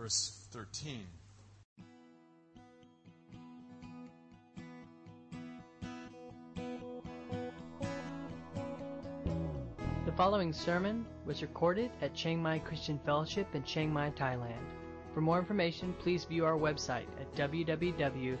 verse 0.00 0.46
13. 0.52 1.06
The 10.06 10.12
following 10.16 10.54
sermon 10.54 11.04
was 11.26 11.42
recorded 11.42 11.90
at 12.00 12.14
Chiang 12.14 12.42
Mai 12.42 12.60
Christian 12.60 12.98
Fellowship 13.04 13.54
in 13.54 13.62
Chiang 13.62 13.92
Mai, 13.92 14.10
Thailand. 14.10 14.64
For 15.12 15.20
more 15.20 15.38
information, 15.38 15.94
please 15.98 16.24
view 16.24 16.46
our 16.46 16.56
website 16.56 17.06
at 17.20 17.34
www.ccfth.org. 17.34 18.40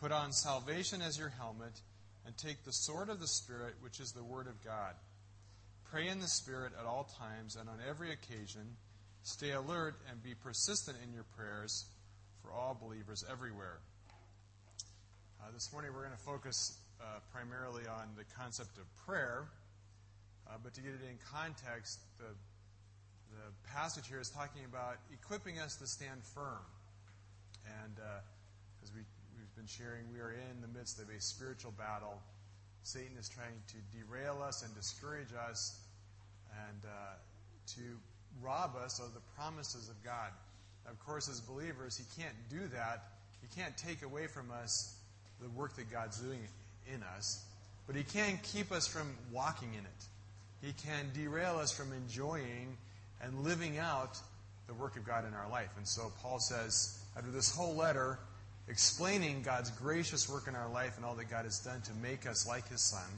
Put 0.00 0.12
on 0.12 0.30
salvation 0.30 1.02
as 1.02 1.18
your 1.18 1.30
helmet, 1.30 1.80
and 2.24 2.36
take 2.36 2.62
the 2.64 2.72
sword 2.72 3.08
of 3.08 3.18
the 3.18 3.26
Spirit, 3.26 3.74
which 3.80 3.98
is 3.98 4.12
the 4.12 4.22
Word 4.22 4.46
of 4.46 4.62
God. 4.62 4.94
Pray 5.90 6.06
in 6.06 6.20
the 6.20 6.28
Spirit 6.28 6.72
at 6.78 6.86
all 6.86 7.10
times 7.18 7.56
and 7.56 7.68
on 7.68 7.78
every 7.88 8.12
occasion. 8.12 8.76
Stay 9.22 9.50
alert 9.50 9.96
and 10.08 10.22
be 10.22 10.34
persistent 10.34 10.96
in 11.04 11.12
your 11.12 11.24
prayers 11.36 11.86
for 12.42 12.52
all 12.52 12.78
believers 12.80 13.24
everywhere. 13.30 13.78
Uh, 15.42 15.50
this 15.52 15.72
morning 15.72 15.90
we're 15.92 16.04
going 16.04 16.16
to 16.16 16.22
focus 16.22 16.78
uh, 17.00 17.18
primarily 17.32 17.82
on 17.88 18.08
the 18.16 18.24
concept 18.38 18.78
of 18.78 18.84
prayer, 19.04 19.48
uh, 20.46 20.52
but 20.62 20.74
to 20.74 20.80
get 20.80 20.92
it 20.92 21.00
in 21.10 21.18
context, 21.32 21.98
the, 22.18 22.30
the 23.34 23.70
passage 23.74 24.06
here 24.06 24.20
is 24.20 24.30
talking 24.30 24.64
about 24.64 24.96
equipping 25.12 25.58
us 25.58 25.74
to 25.76 25.86
stand 25.86 26.22
firm. 26.22 26.62
And 27.82 27.98
uh, 27.98 28.20
as 28.82 28.92
we 28.92 29.00
we've 29.38 29.47
been 29.58 29.66
sharing, 29.66 30.04
we 30.14 30.20
are 30.20 30.30
in 30.30 30.60
the 30.62 30.78
midst 30.78 31.00
of 31.00 31.08
a 31.08 31.20
spiritual 31.20 31.72
battle. 31.76 32.22
Satan 32.84 33.16
is 33.18 33.28
trying 33.28 33.58
to 33.66 33.98
derail 33.98 34.40
us 34.40 34.62
and 34.62 34.72
discourage 34.72 35.34
us 35.48 35.80
and 36.68 36.84
uh, 36.84 37.16
to 37.74 37.80
rob 38.40 38.76
us 38.76 39.00
of 39.00 39.14
the 39.14 39.20
promises 39.36 39.88
of 39.88 40.00
God. 40.04 40.30
Of 40.88 41.04
course, 41.04 41.28
as 41.28 41.40
believers, 41.40 41.96
he 41.96 42.22
can't 42.22 42.36
do 42.48 42.68
that. 42.68 43.08
He 43.42 43.60
can't 43.60 43.76
take 43.76 44.02
away 44.02 44.28
from 44.28 44.52
us 44.62 44.94
the 45.42 45.48
work 45.48 45.74
that 45.74 45.90
God's 45.90 46.20
doing 46.20 46.38
in 46.94 47.02
us, 47.16 47.44
but 47.88 47.96
he 47.96 48.04
can 48.04 48.38
keep 48.44 48.70
us 48.70 48.86
from 48.86 49.12
walking 49.32 49.74
in 49.74 49.80
it. 49.80 50.04
He 50.62 50.72
can 50.72 51.10
derail 51.14 51.58
us 51.58 51.72
from 51.72 51.92
enjoying 51.92 52.76
and 53.20 53.42
living 53.42 53.78
out 53.78 54.18
the 54.68 54.74
work 54.74 54.96
of 54.96 55.04
God 55.04 55.26
in 55.26 55.34
our 55.34 55.50
life. 55.50 55.70
And 55.76 55.86
so 55.86 56.12
Paul 56.22 56.38
says, 56.38 57.00
after 57.16 57.32
this 57.32 57.52
whole 57.52 57.74
letter, 57.74 58.20
explaining 58.68 59.42
God's 59.42 59.70
gracious 59.70 60.28
work 60.28 60.46
in 60.46 60.54
our 60.54 60.68
life 60.70 60.96
and 60.96 61.04
all 61.04 61.14
that 61.14 61.30
God 61.30 61.44
has 61.44 61.58
done 61.58 61.80
to 61.82 61.92
make 61.94 62.26
us 62.26 62.46
like 62.46 62.68
His 62.68 62.82
Son. 62.82 63.08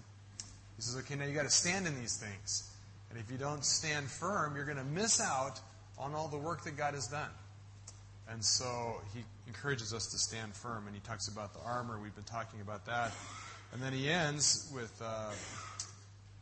He 0.76 0.82
says, 0.82 0.96
okay, 0.98 1.14
now 1.14 1.24
you've 1.24 1.34
got 1.34 1.42
to 1.42 1.50
stand 1.50 1.86
in 1.86 1.98
these 2.00 2.16
things. 2.16 2.70
And 3.10 3.18
if 3.18 3.30
you 3.30 3.36
don't 3.36 3.64
stand 3.64 4.08
firm, 4.08 4.54
you're 4.54 4.64
going 4.64 4.78
to 4.78 4.84
miss 4.84 5.20
out 5.20 5.60
on 5.98 6.14
all 6.14 6.28
the 6.28 6.38
work 6.38 6.64
that 6.64 6.76
God 6.76 6.94
has 6.94 7.08
done. 7.08 7.30
And 8.30 8.44
so 8.44 9.00
he 9.12 9.24
encourages 9.48 9.92
us 9.92 10.06
to 10.08 10.18
stand 10.18 10.54
firm, 10.54 10.86
and 10.86 10.94
he 10.94 11.00
talks 11.00 11.26
about 11.28 11.52
the 11.52 11.60
armor. 11.60 11.98
We've 12.00 12.14
been 12.14 12.22
talking 12.24 12.60
about 12.60 12.86
that. 12.86 13.12
And 13.72 13.82
then 13.82 13.92
he 13.92 14.08
ends 14.08 14.70
with 14.72 14.92
uh, 15.04 15.30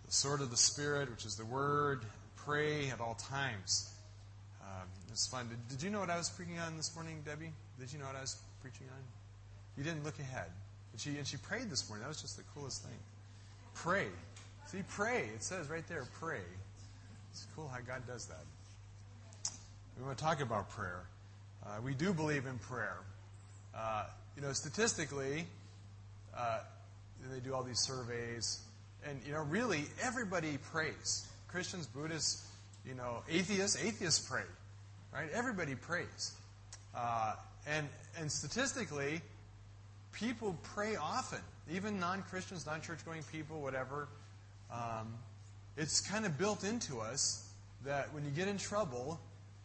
the 0.06 0.12
sword 0.12 0.42
of 0.42 0.50
the 0.50 0.56
Spirit, 0.56 1.10
which 1.10 1.24
is 1.24 1.34
the 1.36 1.46
Word. 1.46 2.02
Pray 2.36 2.90
at 2.90 3.00
all 3.00 3.14
times. 3.14 3.90
Um, 4.60 4.86
it's 5.10 5.26
fun. 5.26 5.48
Did, 5.48 5.68
did, 5.68 5.82
you 5.82 5.90
know 5.90 6.00
what 6.00 6.10
I 6.10 6.18
was 6.18 6.28
preaching 6.28 6.58
on 6.58 6.76
this 6.76 6.94
morning, 6.94 7.22
Debbie? 7.24 7.52
Did 7.80 7.92
you 7.92 7.98
know 7.98 8.06
what 8.06 8.16
I 8.16 8.20
was 8.20 8.36
preaching 8.68 8.86
on? 8.92 9.02
You 9.78 9.84
didn't 9.84 10.04
look 10.04 10.18
ahead. 10.18 10.50
And 10.92 11.00
she, 11.00 11.16
and 11.16 11.26
she 11.26 11.36
prayed 11.38 11.70
this 11.70 11.88
morning. 11.88 12.02
That 12.02 12.08
was 12.08 12.20
just 12.20 12.36
the 12.36 12.42
coolest 12.54 12.82
thing. 12.82 12.98
Pray. 13.74 14.06
See, 14.66 14.82
pray. 14.90 15.30
It 15.34 15.42
says 15.42 15.70
right 15.70 15.86
there, 15.88 16.04
pray. 16.20 16.40
It's 17.30 17.46
cool 17.56 17.68
how 17.68 17.78
God 17.86 18.06
does 18.06 18.26
that. 18.26 18.44
We 19.96 20.04
want 20.04 20.18
to 20.18 20.24
talk 20.24 20.42
about 20.42 20.68
prayer. 20.70 21.02
Uh, 21.64 21.80
we 21.82 21.94
do 21.94 22.12
believe 22.12 22.46
in 22.46 22.58
prayer. 22.58 22.98
Uh, 23.74 24.04
you 24.36 24.42
know, 24.42 24.52
statistically, 24.52 25.46
uh, 26.36 26.58
they 27.32 27.40
do 27.40 27.54
all 27.54 27.62
these 27.62 27.80
surveys, 27.80 28.60
and 29.06 29.18
you 29.26 29.32
know, 29.32 29.42
really, 29.44 29.84
everybody 30.02 30.58
prays. 30.72 31.26
Christians, 31.48 31.86
Buddhists, 31.86 32.46
you 32.86 32.94
know, 32.94 33.22
atheists, 33.30 33.82
atheists 33.82 34.28
pray, 34.28 34.44
right? 35.12 35.28
Everybody 35.32 35.74
prays. 35.74 36.32
And, 37.68 37.88
and 38.18 38.30
statistically, 38.30 39.20
people 40.12 40.56
pray 40.74 40.96
often, 40.96 41.40
even 41.70 42.00
non 42.00 42.22
Christians, 42.22 42.66
non 42.66 42.80
church 42.80 43.04
going 43.04 43.22
people, 43.30 43.60
whatever. 43.60 44.08
Um, 44.72 45.14
it's 45.76 46.00
kind 46.00 46.26
of 46.26 46.38
built 46.38 46.64
into 46.64 47.00
us 47.00 47.48
that 47.84 48.12
when 48.12 48.24
you 48.24 48.30
get 48.30 48.48
in 48.48 48.58
trouble, 48.58 49.20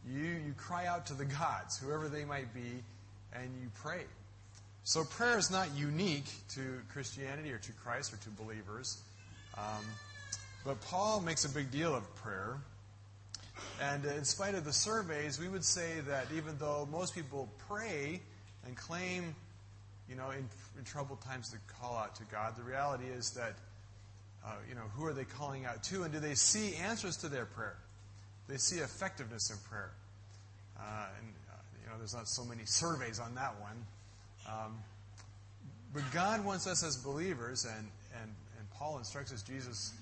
you, 0.07 0.23
you 0.23 0.53
cry 0.57 0.85
out 0.85 1.05
to 1.07 1.13
the 1.13 1.25
gods, 1.25 1.77
whoever 1.77 2.09
they 2.09 2.25
might 2.25 2.53
be, 2.53 2.83
and 3.33 3.49
you 3.61 3.69
pray. 3.81 4.03
So 4.83 5.03
prayer 5.05 5.37
is 5.37 5.49
not 5.49 5.69
unique 5.75 6.29
to 6.55 6.81
Christianity 6.89 7.51
or 7.51 7.57
to 7.57 7.71
Christ 7.71 8.13
or 8.13 8.17
to 8.17 8.29
believers. 8.29 9.01
Um, 9.57 9.85
but 10.65 10.81
Paul 10.81 11.21
makes 11.21 11.45
a 11.45 11.49
big 11.49 11.71
deal 11.71 11.95
of 11.95 12.03
prayer. 12.15 12.57
And 13.81 14.05
in 14.05 14.23
spite 14.23 14.55
of 14.55 14.65
the 14.65 14.73
surveys, 14.73 15.39
we 15.39 15.47
would 15.47 15.63
say 15.63 15.99
that 16.07 16.27
even 16.35 16.57
though 16.57 16.87
most 16.91 17.13
people 17.15 17.49
pray 17.67 18.21
and 18.65 18.75
claim, 18.75 19.35
you 20.09 20.15
know, 20.15 20.31
in, 20.31 20.47
in 20.77 20.83
troubled 20.85 21.21
times 21.21 21.49
to 21.51 21.57
call 21.79 21.97
out 21.97 22.15
to 22.15 22.23
God, 22.31 22.55
the 22.57 22.63
reality 22.63 23.05
is 23.05 23.31
that, 23.31 23.53
uh, 24.45 24.53
you 24.67 24.75
know, 24.75 24.83
who 24.95 25.05
are 25.05 25.13
they 25.13 25.25
calling 25.25 25.65
out 25.65 25.83
to? 25.83 26.03
And 26.03 26.13
do 26.13 26.19
they 26.19 26.35
see 26.35 26.75
answers 26.75 27.17
to 27.17 27.29
their 27.29 27.45
prayer? 27.45 27.77
They 28.47 28.57
see 28.57 28.77
effectiveness 28.77 29.49
in 29.49 29.57
prayer. 29.69 29.91
Uh, 30.77 31.07
and, 31.19 31.33
uh, 31.49 31.55
you 31.81 31.89
know, 31.89 31.97
there's 31.97 32.15
not 32.15 32.27
so 32.27 32.43
many 32.43 32.65
surveys 32.65 33.19
on 33.19 33.35
that 33.35 33.55
one. 33.61 33.85
Um, 34.47 34.77
but 35.93 36.03
God 36.11 36.43
wants 36.43 36.67
us 36.67 36.83
as 36.83 36.97
believers, 36.97 37.65
and, 37.65 37.87
and, 38.21 38.31
and 38.57 38.69
Paul 38.71 38.97
instructs 38.97 39.31
us, 39.31 39.43
Jesus, 39.43 39.93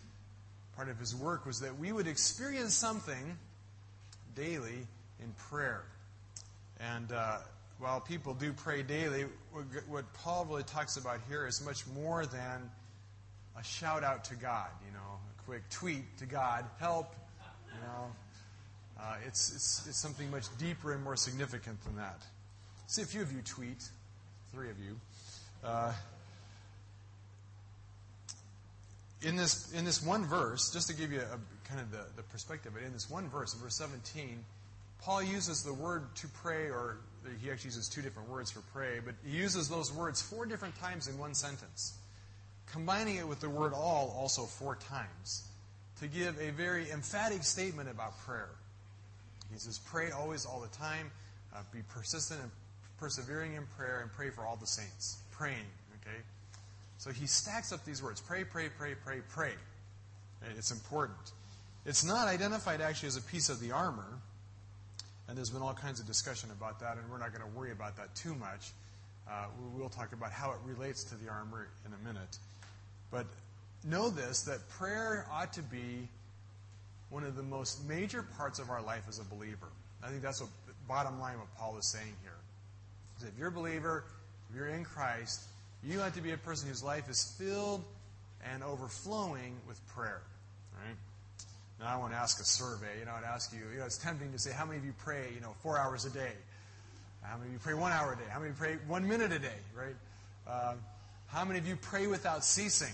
part 0.76 0.90
of 0.90 0.98
his 1.00 1.16
work 1.16 1.46
was 1.46 1.60
that 1.60 1.78
we 1.78 1.92
would 1.92 2.08
experience 2.08 2.74
something 2.74 3.38
daily 4.36 4.88
in 5.22 5.32
prayer. 5.50 5.84
And 6.80 7.12
uh, 7.12 7.38
while 7.80 8.00
people 8.00 8.34
do 8.34 8.54
pray 8.54 8.84
daily, 8.84 9.26
what 9.88 10.12
Paul 10.14 10.46
really 10.46 10.64
talks 10.64 10.98
about 10.98 11.20
here 11.28 11.46
is 11.48 11.64
much 11.64 11.86
more 11.88 12.26
than 12.26 12.70
a 13.60 13.64
shout 13.64 14.04
out 14.04 14.24
to 14.26 14.36
God, 14.36 14.70
you 14.86 14.94
know, 14.94 15.00
a 15.00 15.44
quick 15.44 15.70
tweet 15.70 16.18
to 16.20 16.26
God, 16.26 16.66
help, 16.80 17.14
you 17.74 17.82
know. 17.82 18.12
Uh, 19.00 19.16
it's, 19.28 19.54
it's, 19.54 19.88
it's 19.88 19.98
something 19.98 20.30
much 20.30 20.46
deeper 20.58 20.94
and 20.94 21.04
more 21.04 21.16
significant 21.16 21.84
than 21.84 21.96
that. 21.96 22.22
See, 22.88 23.02
a 23.02 23.06
few 23.06 23.22
of 23.22 23.32
you 23.32 23.42
tweet, 23.42 23.84
three 24.52 24.70
of 24.70 24.80
you. 24.80 25.00
Uh, 25.64 25.92
in 29.22 29.36
this, 29.36 29.72
in 29.74 29.86
this 29.86 30.02
one 30.02 30.26
verse, 30.26 30.72
just 30.72 30.88
to 30.90 30.96
give 30.96 31.12
you 31.12 31.22
a, 31.22 31.68
kind 31.68 31.80
of 31.80 31.92
the, 31.92 32.06
the 32.16 32.24
perspective, 32.24 32.74
but 32.74 32.84
in 32.84 32.92
this 32.94 33.10
one 33.10 33.30
verse, 33.30 33.54
in 33.54 33.60
verse 33.62 33.76
17, 33.76 34.44
Paul 35.02 35.24
uses 35.24 35.64
the 35.64 35.74
word 35.74 36.16
to 36.16 36.28
pray, 36.28 36.70
or 36.70 36.98
he 37.42 37.52
actually 37.52 37.70
uses 37.70 37.88
two 37.88 38.02
different 38.02 38.30
words 38.30 38.52
for 38.52 38.62
pray, 38.74 39.00
but 39.04 39.16
he 39.26 39.38
uses 39.38 39.70
those 39.70 39.94
words 39.94 40.22
four 40.22 40.46
different 40.46 40.76
times 40.80 41.08
in 41.08 41.18
one 41.18 41.34
sentence, 41.34 41.98
combining 42.72 43.16
it 43.16 43.28
with 43.28 43.40
the 43.40 43.50
word 43.50 43.74
all 43.74 44.16
also 44.18 44.44
four 44.44 44.76
times 44.76 45.48
to 46.00 46.08
give 46.08 46.40
a 46.40 46.52
very 46.52 46.90
emphatic 46.92 47.44
statement 47.44 47.90
about 47.90 48.20
prayer. 48.20 48.50
He 49.52 49.60
says, 49.60 49.80
Pray 49.86 50.12
always, 50.12 50.46
all 50.46 50.62
the 50.62 50.78
time, 50.78 51.12
uh, 51.54 51.60
be 51.72 51.80
persistent 51.90 52.42
and 52.42 52.52
persevering 52.98 53.54
in 53.54 53.66
prayer, 53.78 54.00
and 54.02 54.12
pray 54.12 54.30
for 54.30 54.46
all 54.46 54.56
the 54.56 54.68
saints. 54.68 55.18
Praying, 55.32 55.66
okay? 56.02 56.18
So 57.02 57.10
he 57.10 57.26
stacks 57.26 57.74
up 57.74 57.84
these 57.84 58.04
words 58.04 58.22
pray, 58.22 58.44
pray, 58.44 58.70
pray, 58.78 58.94
pray, 58.94 59.22
pray. 59.28 59.54
It's 60.56 60.70
important. 60.70 61.18
It's 61.84 62.06
not 62.06 62.28
identified 62.28 62.80
actually 62.80 63.08
as 63.08 63.18
a 63.18 63.24
piece 63.24 63.50
of 63.50 63.60
the 63.60 63.72
armor, 63.72 64.20
and 65.28 65.36
there's 65.36 65.50
been 65.50 65.64
all 65.64 65.74
kinds 65.74 66.00
of 66.00 66.06
discussion 66.06 66.52
about 66.52 66.80
that, 66.82 66.98
and 66.98 67.10
we're 67.10 67.18
not 67.18 67.34
going 67.34 67.42
to 67.42 67.58
worry 67.58 67.72
about 67.72 67.98
that 67.98 68.14
too 68.14 68.36
much. 68.36 68.70
Uh, 69.28 69.46
we 69.60 69.82
will 69.82 69.90
talk 69.90 70.14
about 70.14 70.32
how 70.32 70.52
it 70.52 70.58
relates 70.64 71.04
to 71.06 71.16
the 71.16 71.28
armor 71.28 71.70
in 71.88 71.92
a 71.92 72.08
minute. 72.08 72.38
But 73.10 73.26
know 73.84 74.12
this 74.12 74.44
that 74.44 74.70
prayer 74.70 75.26
ought 75.32 75.54
to 75.54 75.64
be 75.64 76.08
one 77.10 77.24
of 77.24 77.36
the 77.36 77.42
most 77.42 77.84
major 77.88 78.22
parts 78.22 78.60
of 78.60 78.70
our 78.70 78.82
life 78.84 79.06
as 79.10 79.18
a 79.18 79.24
believer. 79.24 79.70
I 80.04 80.10
think 80.10 80.22
that's 80.22 80.40
what 80.40 80.52
bottom 80.88 81.20
line 81.20 81.40
what 81.40 81.48
Paul 81.58 81.80
is 81.80 81.88
saying 81.88 82.14
here. 82.22 82.38
Is 83.18 83.24
if 83.24 83.40
you're 83.40 83.48
a 83.48 83.52
believer, 83.52 84.04
if 84.52 84.56
you're 84.56 84.68
in 84.68 84.84
Christ, 84.84 85.42
you 85.84 86.00
have 86.00 86.16
to 86.16 86.22
be 86.22 86.32
a 86.32 86.38
person 86.38 86.70
whose 86.70 86.84
life 86.84 87.10
is 87.10 87.36
filled 87.38 87.84
and 88.52 88.64
overflowing 88.64 89.56
with 89.68 89.80
prayer. 89.96 90.22
Right? 90.74 90.96
Now 91.80 91.96
I 91.96 91.98
want 91.98 92.14
to 92.14 92.18
ask 92.18 92.40
a 92.40 92.46
survey. 92.46 93.00
You 93.00 93.06
know, 93.06 93.12
I'd 93.12 93.24
ask 93.24 93.52
you, 93.54 93.62
you 93.72 93.80
know, 93.80 93.86
it's 93.86 93.98
tempting 93.98 94.32
to 94.32 94.40
say, 94.40 94.52
how 94.52 94.66
many 94.66 94.78
of 94.78 94.86
you 94.86 94.94
pray, 95.00 95.26
you 95.34 95.42
know, 95.42 95.54
four 95.62 95.80
hours 95.80 96.06
a 96.06 96.10
day? 96.12 96.32
How 97.24 97.38
many 97.38 97.48
of 97.48 97.54
you 97.54 97.60
pray 97.60 97.74
one 97.74 97.92
hour 97.92 98.14
a 98.14 98.16
day? 98.16 98.30
How 98.30 98.40
many 98.40 98.52
of 98.52 98.58
you 98.58 98.64
pray 98.64 98.78
one 98.88 99.08
minute 99.08 99.32
a 99.32 99.40
day, 99.40 99.60
right? 99.76 99.96
Uh, 100.48 100.74
how 101.28 101.46
many 101.46 101.60
of 101.60 101.68
you 101.68 101.76
pray 101.76 102.08
without 102.08 102.44
ceasing? 102.44 102.94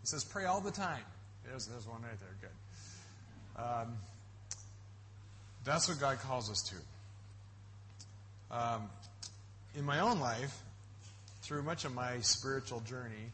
He 0.00 0.06
says, 0.06 0.24
pray 0.24 0.44
all 0.44 0.60
the 0.60 0.70
time. 0.70 1.02
There's, 1.46 1.66
there's 1.66 1.86
one 1.86 2.02
right 2.02 2.20
there. 2.20 2.36
Good. 2.40 3.62
Um, 3.62 3.96
that's 5.64 5.88
what 5.88 5.98
God 6.00 6.18
calls 6.20 6.50
us 6.50 6.62
to. 6.70 6.76
Um, 8.56 8.90
in 9.76 9.84
my 9.84 10.00
own 10.00 10.20
life, 10.20 10.56
through 11.48 11.62
much 11.62 11.86
of 11.86 11.94
my 11.94 12.20
spiritual 12.20 12.80
journey, 12.80 13.32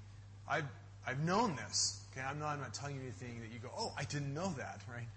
I've, 0.48 0.68
I've 1.04 1.18
known 1.24 1.56
this. 1.56 2.00
Okay, 2.12 2.24
I'm 2.24 2.38
not, 2.38 2.50
I'm 2.50 2.60
not 2.60 2.72
telling 2.72 2.94
you 2.94 3.02
anything 3.02 3.40
that 3.40 3.52
you 3.52 3.58
go, 3.58 3.70
oh, 3.76 3.92
I 3.98 4.04
didn't 4.04 4.32
know 4.32 4.54
that, 4.56 4.82
right? 4.88 5.08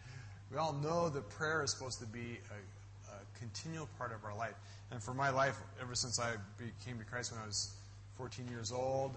We 0.51 0.57
all 0.57 0.73
know 0.73 1.07
that 1.09 1.29
prayer 1.29 1.63
is 1.63 1.69
supposed 1.69 1.99
to 1.99 2.07
be 2.07 2.39
a, 2.49 3.11
a 3.11 3.17
continual 3.37 3.87
part 3.99 4.13
of 4.13 4.25
our 4.25 4.35
life. 4.35 4.55
And 4.89 5.03
for 5.03 5.13
my 5.13 5.29
life, 5.29 5.55
ever 5.79 5.93
since 5.93 6.19
I 6.19 6.33
came 6.83 6.97
to 6.97 7.03
Christ 7.05 7.31
when 7.31 7.39
I 7.39 7.45
was 7.45 7.71
14 8.17 8.47
years 8.47 8.71
old, 8.71 9.15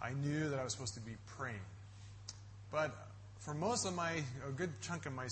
I 0.00 0.12
knew 0.12 0.48
that 0.48 0.60
I 0.60 0.62
was 0.62 0.72
supposed 0.72 0.94
to 0.94 1.00
be 1.00 1.16
praying. 1.36 1.56
But 2.70 2.94
for 3.40 3.54
most 3.54 3.86
of 3.86 3.94
my, 3.96 4.22
a 4.46 4.52
good 4.52 4.70
chunk 4.82 5.04
of 5.04 5.14
my, 5.14 5.26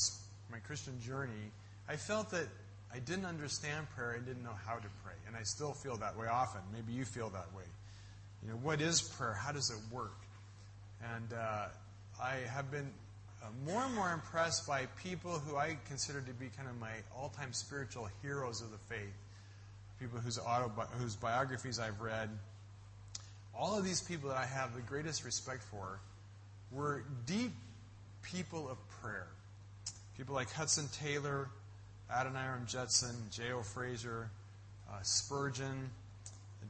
my 0.50 0.58
Christian 0.67 1.00
journey, 1.00 1.52
I 1.88 1.94
felt 1.94 2.31
that 2.32 2.49
I 2.93 2.99
didn't 2.99 3.26
understand 3.26 3.87
prayer. 3.91 4.19
I 4.20 4.25
didn't 4.26 4.43
know 4.43 4.56
how 4.67 4.75
to 4.75 4.88
pray. 5.05 5.14
And 5.29 5.37
I 5.37 5.44
still 5.44 5.75
feel 5.75 5.96
that 5.99 6.19
way 6.19 6.26
often. 6.26 6.62
Maybe 6.73 6.93
you 6.93 7.05
feel 7.05 7.31
that 7.31 7.55
way. 7.55 7.62
You 8.44 8.50
know, 8.50 8.56
what 8.56 8.81
is 8.81 9.00
prayer? 9.00 9.32
How 9.32 9.52
does 9.52 9.70
it 9.70 9.79
work? 9.91 10.17
And 11.14 11.32
uh, 11.32 11.67
I 12.23 12.37
have 12.52 12.70
been 12.70 12.91
uh, 13.43 13.46
more 13.67 13.82
and 13.82 13.94
more 13.94 14.12
impressed 14.12 14.67
by 14.67 14.87
people 15.02 15.32
who 15.32 15.56
I 15.56 15.76
consider 15.88 16.20
to 16.20 16.32
be 16.32 16.46
kind 16.56 16.69
of 16.69 16.79
my 16.79 16.93
all 17.17 17.31
time 17.31 17.52
spiritual 17.52 18.08
heroes 18.23 18.61
of 18.61 18.70
the 18.70 18.79
faith. 18.79 19.14
People 19.99 20.19
whose, 20.19 20.38
autobi- 20.38 20.91
whose 21.00 21.17
biographies 21.17 21.79
I've 21.79 22.00
read. 22.00 22.29
All 23.55 23.79
of 23.79 23.85
these 23.85 24.02
people 24.02 24.31
that 24.31 24.38
I 24.38 24.46
have 24.46 24.75
the 24.75 24.82
greatest 24.82 25.25
respect 25.25 25.62
for 25.62 26.00
were 26.73 27.05
deep 27.26 27.52
people 28.23 28.69
of 28.69 28.76
prayer. 29.00 29.29
People 30.17 30.35
like 30.35 30.50
Hudson 30.52 30.88
Taylor, 30.93 31.49
Adoniram 32.11 32.67
Judson, 32.67 33.14
J.O. 33.31 33.62
Fraser, 33.62 34.31
uh, 34.91 34.96
Spurgeon, 35.02 35.91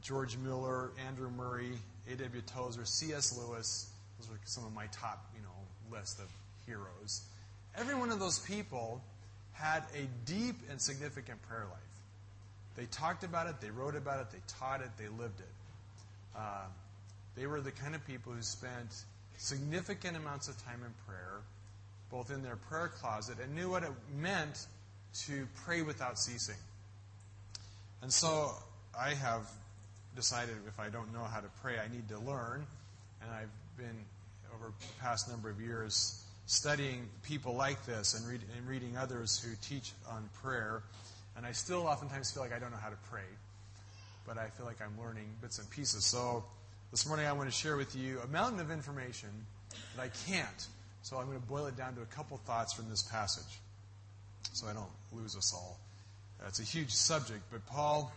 George 0.01 0.37
Mueller, 0.37 0.91
Andrew 1.07 1.29
Murray, 1.29 1.71
A.W. 2.11 2.41
Tozer, 2.41 2.85
C.S. 2.85 3.37
Lewis. 3.37 3.91
Those 4.19 4.29
are 4.29 4.39
some 4.45 4.65
of 4.65 4.73
my 4.73 4.87
top, 4.87 5.29
you 5.35 5.41
know, 5.41 5.97
list 5.97 6.19
of 6.19 6.27
heroes. 6.65 7.21
Every 7.77 7.95
one 7.95 8.11
of 8.11 8.19
those 8.19 8.39
people 8.39 9.01
had 9.53 9.83
a 9.95 10.07
deep 10.25 10.55
and 10.69 10.79
significant 10.79 11.41
prayer 11.43 11.65
life. 11.69 11.79
They 12.75 12.85
talked 12.85 13.23
about 13.23 13.47
it, 13.47 13.61
they 13.61 13.69
wrote 13.69 13.95
about 13.95 14.19
it, 14.19 14.31
they 14.31 14.41
taught 14.47 14.81
it, 14.81 14.89
they 14.97 15.07
lived 15.07 15.39
it. 15.39 15.45
Uh, 16.37 16.65
they 17.35 17.47
were 17.47 17.61
the 17.61 17.71
kind 17.71 17.95
of 17.95 18.05
people 18.05 18.33
who 18.33 18.41
spent 18.41 19.03
significant 19.37 20.17
amounts 20.17 20.47
of 20.47 20.61
time 20.63 20.81
in 20.85 20.93
prayer, 21.07 21.39
both 22.11 22.31
in 22.31 22.41
their 22.43 22.55
prayer 22.55 22.89
closet, 22.89 23.37
and 23.41 23.55
knew 23.55 23.69
what 23.69 23.83
it 23.83 23.91
meant 24.17 24.67
to 25.25 25.47
pray 25.63 25.81
without 25.81 26.19
ceasing. 26.19 26.55
And 28.01 28.11
so 28.11 28.51
I 28.97 29.13
have 29.13 29.49
decided 30.15 30.55
if 30.67 30.79
I 30.79 30.89
don't 30.89 31.13
know 31.13 31.23
how 31.23 31.39
to 31.39 31.49
pray, 31.61 31.75
I 31.77 31.93
need 31.93 32.07
to 32.09 32.19
learn. 32.19 32.65
And 33.21 33.31
I've 33.31 33.49
been, 33.77 33.97
over 34.53 34.71
the 34.79 35.01
past 35.01 35.29
number 35.29 35.49
of 35.49 35.59
years, 35.59 36.23
studying 36.45 37.09
people 37.23 37.55
like 37.55 37.85
this 37.85 38.13
and, 38.13 38.27
read, 38.27 38.41
and 38.57 38.67
reading 38.67 38.97
others 38.97 39.39
who 39.39 39.55
teach 39.61 39.91
on 40.09 40.29
prayer. 40.41 40.83
And 41.35 41.45
I 41.45 41.51
still 41.51 41.87
oftentimes 41.87 42.31
feel 42.31 42.43
like 42.43 42.53
I 42.53 42.59
don't 42.59 42.71
know 42.71 42.77
how 42.81 42.89
to 42.89 42.97
pray, 43.09 43.27
but 44.27 44.37
I 44.37 44.47
feel 44.49 44.65
like 44.65 44.81
I'm 44.81 44.97
learning 44.99 45.27
bits 45.41 45.59
and 45.59 45.69
pieces. 45.69 46.05
So 46.05 46.43
this 46.91 47.07
morning 47.07 47.25
I 47.25 47.33
want 47.33 47.49
to 47.49 47.55
share 47.55 47.77
with 47.77 47.95
you 47.95 48.19
a 48.23 48.27
mountain 48.27 48.59
of 48.59 48.71
information 48.71 49.29
that 49.95 50.03
I 50.03 50.09
can't. 50.29 50.67
So 51.01 51.17
I'm 51.17 51.25
going 51.27 51.39
to 51.39 51.45
boil 51.45 51.65
it 51.67 51.77
down 51.77 51.95
to 51.95 52.01
a 52.01 52.05
couple 52.05 52.37
thoughts 52.37 52.73
from 52.73 52.89
this 52.89 53.03
passage 53.03 53.59
so 54.53 54.67
I 54.67 54.73
don't 54.73 54.89
lose 55.11 55.35
us 55.35 55.53
all. 55.53 55.79
It's 56.47 56.59
a 56.59 56.63
huge 56.63 56.91
subject, 56.91 57.41
but 57.51 57.65
Paul 57.65 58.13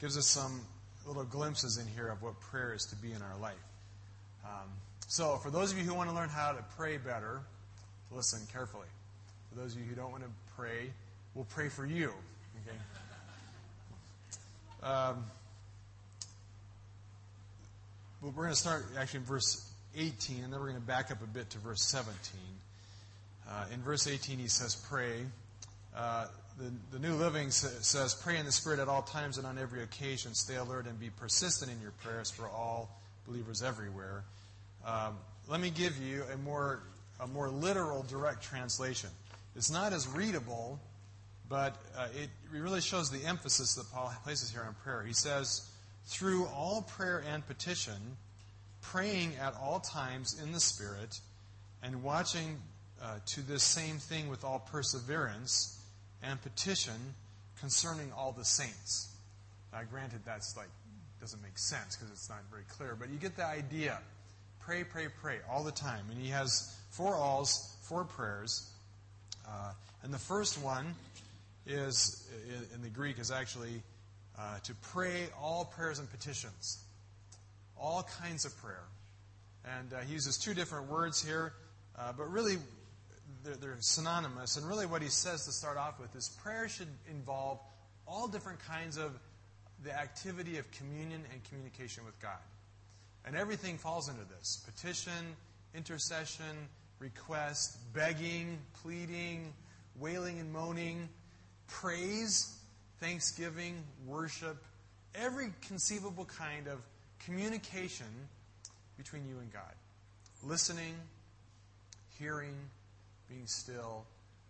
gives 0.00 0.16
us 0.16 0.26
some 0.26 0.60
little 1.08 1.24
glimpses 1.24 1.78
in 1.78 1.86
here 1.86 2.08
of 2.08 2.22
what 2.22 2.38
prayer 2.40 2.74
is 2.74 2.84
to 2.86 2.96
be 2.96 3.12
in 3.12 3.22
our 3.22 3.36
life. 3.40 3.54
Um, 4.44 4.68
so, 5.08 5.36
for 5.36 5.50
those 5.50 5.72
of 5.72 5.78
you 5.78 5.84
who 5.84 5.94
want 5.94 6.10
to 6.10 6.14
learn 6.14 6.28
how 6.28 6.52
to 6.52 6.62
pray 6.76 6.98
better, 6.98 7.40
listen 8.12 8.40
carefully. 8.52 8.86
For 9.50 9.58
those 9.60 9.74
of 9.74 9.80
you 9.80 9.86
who 9.86 9.94
don't 9.94 10.12
want 10.12 10.22
to 10.22 10.30
pray, 10.54 10.90
we'll 11.34 11.46
pray 11.46 11.70
for 11.70 11.86
you. 11.86 12.12
Okay? 12.66 12.76
Um, 14.82 15.24
but 18.20 18.34
we're 18.34 18.44
going 18.44 18.54
to 18.54 18.60
start 18.60 18.84
actually 18.98 19.20
in 19.20 19.26
verse 19.26 19.70
18, 19.96 20.44
and 20.44 20.52
then 20.52 20.60
we're 20.60 20.68
going 20.68 20.80
to 20.80 20.86
back 20.86 21.10
up 21.10 21.22
a 21.22 21.26
bit 21.26 21.48
to 21.50 21.58
verse 21.58 21.82
17. 21.84 22.14
Uh, 23.48 23.64
in 23.72 23.80
verse 23.80 24.06
18, 24.06 24.38
he 24.38 24.48
says, 24.48 24.76
Pray. 24.88 25.24
Uh, 25.96 26.26
the, 26.58 26.72
the 26.90 26.98
New 26.98 27.14
Living 27.14 27.50
says, 27.50 28.14
Pray 28.14 28.36
in 28.36 28.44
the 28.44 28.52
Spirit 28.52 28.80
at 28.80 28.88
all 28.88 29.02
times 29.02 29.38
and 29.38 29.46
on 29.46 29.58
every 29.58 29.82
occasion. 29.82 30.34
Stay 30.34 30.56
alert 30.56 30.86
and 30.86 30.98
be 30.98 31.10
persistent 31.10 31.70
in 31.70 31.80
your 31.80 31.92
prayers 32.02 32.30
for 32.30 32.48
all 32.48 33.00
believers 33.26 33.62
everywhere. 33.62 34.24
Um, 34.84 35.18
let 35.48 35.60
me 35.60 35.70
give 35.70 35.96
you 36.02 36.24
a 36.32 36.36
more, 36.38 36.80
a 37.20 37.26
more 37.28 37.48
literal, 37.48 38.02
direct 38.02 38.42
translation. 38.42 39.10
It's 39.54 39.70
not 39.70 39.92
as 39.92 40.08
readable, 40.08 40.80
but 41.48 41.76
uh, 41.96 42.08
it 42.20 42.28
really 42.52 42.80
shows 42.80 43.10
the 43.10 43.24
emphasis 43.24 43.74
that 43.76 43.90
Paul 43.92 44.12
places 44.24 44.50
here 44.50 44.64
on 44.66 44.74
prayer. 44.82 45.04
He 45.04 45.12
says, 45.12 45.68
Through 46.06 46.46
all 46.46 46.82
prayer 46.82 47.22
and 47.32 47.46
petition, 47.46 48.16
praying 48.82 49.34
at 49.40 49.54
all 49.62 49.78
times 49.78 50.40
in 50.42 50.50
the 50.50 50.60
Spirit, 50.60 51.20
and 51.84 52.02
watching 52.02 52.58
uh, 53.00 53.18
to 53.26 53.42
this 53.42 53.62
same 53.62 53.98
thing 53.98 54.28
with 54.28 54.42
all 54.42 54.58
perseverance 54.58 55.77
and 56.22 56.40
petition 56.42 57.14
concerning 57.60 58.12
all 58.12 58.32
the 58.32 58.44
saints. 58.44 59.14
Now, 59.72 59.80
granted, 59.90 60.20
that's 60.24 60.56
like 60.56 60.68
doesn't 61.20 61.42
make 61.42 61.58
sense 61.58 61.96
because 61.96 62.12
it's 62.12 62.28
not 62.28 62.38
very 62.50 62.62
clear, 62.68 62.96
but 62.98 63.08
you 63.08 63.18
get 63.18 63.36
the 63.36 63.44
idea. 63.44 63.98
Pray, 64.60 64.84
pray, 64.84 65.06
pray 65.20 65.38
all 65.50 65.64
the 65.64 65.72
time, 65.72 66.04
and 66.10 66.20
he 66.20 66.28
has 66.28 66.76
four 66.90 67.14
alls, 67.14 67.76
four 67.82 68.04
prayers, 68.04 68.70
uh, 69.46 69.72
and 70.02 70.12
the 70.12 70.18
first 70.18 70.62
one 70.62 70.94
is 71.66 72.28
in 72.74 72.82
the 72.82 72.88
Greek 72.88 73.18
is 73.18 73.30
actually 73.30 73.82
uh, 74.38 74.58
to 74.62 74.74
pray 74.76 75.26
all 75.40 75.64
prayers 75.64 75.98
and 75.98 76.10
petitions, 76.10 76.78
all 77.80 78.08
kinds 78.20 78.44
of 78.44 78.56
prayer, 78.58 78.84
and 79.64 79.92
uh, 79.92 80.00
he 80.00 80.12
uses 80.12 80.38
two 80.38 80.54
different 80.54 80.88
words 80.88 81.24
here, 81.24 81.54
uh, 81.98 82.12
but 82.16 82.30
really 82.30 82.58
they're, 83.44 83.56
they're 83.56 83.76
synonymous. 83.80 84.56
And 84.56 84.66
really, 84.68 84.86
what 84.86 85.02
he 85.02 85.08
says 85.08 85.44
to 85.46 85.52
start 85.52 85.76
off 85.76 86.00
with 86.00 86.14
is 86.16 86.28
prayer 86.42 86.68
should 86.68 86.88
involve 87.10 87.60
all 88.06 88.28
different 88.28 88.58
kinds 88.60 88.96
of 88.96 89.18
the 89.84 89.92
activity 89.96 90.58
of 90.58 90.70
communion 90.72 91.22
and 91.32 91.44
communication 91.44 92.04
with 92.04 92.18
God. 92.20 92.38
And 93.24 93.36
everything 93.36 93.78
falls 93.78 94.08
into 94.08 94.22
this 94.38 94.64
petition, 94.64 95.36
intercession, 95.74 96.68
request, 96.98 97.78
begging, 97.92 98.58
pleading, 98.82 99.52
wailing 99.98 100.38
and 100.40 100.52
moaning, 100.52 101.08
praise, 101.66 102.56
thanksgiving, 103.00 103.82
worship, 104.06 104.64
every 105.14 105.52
conceivable 105.66 106.24
kind 106.24 106.66
of 106.66 106.78
communication 107.24 108.06
between 108.96 109.28
you 109.28 109.38
and 109.38 109.52
God. 109.52 109.62
Listening, 110.42 110.94
hearing, 112.18 112.54
being 113.28 113.46
still, 113.46 114.06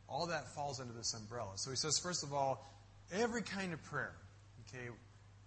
all 0.09 0.27
that 0.27 0.49
falls 0.55 0.81
under 0.81 0.93
this 0.93 1.15
umbrella. 1.15 1.53
So 1.57 1.71
he 1.71 1.77
says, 1.77 1.99
first 1.99 2.23
of 2.23 2.33
all, 2.33 2.67
every 3.13 3.43
kind 3.43 3.73
of 3.73 3.83
prayer. 3.85 4.15
Okay, 4.69 4.89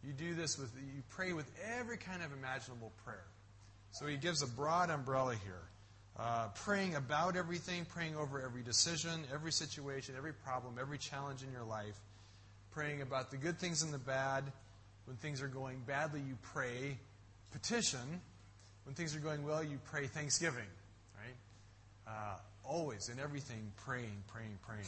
you 0.03 0.13
do 0.13 0.33
this 0.33 0.57
with, 0.57 0.71
you 0.75 1.03
pray 1.09 1.33
with 1.33 1.49
every 1.77 1.97
kind 1.97 2.23
of 2.23 2.31
imaginable 2.33 2.91
prayer. 3.05 3.25
So 3.91 4.07
he 4.07 4.17
gives 4.17 4.41
a 4.41 4.47
broad 4.47 4.89
umbrella 4.89 5.35
here. 5.43 5.61
Uh, 6.17 6.49
praying 6.65 6.95
about 6.95 7.35
everything, 7.37 7.85
praying 7.85 8.15
over 8.15 8.41
every 8.41 8.61
decision, 8.61 9.23
every 9.33 9.51
situation, 9.51 10.15
every 10.17 10.33
problem, 10.33 10.75
every 10.79 10.97
challenge 10.97 11.41
in 11.41 11.51
your 11.51 11.63
life, 11.63 11.95
praying 12.71 13.01
about 13.01 13.31
the 13.31 13.37
good 13.37 13.57
things 13.59 13.81
and 13.81 13.93
the 13.93 13.97
bad, 13.97 14.43
When 15.05 15.17
things 15.17 15.41
are 15.41 15.47
going 15.47 15.79
badly, 15.85 16.21
you 16.21 16.37
pray 16.53 16.97
petition. 17.51 18.21
When 18.85 18.95
things 18.95 19.15
are 19.15 19.19
going 19.19 19.43
well, 19.43 19.63
you 19.63 19.79
pray 19.91 20.07
thanksgiving. 20.07 20.67
Right? 21.17 21.35
Uh, 22.07 22.37
always, 22.63 23.09
in 23.09 23.19
everything, 23.19 23.71
praying, 23.77 24.23
praying, 24.27 24.57
praying. 24.65 24.85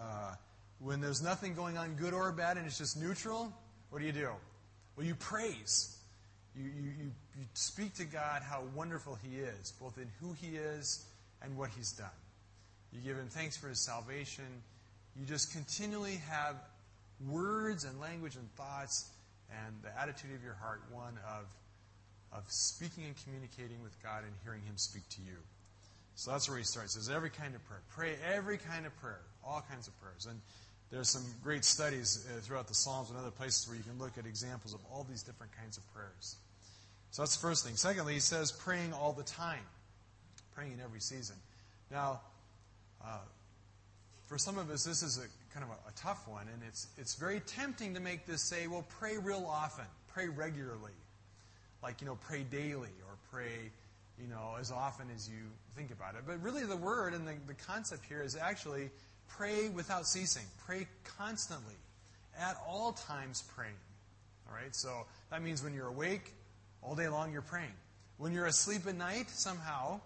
Uh, 0.00 0.34
when 0.78 1.00
there's 1.00 1.22
nothing 1.22 1.54
going 1.54 1.78
on, 1.78 1.94
good 1.94 2.12
or 2.12 2.32
bad, 2.32 2.56
and 2.56 2.66
it's 2.66 2.78
just 2.78 3.00
neutral, 3.00 3.52
what 3.90 4.00
do 4.00 4.06
you 4.06 4.12
do? 4.12 4.30
Well, 4.96 5.06
you 5.06 5.14
praise. 5.14 5.96
You, 6.56 6.64
you, 6.64 6.90
you, 6.98 7.10
you 7.38 7.44
speak 7.54 7.94
to 7.94 8.04
God 8.04 8.42
how 8.42 8.62
wonderful 8.74 9.18
He 9.22 9.38
is, 9.38 9.72
both 9.80 9.96
in 9.96 10.08
who 10.20 10.34
He 10.34 10.56
is 10.56 11.04
and 11.42 11.56
what 11.56 11.70
He's 11.76 11.92
done. 11.92 12.08
You 12.92 13.00
give 13.00 13.16
Him 13.16 13.28
thanks 13.28 13.56
for 13.56 13.68
His 13.68 13.80
salvation. 13.80 14.44
You 15.18 15.24
just 15.24 15.52
continually 15.52 16.20
have 16.28 16.56
words 17.28 17.84
and 17.84 18.00
language 18.00 18.36
and 18.36 18.50
thoughts 18.56 19.10
and 19.50 19.76
the 19.82 20.00
attitude 20.00 20.34
of 20.34 20.42
your 20.42 20.54
heart 20.54 20.82
one 20.90 21.18
of, 21.28 21.44
of 22.36 22.44
speaking 22.48 23.04
and 23.04 23.14
communicating 23.24 23.82
with 23.82 24.00
God 24.02 24.24
and 24.24 24.32
hearing 24.42 24.62
Him 24.62 24.76
speak 24.76 25.08
to 25.10 25.20
you. 25.22 25.36
So 26.14 26.30
that's 26.30 26.48
where 26.48 26.58
he 26.58 26.64
starts. 26.64 26.94
There's 26.94 27.08
every 27.08 27.30
kind 27.30 27.54
of 27.54 27.64
prayer. 27.64 27.80
Pray 27.94 28.16
every 28.34 28.58
kind 28.58 28.86
of 28.86 28.96
prayer, 29.00 29.20
all 29.44 29.64
kinds 29.70 29.88
of 29.88 29.98
prayers. 30.00 30.26
And 30.28 30.40
there's 30.90 31.08
some 31.08 31.24
great 31.42 31.64
studies 31.64 32.26
uh, 32.28 32.40
throughout 32.40 32.68
the 32.68 32.74
Psalms 32.74 33.10
and 33.10 33.18
other 33.18 33.30
places 33.30 33.66
where 33.66 33.76
you 33.76 33.82
can 33.82 33.98
look 33.98 34.18
at 34.18 34.26
examples 34.26 34.74
of 34.74 34.80
all 34.92 35.06
these 35.08 35.22
different 35.22 35.52
kinds 35.58 35.78
of 35.78 35.94
prayers. 35.94 36.36
So 37.10 37.22
that's 37.22 37.36
the 37.36 37.42
first 37.42 37.64
thing. 37.64 37.76
Secondly, 37.76 38.14
he 38.14 38.20
says 38.20 38.52
praying 38.52 38.92
all 38.92 39.12
the 39.12 39.22
time, 39.22 39.64
praying 40.54 40.72
in 40.72 40.80
every 40.80 41.00
season. 41.00 41.36
Now, 41.90 42.20
uh, 43.04 43.18
for 44.26 44.38
some 44.38 44.58
of 44.58 44.70
us, 44.70 44.84
this 44.84 45.02
is 45.02 45.18
a 45.18 45.28
kind 45.52 45.64
of 45.64 45.70
a, 45.70 45.88
a 45.88 45.92
tough 45.94 46.26
one, 46.26 46.46
and 46.52 46.62
it's 46.66 46.88
it's 46.96 47.14
very 47.14 47.40
tempting 47.40 47.94
to 47.94 48.00
make 48.00 48.26
this 48.26 48.40
say, 48.40 48.66
well, 48.66 48.86
pray 48.98 49.18
real 49.18 49.46
often, 49.46 49.84
pray 50.14 50.28
regularly, 50.28 50.92
like 51.82 52.00
you 52.00 52.06
know, 52.06 52.16
pray 52.26 52.42
daily 52.42 52.94
or 53.06 53.16
pray 53.30 53.70
you 54.20 54.28
know, 54.28 54.56
as 54.58 54.70
often 54.70 55.06
as 55.14 55.28
you 55.28 55.38
think 55.76 55.90
about 55.90 56.14
it. 56.14 56.22
But 56.26 56.42
really, 56.42 56.64
the 56.64 56.76
word 56.76 57.14
and 57.14 57.26
the, 57.26 57.34
the 57.46 57.54
concept 57.54 58.04
here 58.06 58.22
is 58.22 58.36
actually 58.36 58.90
pray 59.28 59.68
without 59.68 60.06
ceasing, 60.06 60.44
pray 60.66 60.86
constantly, 61.18 61.74
at 62.38 62.56
all 62.68 62.92
times 62.92 63.42
praying. 63.54 63.72
All 64.48 64.54
right? 64.54 64.74
So 64.74 65.06
that 65.30 65.42
means 65.42 65.62
when 65.62 65.74
you're 65.74 65.88
awake, 65.88 66.32
all 66.82 66.94
day 66.94 67.08
long 67.08 67.32
you're 67.32 67.42
praying. 67.42 67.72
When 68.18 68.32
you're 68.32 68.46
asleep 68.46 68.86
at 68.86 68.96
night, 68.96 69.30
somehow, 69.30 70.00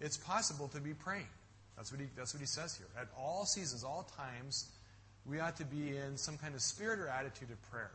it's 0.00 0.16
possible 0.16 0.68
to 0.68 0.80
be 0.80 0.94
praying. 0.94 1.28
That's 1.76 1.90
what 1.90 2.00
he, 2.00 2.06
that's 2.16 2.32
what 2.32 2.40
he 2.40 2.46
says 2.46 2.76
here. 2.76 2.86
At 2.98 3.08
all 3.18 3.44
seasons, 3.46 3.84
all 3.84 4.08
times, 4.16 4.70
we 5.26 5.40
ought 5.40 5.56
to 5.56 5.64
be 5.64 5.96
in 5.96 6.16
some 6.16 6.38
kind 6.38 6.54
of 6.54 6.60
spirit 6.60 7.00
or 7.00 7.08
attitude 7.08 7.50
of 7.50 7.60
prayer. 7.70 7.90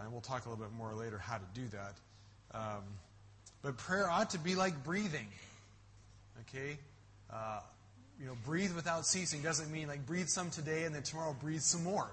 And 0.00 0.10
we'll 0.10 0.20
talk 0.20 0.46
a 0.46 0.48
little 0.48 0.62
bit 0.62 0.72
more 0.72 0.92
later 0.94 1.18
how 1.18 1.36
to 1.36 1.44
do 1.54 1.68
that. 1.68 1.94
Um, 2.52 2.82
but 3.64 3.78
prayer 3.78 4.10
ought 4.10 4.30
to 4.30 4.38
be 4.38 4.54
like 4.54 4.84
breathing. 4.84 5.26
Okay? 6.42 6.76
Uh, 7.32 7.60
you 8.20 8.26
know, 8.26 8.36
breathe 8.44 8.74
without 8.76 9.06
ceasing 9.06 9.40
doesn't 9.40 9.72
mean 9.72 9.88
like 9.88 10.04
breathe 10.06 10.28
some 10.28 10.50
today 10.50 10.84
and 10.84 10.94
then 10.94 11.02
tomorrow 11.02 11.34
breathe 11.40 11.62
some 11.62 11.82
more. 11.82 12.10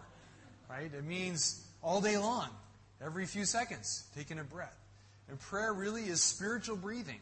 Right? 0.69 0.89
It 0.91 1.03
means 1.03 1.61
all 1.83 1.99
day 1.99 2.17
long, 2.17 2.47
every 3.03 3.25
few 3.25 3.43
seconds, 3.43 4.05
taking 4.15 4.39
a 4.39 4.45
breath. 4.45 4.77
And 5.27 5.37
prayer 5.39 5.73
really 5.73 6.03
is 6.03 6.23
spiritual 6.23 6.77
breathing. 6.77 7.19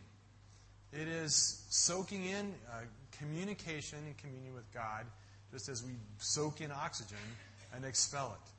It 0.93 1.07
is 1.07 1.65
soaking 1.69 2.25
in 2.25 2.53
uh, 2.71 2.81
communication 3.17 3.98
and 4.05 4.15
communion 4.17 4.53
with 4.53 4.71
God, 4.71 5.05
just 5.51 5.69
as 5.69 5.83
we 5.83 5.93
soak 6.19 6.62
in 6.62 6.71
oxygen 6.71 7.17
and 7.75 7.83
expel 7.83 8.38
it. 8.39 8.51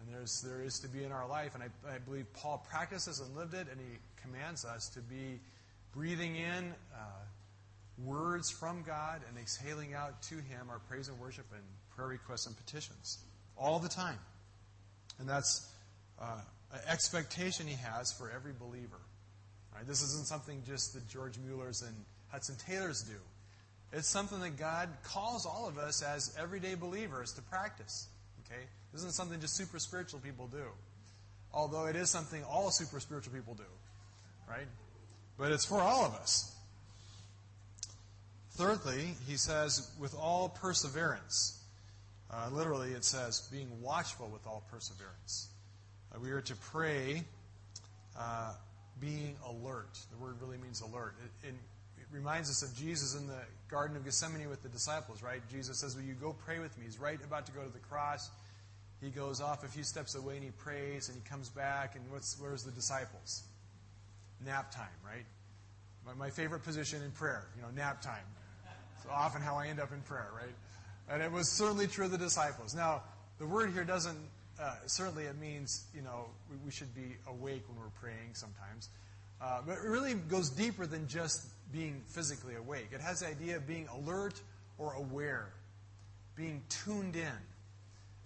And 0.00 0.14
there's, 0.14 0.40
there 0.42 0.62
is 0.62 0.78
to 0.80 0.88
be 0.88 1.04
in 1.04 1.12
our 1.12 1.28
life, 1.28 1.54
and 1.54 1.62
I, 1.62 1.94
I 1.94 1.98
believe 1.98 2.26
Paul 2.32 2.64
practices 2.70 3.20
and 3.20 3.36
lived 3.36 3.54
it, 3.54 3.66
and 3.70 3.80
he 3.80 3.98
commands 4.22 4.64
us 4.64 4.88
to 4.90 5.00
be 5.00 5.40
breathing 5.92 6.36
in 6.36 6.74
uh, 6.94 6.98
words 8.04 8.50
from 8.50 8.82
God 8.82 9.22
and 9.28 9.38
exhaling 9.38 9.94
out 9.94 10.22
to 10.22 10.36
Him 10.36 10.68
our 10.70 10.78
praise 10.78 11.08
and 11.08 11.18
worship 11.18 11.46
and 11.52 11.62
prayer 11.94 12.08
requests 12.08 12.46
and 12.46 12.56
petitions 12.56 13.18
all 13.56 13.78
the 13.78 13.88
time. 13.88 14.18
And 15.18 15.28
that's 15.28 15.68
uh, 16.20 16.40
an 16.72 16.80
expectation 16.88 17.66
He 17.66 17.76
has 17.76 18.12
for 18.12 18.30
every 18.30 18.52
believer. 18.52 19.00
Right? 19.74 19.86
This 19.86 20.02
isn't 20.02 20.26
something 20.26 20.62
just 20.66 20.94
that 20.94 21.08
George 21.08 21.38
Mueller's 21.38 21.82
and 21.82 21.94
Hudson 22.28 22.56
Taylor's 22.66 23.02
do. 23.02 23.16
It's 23.92 24.08
something 24.08 24.40
that 24.40 24.58
God 24.58 24.88
calls 25.02 25.46
all 25.46 25.66
of 25.66 25.78
us 25.78 26.02
as 26.02 26.36
everyday 26.38 26.74
believers 26.74 27.32
to 27.32 27.42
practice. 27.42 28.08
Okay? 28.44 28.62
This 28.92 29.02
isn't 29.02 29.14
something 29.14 29.40
just 29.40 29.56
super 29.56 29.78
spiritual 29.78 30.20
people 30.20 30.46
do. 30.46 30.64
Although 31.52 31.86
it 31.86 31.96
is 31.96 32.10
something 32.10 32.42
all 32.44 32.70
super 32.70 33.00
spiritual 33.00 33.32
people 33.32 33.54
do 33.54 33.64
right? 34.48 34.66
But 35.38 35.52
it's 35.52 35.64
for 35.64 35.80
all 35.80 36.04
of 36.04 36.14
us. 36.14 36.54
Thirdly, 38.52 39.14
he 39.26 39.36
says, 39.36 39.90
with 40.00 40.14
all 40.14 40.48
perseverance. 40.48 41.62
Uh, 42.30 42.48
literally, 42.52 42.90
it 42.90 43.04
says, 43.04 43.48
being 43.52 43.68
watchful 43.80 44.28
with 44.28 44.46
all 44.46 44.64
perseverance. 44.70 45.48
Uh, 46.12 46.18
we 46.20 46.30
are 46.30 46.40
to 46.40 46.56
pray 46.56 47.22
uh, 48.18 48.52
being 49.00 49.36
alert. 49.46 49.98
The 50.10 50.18
word 50.18 50.36
really 50.42 50.58
means 50.58 50.80
alert. 50.80 51.14
It, 51.24 51.48
it, 51.48 51.54
it, 51.98 52.06
reminds 52.10 52.50
us 52.50 52.62
of 52.62 52.76
Jesus 52.76 53.14
in 53.14 53.28
the 53.28 53.38
Garden 53.70 53.96
of 53.96 54.04
Gethsemane 54.04 54.48
with 54.48 54.62
the 54.62 54.68
disciples, 54.68 55.22
right? 55.22 55.40
Jesus 55.50 55.78
says, 55.78 55.94
Will 55.94 56.02
you 56.02 56.14
go 56.14 56.34
pray 56.44 56.58
with 56.58 56.76
me? 56.78 56.84
He's 56.86 56.98
right 56.98 57.18
about 57.22 57.46
to 57.46 57.52
go 57.52 57.62
to 57.62 57.70
the 57.70 57.78
cross. 57.78 58.30
He 59.00 59.10
goes 59.10 59.40
off 59.40 59.64
a 59.64 59.68
few 59.68 59.84
steps 59.84 60.14
away 60.14 60.36
and 60.36 60.44
he 60.44 60.50
prays 60.50 61.08
and 61.08 61.16
he 61.16 61.28
comes 61.28 61.48
back, 61.48 61.94
and 61.94 62.04
where's 62.10 62.64
the 62.64 62.72
disciples? 62.72 63.44
nap 64.44 64.70
time, 64.70 64.86
right? 65.04 65.24
My, 66.06 66.14
my 66.14 66.30
favorite 66.30 66.62
position 66.62 67.02
in 67.02 67.10
prayer, 67.12 67.46
you 67.56 67.62
know, 67.62 67.68
nap 67.74 68.02
time. 68.02 68.24
It's 68.96 69.06
often 69.10 69.42
how 69.42 69.56
I 69.56 69.68
end 69.68 69.80
up 69.80 69.92
in 69.92 70.00
prayer, 70.02 70.28
right? 70.34 70.54
And 71.10 71.22
it 71.22 71.32
was 71.32 71.48
certainly 71.48 71.86
true 71.86 72.06
of 72.06 72.10
the 72.10 72.18
disciples. 72.18 72.74
Now, 72.74 73.02
the 73.38 73.46
word 73.46 73.72
here 73.72 73.84
doesn't, 73.84 74.18
uh, 74.60 74.74
certainly 74.86 75.24
it 75.24 75.38
means, 75.38 75.86
you 75.94 76.02
know, 76.02 76.26
we, 76.50 76.56
we, 76.64 76.70
should 76.70 76.94
be 76.94 77.16
awake 77.28 77.62
when 77.68 77.78
we're 77.78 77.90
praying 78.00 78.34
sometimes. 78.34 78.88
Uh, 79.40 79.60
but 79.64 79.78
it 79.78 79.84
really 79.84 80.14
goes 80.14 80.50
deeper 80.50 80.84
than 80.84 81.06
just 81.06 81.46
being 81.72 82.02
physically 82.06 82.56
awake. 82.56 82.88
It 82.92 83.00
has 83.00 83.20
the 83.20 83.28
idea 83.28 83.56
of 83.56 83.66
being 83.66 83.86
alert 83.88 84.40
or 84.78 84.94
aware, 84.94 85.52
being 86.34 86.62
tuned 86.68 87.14
in. 87.14 87.38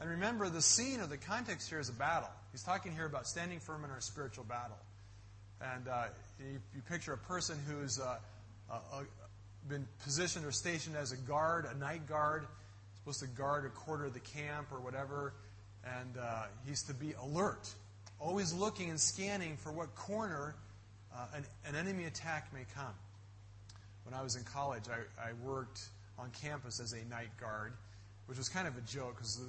And 0.02 0.11
remember, 0.11 0.49
the 0.49 0.61
scene 0.61 0.99
or 0.99 1.06
the 1.06 1.16
context 1.16 1.68
here 1.68 1.78
is 1.78 1.88
a 1.88 1.92
battle. 1.92 2.28
He's 2.50 2.64
talking 2.64 2.90
here 2.92 3.06
about 3.06 3.25
standing 3.25 3.61
firm 3.61 3.85
in 3.85 3.90
our 3.92 4.00
spiritual 4.00 4.42
battle. 4.42 4.76
And 5.61 5.87
uh, 5.87 6.06
you, 6.40 6.59
you, 6.75 6.82
picture 6.90 7.12
a 7.12 7.18
person 7.18 7.56
who's 7.68 8.00
uh, 8.00 8.16
uh, 8.68 8.78
been 9.68 9.87
positioned 10.02 10.44
or 10.44 10.50
stationed 10.50 10.97
as 10.97 11.12
a 11.12 11.16
guard, 11.16 11.66
a 11.73 11.78
night 11.78 12.09
guard, 12.09 12.49
supposed 12.97 13.21
to 13.21 13.28
guard 13.28 13.64
a 13.64 13.68
quarter 13.68 14.06
of 14.06 14.12
the 14.12 14.18
camp 14.18 14.73
or 14.73 14.80
whatever, 14.80 15.35
and 15.85 16.18
uh, 16.21 16.47
he's 16.66 16.82
to 16.82 16.94
be 16.94 17.12
alert, 17.23 17.73
always 18.18 18.52
looking 18.52 18.90
and 18.90 18.99
scanning 18.99 19.56
for 19.56 19.71
what 19.71 19.94
corner 19.94 20.56
uh, 21.14 21.26
an, 21.37 21.44
an, 21.64 21.76
enemy 21.76 22.06
attack 22.06 22.52
may 22.52 22.64
come. 22.75 22.94
When 24.02 24.14
I 24.14 24.23
was 24.25 24.35
in 24.35 24.42
college, 24.42 24.82
I, 24.88 25.28
I, 25.28 25.32
worked 25.44 25.80
on 26.18 26.32
campus 26.42 26.80
as 26.80 26.92
a 26.92 27.04
night 27.09 27.30
guard, 27.40 27.75
which 28.26 28.37
was 28.38 28.49
kind 28.49 28.66
of 28.66 28.76
a 28.76 28.80
joke 28.80 29.14
because 29.18 29.40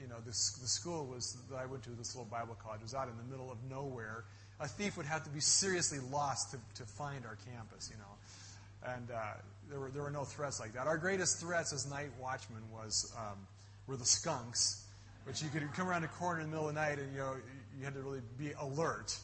you 0.00 0.08
know 0.08 0.16
this, 0.24 0.58
the 0.60 0.68
school 0.68 1.06
was 1.06 1.36
that 1.50 1.56
I 1.56 1.66
went 1.66 1.82
to, 1.84 1.90
this 1.90 2.14
little 2.14 2.30
Bible 2.30 2.56
college, 2.62 2.82
was 2.82 2.94
out 2.94 3.08
in 3.08 3.16
the 3.16 3.30
middle 3.30 3.50
of 3.50 3.58
nowhere 3.68 4.24
a 4.60 4.68
thief 4.68 4.96
would 4.96 5.06
have 5.06 5.24
to 5.24 5.30
be 5.30 5.40
seriously 5.40 5.98
lost 6.10 6.52
to, 6.52 6.58
to 6.82 6.88
find 6.88 7.24
our 7.26 7.36
campus, 7.52 7.90
you 7.90 7.98
know. 7.98 8.94
And 8.94 9.10
uh, 9.10 9.34
there, 9.68 9.80
were, 9.80 9.90
there 9.90 10.02
were 10.02 10.10
no 10.10 10.24
threats 10.24 10.60
like 10.60 10.72
that. 10.74 10.86
Our 10.86 10.98
greatest 10.98 11.40
threats 11.40 11.72
as 11.72 11.88
night 11.90 12.10
watchmen 12.20 12.62
was 12.72 13.12
um, 13.18 13.38
were 13.86 13.96
the 13.96 14.04
skunks, 14.04 14.84
which 15.24 15.42
you 15.42 15.48
could 15.48 15.62
come 15.74 15.88
around 15.88 16.04
a 16.04 16.08
corner 16.08 16.40
in 16.40 16.46
the 16.46 16.52
middle 16.52 16.68
of 16.68 16.74
the 16.74 16.80
night 16.80 16.98
and 16.98 17.12
you 17.12 17.18
know 17.18 17.34
you 17.78 17.84
had 17.84 17.94
to 17.94 18.00
really 18.00 18.20
be 18.38 18.52
alert. 18.60 19.16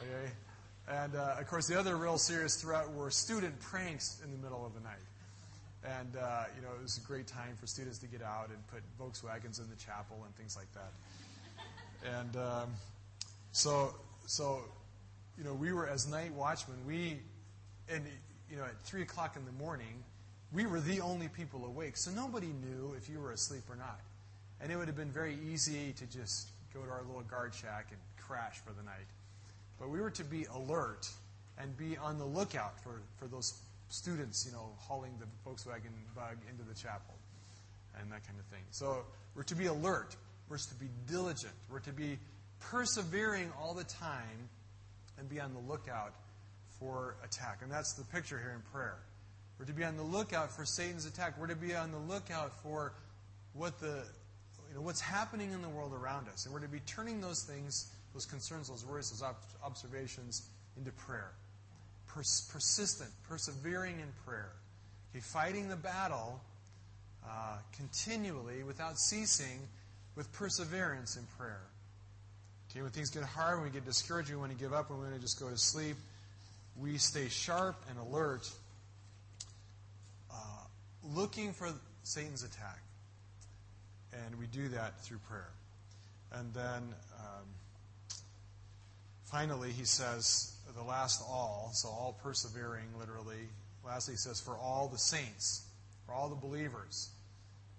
Okay? 0.00 0.32
And 0.88 1.14
uh, 1.14 1.36
of 1.38 1.46
course, 1.46 1.66
the 1.68 1.78
other 1.78 1.96
real 1.96 2.18
serious 2.18 2.60
threat 2.60 2.90
were 2.92 3.10
student 3.10 3.58
pranks 3.60 4.20
in 4.24 4.32
the 4.32 4.38
middle 4.38 4.66
of 4.66 4.74
the 4.74 4.80
night. 4.80 4.98
And 5.84 6.16
uh, 6.16 6.44
you 6.56 6.62
know, 6.62 6.68
it 6.78 6.82
was 6.82 6.98
a 6.98 7.06
great 7.06 7.26
time 7.26 7.56
for 7.58 7.66
students 7.66 7.98
to 7.98 8.06
get 8.06 8.22
out 8.22 8.50
and 8.50 8.58
put 8.68 8.82
Volkswagens 8.98 9.60
in 9.60 9.68
the 9.70 9.76
chapel 9.76 10.22
and 10.24 10.34
things 10.36 10.56
like 10.56 10.68
that. 10.74 10.92
And 12.18 12.36
um, 12.36 12.70
so 13.52 13.94
so, 14.30 14.60
you 15.36 15.42
know, 15.42 15.54
we 15.54 15.72
were 15.72 15.88
as 15.88 16.06
night 16.06 16.32
watchmen, 16.32 16.76
we, 16.86 17.18
and, 17.92 18.04
you 18.48 18.56
know, 18.56 18.62
at 18.62 18.80
3 18.82 19.02
o'clock 19.02 19.34
in 19.34 19.44
the 19.44 19.52
morning, 19.52 20.04
we 20.52 20.66
were 20.66 20.80
the 20.80 21.00
only 21.00 21.26
people 21.26 21.66
awake. 21.66 21.96
So 21.96 22.12
nobody 22.12 22.46
knew 22.46 22.94
if 22.96 23.08
you 23.08 23.18
were 23.18 23.32
asleep 23.32 23.64
or 23.68 23.74
not. 23.74 23.98
And 24.60 24.70
it 24.70 24.76
would 24.76 24.86
have 24.86 24.96
been 24.96 25.10
very 25.10 25.36
easy 25.52 25.92
to 25.94 26.06
just 26.06 26.50
go 26.72 26.80
to 26.80 26.90
our 26.90 27.02
little 27.08 27.22
guard 27.22 27.52
shack 27.52 27.88
and 27.90 27.98
crash 28.24 28.58
for 28.64 28.72
the 28.72 28.84
night. 28.84 29.08
But 29.80 29.90
we 29.90 30.00
were 30.00 30.10
to 30.10 30.24
be 30.24 30.44
alert 30.54 31.08
and 31.58 31.76
be 31.76 31.96
on 31.96 32.18
the 32.18 32.24
lookout 32.24 32.78
for, 32.84 33.02
for 33.18 33.26
those 33.26 33.60
students, 33.90 34.46
you 34.46 34.52
know, 34.52 34.70
hauling 34.78 35.12
the 35.18 35.26
Volkswagen 35.48 35.92
bug 36.14 36.38
into 36.48 36.62
the 36.62 36.74
chapel 36.74 37.14
and 38.00 38.10
that 38.10 38.26
kind 38.26 38.38
of 38.38 38.46
thing. 38.46 38.62
So 38.70 39.04
we're 39.34 39.42
to 39.44 39.54
be 39.54 39.66
alert. 39.66 40.16
we're 40.48 40.58
to 40.58 40.74
be 40.74 40.88
diligent. 41.06 41.52
We're 41.70 41.80
to 41.80 41.92
be 41.92 42.18
persevering 42.60 43.52
all 43.60 43.74
the 43.74 43.84
time 43.84 44.48
and 45.18 45.28
be 45.28 45.40
on 45.40 45.52
the 45.52 45.60
lookout 45.60 46.14
for 46.78 47.16
attack. 47.24 47.58
And 47.62 47.70
that's 47.70 47.92
the 47.94 48.04
picture 48.04 48.38
here 48.38 48.52
in 48.54 48.62
prayer. 48.72 48.98
We're 49.58 49.66
to 49.66 49.72
be 49.72 49.84
on 49.84 49.96
the 49.96 50.02
lookout 50.02 50.50
for 50.50 50.64
Satan's 50.64 51.04
attack. 51.04 51.38
We're 51.38 51.48
to 51.48 51.56
be 51.56 51.74
on 51.74 51.90
the 51.90 51.98
lookout 51.98 52.62
for 52.62 52.94
what 53.52 53.78
the 53.80 54.04
you 54.68 54.76
know 54.76 54.82
what's 54.82 55.00
happening 55.00 55.52
in 55.52 55.62
the 55.62 55.68
world 55.68 55.92
around 55.92 56.28
us. 56.28 56.46
And 56.46 56.54
we're 56.54 56.60
to 56.60 56.68
be 56.68 56.80
turning 56.86 57.20
those 57.20 57.42
things, 57.42 57.92
those 58.14 58.24
concerns, 58.24 58.68
those 58.68 58.86
worries, 58.86 59.10
those 59.10 59.28
observations 59.64 60.48
into 60.78 60.92
prayer. 60.92 61.32
Pers- 62.14 62.48
persistent, 62.52 63.10
persevering 63.28 64.00
in 64.00 64.08
prayer. 64.26 64.52
Okay, 65.10 65.20
fighting 65.20 65.68
the 65.68 65.76
battle 65.76 66.40
uh, 67.24 67.58
continually 67.76 68.62
without 68.62 68.98
ceasing 68.98 69.60
with 70.16 70.32
perseverance 70.32 71.16
in 71.16 71.24
prayer. 71.38 71.62
Okay, 72.70 72.82
when 72.82 72.90
things 72.90 73.10
get 73.10 73.24
hard, 73.24 73.58
when 73.58 73.66
we 73.66 73.72
get 73.72 73.84
discouraged, 73.84 74.30
we 74.30 74.36
want 74.36 74.52
to 74.52 74.58
give 74.58 74.72
up, 74.72 74.90
we 74.90 74.96
want 74.96 75.14
to 75.14 75.20
just 75.20 75.40
go 75.40 75.48
to 75.48 75.58
sleep, 75.58 75.96
we 76.80 76.98
stay 76.98 77.28
sharp 77.28 77.76
and 77.88 77.98
alert, 77.98 78.48
uh, 80.32 80.34
looking 81.02 81.52
for 81.52 81.68
Satan's 82.02 82.44
attack. 82.44 82.80
And 84.12 84.38
we 84.38 84.46
do 84.46 84.68
that 84.68 85.00
through 85.00 85.18
prayer. 85.28 85.50
And 86.32 86.52
then 86.54 86.94
um, 87.18 87.46
finally, 89.30 89.70
he 89.70 89.84
says, 89.84 90.56
the 90.74 90.82
last 90.82 91.22
all, 91.28 91.70
so 91.72 91.88
all 91.88 92.18
persevering, 92.22 92.86
literally. 92.98 93.48
Lastly, 93.84 94.14
he 94.14 94.18
says, 94.18 94.40
for 94.40 94.56
all 94.56 94.88
the 94.88 94.98
saints, 94.98 95.66
for 96.06 96.12
all 96.12 96.28
the 96.28 96.36
believers. 96.36 97.10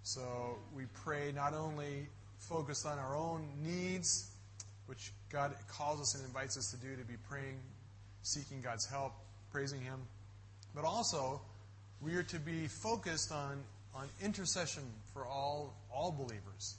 So 0.04 0.58
we 0.76 0.86
pray 1.04 1.32
not 1.34 1.54
only 1.54 2.08
focused 2.38 2.86
on 2.86 2.98
our 2.98 3.16
own 3.16 3.48
needs, 3.64 4.30
which 4.88 5.12
God 5.30 5.54
calls 5.70 6.02
us 6.02 6.16
and 6.16 6.26
invites 6.26 6.58
us 6.58 6.72
to 6.72 6.78
do, 6.78 6.96
to 6.96 7.06
be 7.06 7.18
praying, 7.30 7.60
seeking 8.24 8.62
God's 8.62 8.86
help, 8.86 9.14
praising 9.52 9.82
Him, 9.82 10.00
but 10.74 10.86
also 10.86 11.42
we 12.02 12.16
are 12.16 12.24
to 12.24 12.40
be 12.40 12.68
focused 12.68 13.32
on, 13.32 13.64
on 13.96 14.08
intercession 14.24 14.84
for 15.14 15.26
all, 15.26 15.76
all 15.94 16.12
believers. 16.12 16.76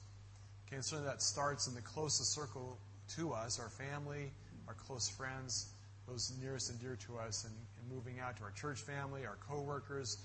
Okay, 0.66 0.76
and 0.76 0.84
certainly 0.84 1.08
that 1.08 1.22
starts 1.22 1.68
in 1.68 1.74
the 1.74 1.80
closest 1.80 2.32
circle 2.32 2.78
to 3.16 3.32
us, 3.32 3.60
our 3.60 3.68
family, 3.68 4.32
our 4.72 4.84
close 4.86 5.08
friends, 5.08 5.66
those 6.08 6.32
nearest 6.40 6.70
and 6.70 6.80
dear 6.80 6.96
to 7.06 7.18
us, 7.18 7.44
and, 7.44 7.54
and 7.78 7.94
moving 7.94 8.20
out 8.20 8.36
to 8.38 8.42
our 8.42 8.52
church 8.52 8.80
family, 8.80 9.26
our 9.26 9.36
coworkers, 9.46 10.18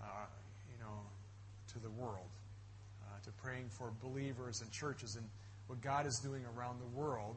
uh, 0.00 0.06
you 0.70 0.78
know, 0.78 1.00
to 1.72 1.78
the 1.80 1.90
world, 1.90 2.30
uh, 3.02 3.24
to 3.24 3.30
praying 3.42 3.68
for 3.68 3.90
believers 4.02 4.62
and 4.62 4.70
churches 4.70 5.16
and 5.16 5.26
what 5.66 5.80
God 5.80 6.06
is 6.06 6.18
doing 6.18 6.42
around 6.56 6.78
the 6.80 6.98
world 6.98 7.36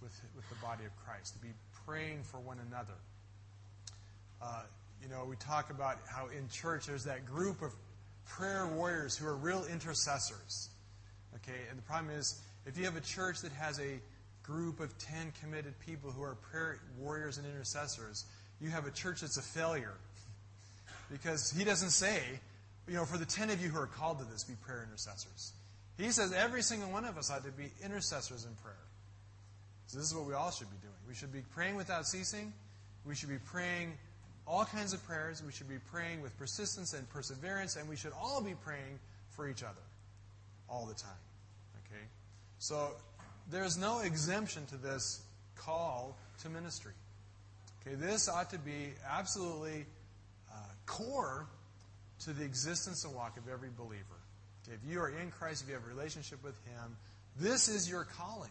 with, 0.00 0.12
with 0.36 0.48
the 0.48 0.54
body 0.64 0.84
of 0.84 0.92
Christ, 1.04 1.34
to 1.34 1.40
be 1.40 1.52
praying 1.84 2.22
for 2.22 2.38
one 2.38 2.58
another. 2.68 2.94
Uh, 4.40 4.62
you 5.02 5.08
know, 5.08 5.24
we 5.28 5.34
talk 5.36 5.70
about 5.70 5.98
how 6.08 6.28
in 6.28 6.48
church 6.48 6.86
there's 6.86 7.04
that 7.04 7.26
group 7.26 7.60
of 7.60 7.72
prayer 8.24 8.68
warriors 8.68 9.16
who 9.16 9.26
are 9.26 9.36
real 9.36 9.64
intercessors. 9.64 10.68
Okay, 11.34 11.58
and 11.68 11.76
the 11.76 11.82
problem 11.82 12.14
is 12.14 12.40
if 12.66 12.78
you 12.78 12.84
have 12.84 12.96
a 12.96 13.00
church 13.00 13.40
that 13.40 13.52
has 13.52 13.80
a 13.80 13.98
group 14.48 14.80
of 14.80 14.96
10 14.98 15.32
committed 15.42 15.78
people 15.84 16.10
who 16.10 16.22
are 16.22 16.34
prayer 16.34 16.80
warriors 16.98 17.36
and 17.36 17.46
intercessors, 17.46 18.24
you 18.60 18.70
have 18.70 18.86
a 18.86 18.90
church 18.90 19.20
that's 19.20 19.36
a 19.36 19.42
failure. 19.42 19.94
Because 21.12 21.50
he 21.50 21.64
doesn't 21.64 21.90
say, 21.90 22.20
you 22.88 22.94
know, 22.94 23.04
for 23.04 23.18
the 23.18 23.26
10 23.26 23.50
of 23.50 23.62
you 23.62 23.68
who 23.68 23.78
are 23.78 23.86
called 23.86 24.18
to 24.18 24.24
this, 24.24 24.44
be 24.44 24.54
prayer 24.54 24.84
intercessors. 24.88 25.52
He 25.98 26.10
says 26.10 26.32
every 26.32 26.62
single 26.62 26.90
one 26.90 27.04
of 27.04 27.18
us 27.18 27.30
ought 27.30 27.44
to 27.44 27.52
be 27.52 27.70
intercessors 27.84 28.44
in 28.44 28.54
prayer. 28.62 28.74
So 29.86 29.98
this 29.98 30.06
is 30.06 30.14
what 30.14 30.26
we 30.26 30.34
all 30.34 30.50
should 30.50 30.70
be 30.70 30.76
doing. 30.80 30.94
We 31.06 31.14
should 31.14 31.32
be 31.32 31.42
praying 31.54 31.76
without 31.76 32.06
ceasing. 32.06 32.52
We 33.04 33.14
should 33.14 33.28
be 33.28 33.38
praying 33.38 33.92
all 34.46 34.64
kinds 34.64 34.92
of 34.92 35.04
prayers. 35.04 35.42
We 35.44 35.52
should 35.52 35.68
be 35.68 35.78
praying 35.90 36.22
with 36.22 36.36
persistence 36.38 36.94
and 36.94 37.08
perseverance, 37.10 37.76
and 37.76 37.88
we 37.88 37.96
should 37.96 38.12
all 38.12 38.40
be 38.40 38.54
praying 38.64 38.98
for 39.30 39.48
each 39.48 39.62
other 39.62 39.84
all 40.68 40.86
the 40.86 40.94
time. 40.94 41.10
Okay? 41.86 42.04
So 42.58 42.92
there's 43.50 43.78
no 43.78 44.00
exemption 44.00 44.66
to 44.66 44.76
this 44.76 45.22
call 45.56 46.16
to 46.42 46.48
ministry. 46.48 46.92
Okay, 47.82 47.96
this 47.96 48.28
ought 48.28 48.50
to 48.50 48.58
be 48.58 48.92
absolutely 49.10 49.86
uh, 50.52 50.56
core 50.86 51.46
to 52.24 52.32
the 52.32 52.44
existence 52.44 53.04
and 53.04 53.14
walk 53.14 53.36
of 53.36 53.48
every 53.48 53.70
believer. 53.76 54.02
Okay, 54.66 54.74
if 54.74 54.90
you 54.90 55.00
are 55.00 55.08
in 55.08 55.30
Christ, 55.30 55.62
if 55.62 55.68
you 55.68 55.74
have 55.74 55.84
a 55.84 55.88
relationship 55.88 56.42
with 56.42 56.56
Him, 56.66 56.96
this 57.40 57.68
is 57.68 57.88
your 57.88 58.04
calling. 58.04 58.50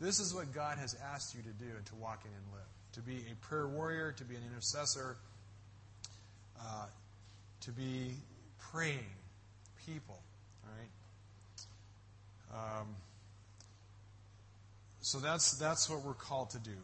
This 0.00 0.20
is 0.20 0.34
what 0.34 0.52
God 0.52 0.78
has 0.78 0.96
asked 1.12 1.34
you 1.34 1.42
to 1.42 1.48
do 1.48 1.76
and 1.76 1.86
to 1.86 1.94
walk 1.96 2.24
in 2.24 2.30
and 2.30 2.52
live. 2.52 2.62
To 2.92 3.00
be 3.00 3.24
a 3.30 3.34
prayer 3.46 3.66
warrior, 3.66 4.12
to 4.12 4.24
be 4.24 4.34
an 4.34 4.42
intercessor, 4.48 5.16
uh, 6.60 6.86
to 7.62 7.70
be 7.72 8.12
praying 8.70 8.98
people. 9.86 10.20
All 10.64 10.70
right? 12.60 12.80
Um, 12.80 12.88
so 15.04 15.18
that's, 15.18 15.52
that's 15.58 15.90
what 15.90 16.02
we're 16.02 16.14
called 16.14 16.48
to 16.50 16.58
do. 16.58 16.76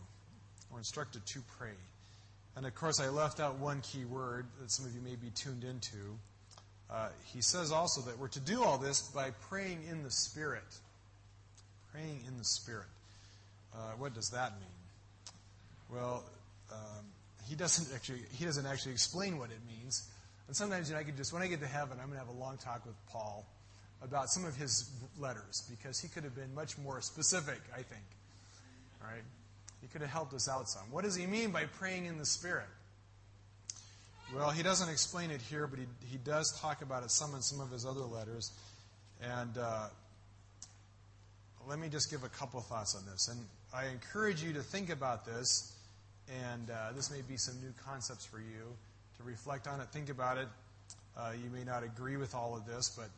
We're 0.70 0.76
instructed 0.76 1.24
to 1.24 1.40
pray. 1.56 1.72
And 2.54 2.66
of 2.66 2.74
course, 2.74 3.00
I 3.00 3.09
left 3.09 3.40
out 3.40 3.59
one 3.59 3.80
key 3.80 4.04
word 4.04 4.44
that 4.61 4.70
some 4.70 4.85
of 4.85 4.94
you 4.94 5.00
may 5.00 5.16
be 5.16 5.30
tuned 5.30 5.64
into. 5.64 6.18
Uh, 6.90 7.09
he 7.33 7.40
says 7.40 7.72
also 7.72 8.02
that 8.02 8.18
we're 8.18 8.28
to 8.28 8.40
do 8.40 8.62
all 8.62 8.76
this 8.76 9.00
by 9.00 9.30
praying 9.48 9.85
in 9.88 10.02
the 10.02 10.11
Spirit. 10.11 10.62
Praying 11.92 12.22
in 12.28 12.37
the 12.37 12.44
Spirit. 12.44 12.88
Uh, 13.74 13.92
what 13.96 14.12
does 14.12 14.28
that 14.28 14.52
mean? 14.61 14.68
Well, 15.90 16.22
um, 16.70 17.06
he 17.48 17.54
doesn't 17.54 17.88
actually 17.94 18.20
he 18.33 18.44
doesn't 18.44 18.66
actually 18.66 18.92
explain 18.92 19.38
what 19.38 19.48
it 19.48 19.61
means. 19.66 20.11
And 20.46 20.54
sometimes 20.54 20.90
you 20.90 20.94
know, 20.94 21.00
I 21.00 21.04
could 21.04 21.16
just 21.16 21.33
when 21.33 21.40
I 21.40 21.46
get 21.46 21.61
to 21.61 21.66
heaven, 21.66 21.96
I'm 21.98 22.11
going 22.11 22.20
to 22.20 22.26
have 22.26 22.37
a 22.37 22.38
long 22.38 22.59
talk 22.59 22.85
with 22.85 22.96
Paul 23.09 23.46
about 24.02 24.28
some 24.30 24.44
of 24.44 24.56
his 24.56 24.90
letters 25.18 25.62
because 25.70 26.00
he 26.00 26.08
could 26.08 26.24
have 26.24 26.34
been 26.34 26.54
much 26.54 26.78
more 26.78 27.00
specific, 27.00 27.60
I 27.72 27.82
think. 27.82 28.04
All 29.02 29.10
right? 29.10 29.22
He 29.80 29.88
could 29.88 30.00
have 30.00 30.10
helped 30.10 30.34
us 30.34 30.48
out 30.48 30.68
some. 30.68 30.90
What 30.90 31.04
does 31.04 31.14
he 31.14 31.26
mean 31.26 31.50
by 31.50 31.64
praying 31.64 32.06
in 32.06 32.18
the 32.18 32.26
Spirit? 32.26 32.68
Well, 34.34 34.50
he 34.50 34.62
doesn't 34.62 34.88
explain 34.88 35.30
it 35.30 35.40
here, 35.40 35.66
but 35.66 35.78
he, 35.78 35.86
he 36.06 36.18
does 36.18 36.56
talk 36.60 36.82
about 36.82 37.02
it 37.02 37.10
some 37.10 37.34
in 37.34 37.42
some 37.42 37.60
of 37.60 37.70
his 37.70 37.84
other 37.84 38.00
letters. 38.00 38.52
And 39.22 39.58
uh, 39.58 39.88
let 41.68 41.78
me 41.78 41.88
just 41.88 42.10
give 42.10 42.22
a 42.22 42.28
couple 42.28 42.60
thoughts 42.60 42.94
on 42.94 43.04
this. 43.10 43.28
And 43.28 43.40
I 43.74 43.86
encourage 43.86 44.42
you 44.42 44.52
to 44.52 44.62
think 44.62 44.90
about 44.90 45.26
this, 45.26 45.74
and 46.28 46.70
uh, 46.70 46.92
this 46.94 47.10
may 47.10 47.22
be 47.22 47.36
some 47.36 47.60
new 47.60 47.72
concepts 47.84 48.24
for 48.24 48.38
you 48.38 48.76
to 49.16 49.22
reflect 49.24 49.66
on 49.66 49.80
it, 49.80 49.88
think 49.92 50.10
about 50.10 50.38
it. 50.38 50.48
Uh, 51.16 51.32
you 51.42 51.50
may 51.50 51.64
not 51.64 51.82
agree 51.82 52.16
with 52.16 52.34
all 52.34 52.56
of 52.56 52.66
this, 52.66 52.88
but 52.96 53.10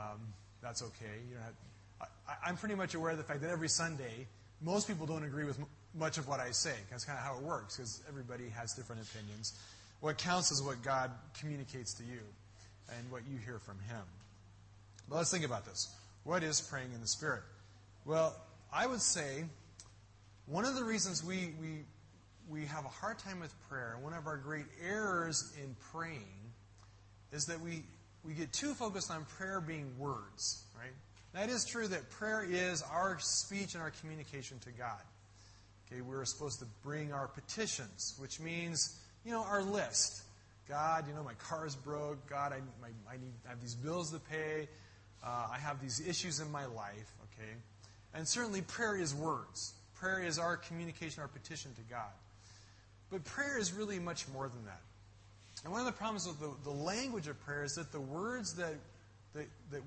um, 0.00 0.20
that's 0.62 0.82
okay. 0.82 1.20
Know, 1.32 2.06
I, 2.44 2.48
am 2.48 2.56
pretty 2.56 2.74
much 2.74 2.94
aware 2.94 3.12
of 3.12 3.18
the 3.18 3.24
fact 3.24 3.42
that 3.42 3.50
every 3.50 3.68
Sunday, 3.68 4.26
most 4.60 4.88
people 4.88 5.06
don't 5.06 5.24
agree 5.24 5.44
with 5.44 5.58
m- 5.58 5.66
much 5.94 6.18
of 6.18 6.28
what 6.28 6.40
I 6.40 6.50
say. 6.50 6.74
That's 6.90 7.04
kind 7.04 7.18
of 7.18 7.24
how 7.24 7.36
it 7.36 7.42
works, 7.42 7.76
because 7.76 8.02
everybody 8.08 8.48
has 8.50 8.72
different 8.74 9.02
opinions. 9.02 9.58
What 10.00 10.18
counts 10.18 10.50
is 10.50 10.62
what 10.62 10.82
God 10.82 11.10
communicates 11.38 11.92
to 11.94 12.04
you 12.04 12.20
and 12.96 13.10
what 13.10 13.22
you 13.30 13.38
hear 13.38 13.58
from 13.58 13.78
Him. 13.88 14.02
But 15.08 15.16
let's 15.16 15.30
think 15.30 15.44
about 15.44 15.66
this. 15.66 15.94
What 16.24 16.42
is 16.42 16.60
praying 16.60 16.92
in 16.94 17.00
the 17.00 17.06
Spirit? 17.06 17.42
Well, 18.04 18.34
I 18.72 18.86
would 18.86 19.00
say 19.00 19.44
one 20.46 20.64
of 20.64 20.74
the 20.74 20.84
reasons 20.84 21.24
we, 21.24 21.52
we, 21.60 21.84
we 22.48 22.66
have 22.66 22.84
a 22.84 22.88
hard 22.88 23.18
time 23.18 23.40
with 23.40 23.54
prayer, 23.68 23.96
one 24.00 24.14
of 24.14 24.26
our 24.26 24.36
great 24.36 24.66
errors 24.84 25.52
in 25.62 25.76
praying, 25.92 26.52
is 27.32 27.46
that 27.46 27.60
we 27.60 27.82
we 28.24 28.34
get 28.34 28.52
too 28.52 28.74
focused 28.74 29.10
on 29.10 29.24
prayer 29.36 29.60
being 29.60 29.98
words, 29.98 30.64
right? 30.78 30.92
That 31.32 31.48
is 31.48 31.64
true 31.64 31.88
that 31.88 32.10
prayer 32.10 32.44
is 32.48 32.82
our 32.82 33.18
speech 33.20 33.74
and 33.74 33.82
our 33.82 33.92
communication 34.00 34.58
to 34.60 34.70
God. 34.70 35.00
Okay, 35.86 36.00
we're 36.02 36.24
supposed 36.24 36.58
to 36.60 36.66
bring 36.82 37.12
our 37.12 37.28
petitions, 37.28 38.14
which 38.18 38.40
means, 38.40 39.00
you 39.24 39.32
know, 39.32 39.42
our 39.42 39.62
list. 39.62 40.22
God, 40.68 41.08
you 41.08 41.14
know, 41.14 41.24
my 41.24 41.34
car 41.34 41.66
is 41.66 41.74
broke. 41.74 42.28
God, 42.28 42.52
I, 42.52 42.58
my, 42.80 42.88
I, 43.08 43.14
need, 43.14 43.32
I 43.46 43.50
have 43.50 43.60
these 43.60 43.74
bills 43.74 44.12
to 44.12 44.20
pay. 44.20 44.68
Uh, 45.24 45.48
I 45.52 45.58
have 45.58 45.80
these 45.80 46.06
issues 46.06 46.40
in 46.40 46.50
my 46.50 46.66
life, 46.66 47.12
okay? 47.24 47.52
And 48.14 48.26
certainly 48.26 48.62
prayer 48.62 48.96
is 48.96 49.14
words. 49.14 49.74
Prayer 49.96 50.20
is 50.20 50.38
our 50.38 50.56
communication, 50.56 51.22
our 51.22 51.28
petition 51.28 51.74
to 51.74 51.82
God. 51.82 52.10
But 53.10 53.24
prayer 53.24 53.58
is 53.58 53.72
really 53.72 53.98
much 53.98 54.28
more 54.28 54.48
than 54.48 54.64
that. 54.66 54.80
And 55.64 55.72
one 55.72 55.80
of 55.80 55.86
the 55.86 55.92
problems 55.92 56.26
with 56.26 56.40
the, 56.40 56.50
the 56.64 56.76
language 56.76 57.26
of 57.26 57.38
prayer 57.44 57.64
is 57.64 57.74
that 57.74 57.92
the 57.92 58.00
words 58.00 58.54
that, 58.54 58.74
that, 59.34 59.46
that 59.72 59.82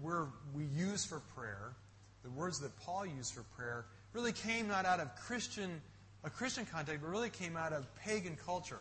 we 0.54 0.66
use 0.66 1.04
for 1.06 1.20
prayer, 1.36 1.74
the 2.24 2.30
words 2.30 2.60
that 2.60 2.78
Paul 2.82 3.06
used 3.06 3.34
for 3.34 3.44
prayer, 3.56 3.86
really 4.14 4.32
came 4.32 4.68
not 4.68 4.86
out 4.86 5.00
of 5.00 5.16
Christian, 5.16 5.82
a 6.24 6.30
Christian 6.30 6.66
context, 6.66 7.02
but 7.02 7.10
really 7.10 7.32
came 7.32 7.58
out 7.58 7.74
of 7.74 7.88
pagan 7.96 8.38
culture. 8.46 8.80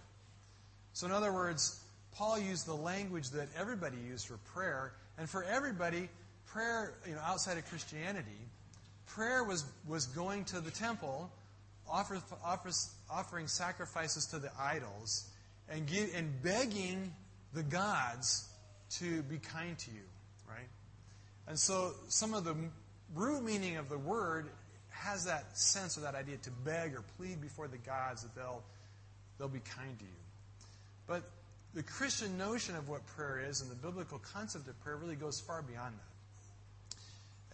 So, 0.92 1.06
in 1.06 1.12
other 1.12 1.32
words, 1.32 1.80
Paul 2.14 2.38
used 2.38 2.66
the 2.66 2.74
language 2.74 3.30
that 3.30 3.48
everybody 3.58 3.96
used 3.96 4.26
for 4.26 4.36
prayer, 4.54 4.92
and 5.16 5.28
for 5.28 5.42
everybody, 5.44 6.10
prayer, 6.46 6.92
you 7.08 7.14
know, 7.14 7.20
outside 7.24 7.56
of 7.56 7.66
Christianity, 7.68 8.28
prayer 9.06 9.42
was, 9.42 9.64
was 9.88 10.06
going 10.06 10.44
to 10.46 10.60
the 10.60 10.70
temple, 10.70 11.30
offer, 11.90 12.20
offer, 12.44 12.70
offering 13.10 13.46
sacrifices 13.46 14.26
to 14.26 14.38
the 14.38 14.50
idols, 14.60 15.30
and, 15.68 15.86
give, 15.86 16.14
and 16.14 16.42
begging 16.42 17.12
the 17.54 17.62
gods 17.62 18.48
to 18.98 19.22
be 19.22 19.38
kind 19.38 19.76
to 19.78 19.90
you, 19.90 20.02
right? 20.48 20.68
And 21.48 21.58
so 21.58 21.92
some 22.08 22.34
of 22.34 22.44
the 22.44 22.54
root 23.14 23.42
meaning 23.42 23.76
of 23.76 23.88
the 23.88 23.98
word 23.98 24.50
has 24.90 25.24
that 25.24 25.56
sense 25.56 25.98
or 25.98 26.02
that 26.02 26.14
idea 26.14 26.36
to 26.36 26.50
beg 26.50 26.94
or 26.94 27.02
plead 27.16 27.40
before 27.40 27.68
the 27.68 27.78
gods 27.78 28.22
that 28.22 28.34
they'll, 28.34 28.62
they'll 29.38 29.48
be 29.48 29.60
kind 29.60 29.98
to 29.98 30.04
you. 30.04 30.10
But 31.06 31.22
the 31.74 31.82
Christian 31.82 32.36
notion 32.38 32.76
of 32.76 32.88
what 32.88 33.04
prayer 33.06 33.42
is 33.48 33.60
and 33.60 33.70
the 33.70 33.74
biblical 33.74 34.18
concept 34.18 34.68
of 34.68 34.78
prayer 34.82 34.96
really 34.96 35.16
goes 35.16 35.40
far 35.40 35.62
beyond 35.62 35.94
that. 35.94 36.12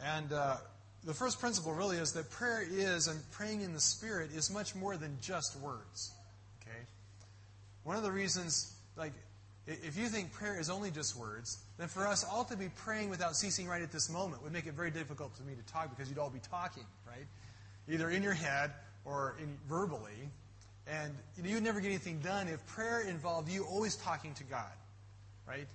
And 0.05 0.33
uh, 0.33 0.57
the 1.05 1.14
first 1.14 1.40
principle 1.40 1.73
really 1.73 1.97
is 1.97 2.12
that 2.12 2.31
prayer 2.31 2.64
is, 2.68 3.07
and 3.07 3.18
praying 3.31 3.62
in 3.62 3.73
the 3.73 3.81
Spirit 3.81 4.31
is 4.35 4.51
much 4.51 4.75
more 4.75 4.97
than 4.97 5.16
just 5.21 5.59
words. 5.61 6.12
One 7.88 7.96
of 7.96 8.03
the 8.03 8.12
reasons, 8.12 8.74
like, 8.98 9.14
if 9.66 9.96
you 9.96 10.09
think 10.09 10.31
prayer 10.31 10.61
is 10.61 10.68
only 10.68 10.90
just 10.90 11.16
words, 11.16 11.57
then 11.79 11.88
for 11.88 12.07
us 12.07 12.22
all 12.22 12.44
to 12.44 12.55
be 12.55 12.68
praying 12.68 13.09
without 13.09 13.35
ceasing 13.35 13.66
right 13.66 13.81
at 13.81 13.90
this 13.90 14.11
moment 14.11 14.42
would 14.42 14.53
make 14.53 14.66
it 14.66 14.74
very 14.74 14.90
difficult 14.90 15.35
for 15.35 15.42
me 15.44 15.55
to 15.55 15.72
talk 15.72 15.88
because 15.88 16.11
you'd 16.11 16.18
all 16.18 16.29
be 16.29 16.38
talking, 16.51 16.85
right? 17.07 17.24
Either 17.88 18.11
in 18.11 18.22
your 18.22 18.35
head 18.35 18.72
or 19.07 19.37
in, 19.40 19.57
verbally. 19.70 20.29
And 20.87 21.14
you'd 21.42 21.62
never 21.62 21.81
get 21.81 21.88
anything 21.88 22.18
done 22.18 22.48
if 22.48 22.64
prayer 22.66 23.01
involved 23.01 23.48
you 23.51 23.64
always 23.64 23.96
talking 23.96 24.35
to 24.35 24.44
God, 24.44 24.77
right? 25.48 25.66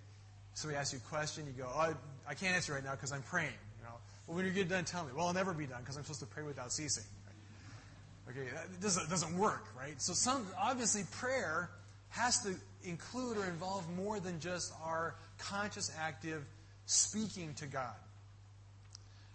Somebody 0.54 0.78
asks 0.78 0.94
you 0.94 1.00
a 1.04 1.10
question, 1.10 1.48
you 1.48 1.64
go, 1.64 1.68
oh, 1.68 1.96
I 2.30 2.36
can't 2.36 2.54
answer 2.56 2.74
right 2.74 2.84
now 2.84 2.92
because 2.92 3.12
I'm 3.12 3.24
praying. 3.24 3.58
You 3.80 3.86
know, 3.86 3.96
well, 4.28 4.38
when 4.38 4.46
you 4.46 4.52
get 4.52 4.70
done, 4.70 4.86
tell 4.86 5.04
me. 5.04 5.14
Well, 5.16 5.26
I'll 5.26 5.34
never 5.34 5.52
be 5.52 5.66
done 5.66 5.80
because 5.80 5.98
I'm 5.98 6.04
supposed 6.04 6.20
to 6.20 6.28
pray 6.28 6.44
without 6.44 6.72
ceasing. 6.72 7.06
Right? 7.26 8.38
Okay, 8.38 8.50
that 8.54 8.80
doesn't, 8.80 9.10
doesn't 9.10 9.36
work, 9.36 9.66
right? 9.76 10.00
So 10.00 10.14
some 10.14 10.46
obviously 10.62 11.06
prayer 11.10 11.72
has 12.14 12.40
to 12.44 12.54
include 12.84 13.38
or 13.38 13.46
involve 13.46 13.84
more 13.98 14.20
than 14.20 14.40
just 14.40 14.72
our 14.84 15.16
conscious, 15.40 15.92
active 16.00 16.46
speaking 16.86 17.56
to 17.56 17.66
God. 17.66 17.96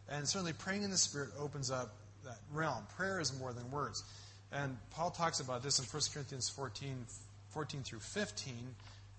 And 0.09 0.27
certainly 0.27 0.53
praying 0.53 0.85
in 0.85 0.91
the 0.91 0.97
Spirit 0.97 1.31
opens 1.41 1.73
up 1.73 1.97
that 2.25 2.39
realm. 2.53 2.85
Prayer 2.97 3.21
is 3.21 3.37
more 3.39 3.53
than 3.53 3.69
words. 3.73 4.05
And 4.53 4.77
Paul 4.91 5.11
talks 5.11 5.41
about 5.41 5.63
this 5.63 5.81
in 5.81 5.87
1 5.87 6.03
Corinthians 6.15 6.49
14, 6.49 7.05
14 7.51 7.83
through 7.83 7.99
15 7.99 8.55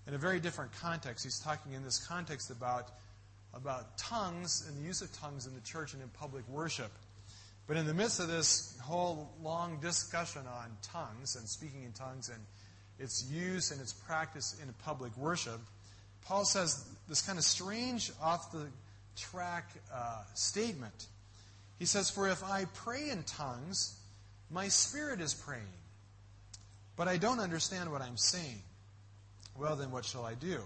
in 0.06 0.14
a 0.14 0.18
very 0.18 0.40
different 0.40 0.72
context. 0.80 1.22
He's 1.22 1.38
talking 1.38 1.74
in 1.74 1.84
this 1.84 1.98
context 1.98 2.50
about, 2.50 2.88
about 3.52 3.98
tongues 3.98 4.64
and 4.66 4.82
the 4.82 4.86
use 4.86 5.02
of 5.02 5.12
tongues 5.12 5.46
in 5.46 5.54
the 5.54 5.60
church 5.60 5.92
and 5.92 6.02
in 6.02 6.08
public 6.08 6.48
worship. 6.48 6.90
But 7.66 7.76
in 7.76 7.86
the 7.86 7.94
midst 7.94 8.20
of 8.20 8.28
this 8.28 8.78
whole 8.82 9.30
long 9.42 9.80
discussion 9.80 10.42
on 10.46 10.70
tongues 10.82 11.36
and 11.36 11.46
speaking 11.46 11.84
in 11.84 11.92
tongues 11.92 12.30
and 12.30 12.40
its 13.00 13.24
use 13.30 13.70
and 13.70 13.80
its 13.80 13.92
practice 13.92 14.56
in 14.62 14.72
public 14.84 15.16
worship, 15.16 15.60
Paul 16.26 16.44
says 16.44 16.84
this 17.08 17.22
kind 17.22 17.38
of 17.38 17.44
strange, 17.44 18.12
off 18.22 18.52
the 18.52 18.66
track 19.16 19.70
uh, 19.92 20.22
statement. 20.34 21.06
He 21.78 21.86
says, 21.86 22.10
For 22.10 22.28
if 22.28 22.44
I 22.44 22.66
pray 22.74 23.10
in 23.10 23.22
tongues, 23.24 23.98
my 24.50 24.68
spirit 24.68 25.20
is 25.20 25.34
praying, 25.34 25.62
but 26.96 27.08
I 27.08 27.16
don't 27.16 27.40
understand 27.40 27.90
what 27.90 28.02
I'm 28.02 28.16
saying. 28.16 28.62
Well, 29.58 29.76
then 29.76 29.90
what 29.90 30.04
shall 30.04 30.24
I 30.24 30.34
do? 30.34 30.60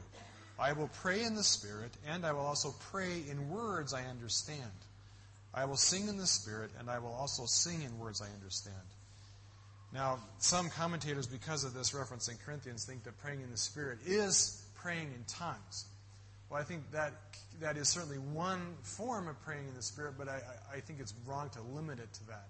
I 0.59 0.73
will 0.73 0.89
pray 0.89 1.25
in 1.25 1.35
the 1.35 1.43
Spirit, 1.43 1.91
and 2.07 2.25
I 2.25 2.33
will 2.33 2.47
also 2.47 2.75
pray 2.93 3.23
in 3.29 3.51
words 3.51 3.93
I 3.93 4.05
understand. 4.05 4.71
I 5.53 5.65
will 5.65 5.77
sing 5.77 6.09
in 6.09 6.17
the 6.17 6.27
Spirit, 6.27 6.71
and 6.79 6.89
I 6.89 7.01
will 7.01 7.13
also 7.13 7.45
sing 7.47 7.83
in 7.83 7.99
words 7.99 8.23
I 8.23 8.33
understand. 8.37 8.77
Now, 9.95 10.19
some 10.39 10.71
commentators, 10.71 11.29
because 11.29 11.63
of 11.63 11.73
this 11.73 11.95
reference 11.95 12.27
in 12.27 12.37
Corinthians, 12.45 12.85
think 12.85 13.05
that 13.05 13.17
praying 13.19 13.43
in 13.43 13.51
the 13.53 13.57
Spirit 13.57 14.01
is 14.05 14.67
praying 14.75 15.13
in 15.15 15.23
tongues. 15.29 15.87
Well, 16.51 16.61
I 16.61 16.65
think 16.65 16.91
that 16.91 17.13
that 17.61 17.77
is 17.77 17.89
certainly 17.89 18.19
one 18.19 18.75
form 18.83 19.29
of 19.29 19.41
praying 19.45 19.69
in 19.69 19.75
the 19.75 19.83
Spirit, 19.83 20.15
but 20.19 20.29
I, 20.29 20.41
I 20.75 20.81
think 20.81 20.99
it's 20.99 21.15
wrong 21.25 21.49
to 21.51 21.63
limit 21.63 22.01
it 22.01 22.13
to 22.13 22.27
that. 22.27 22.47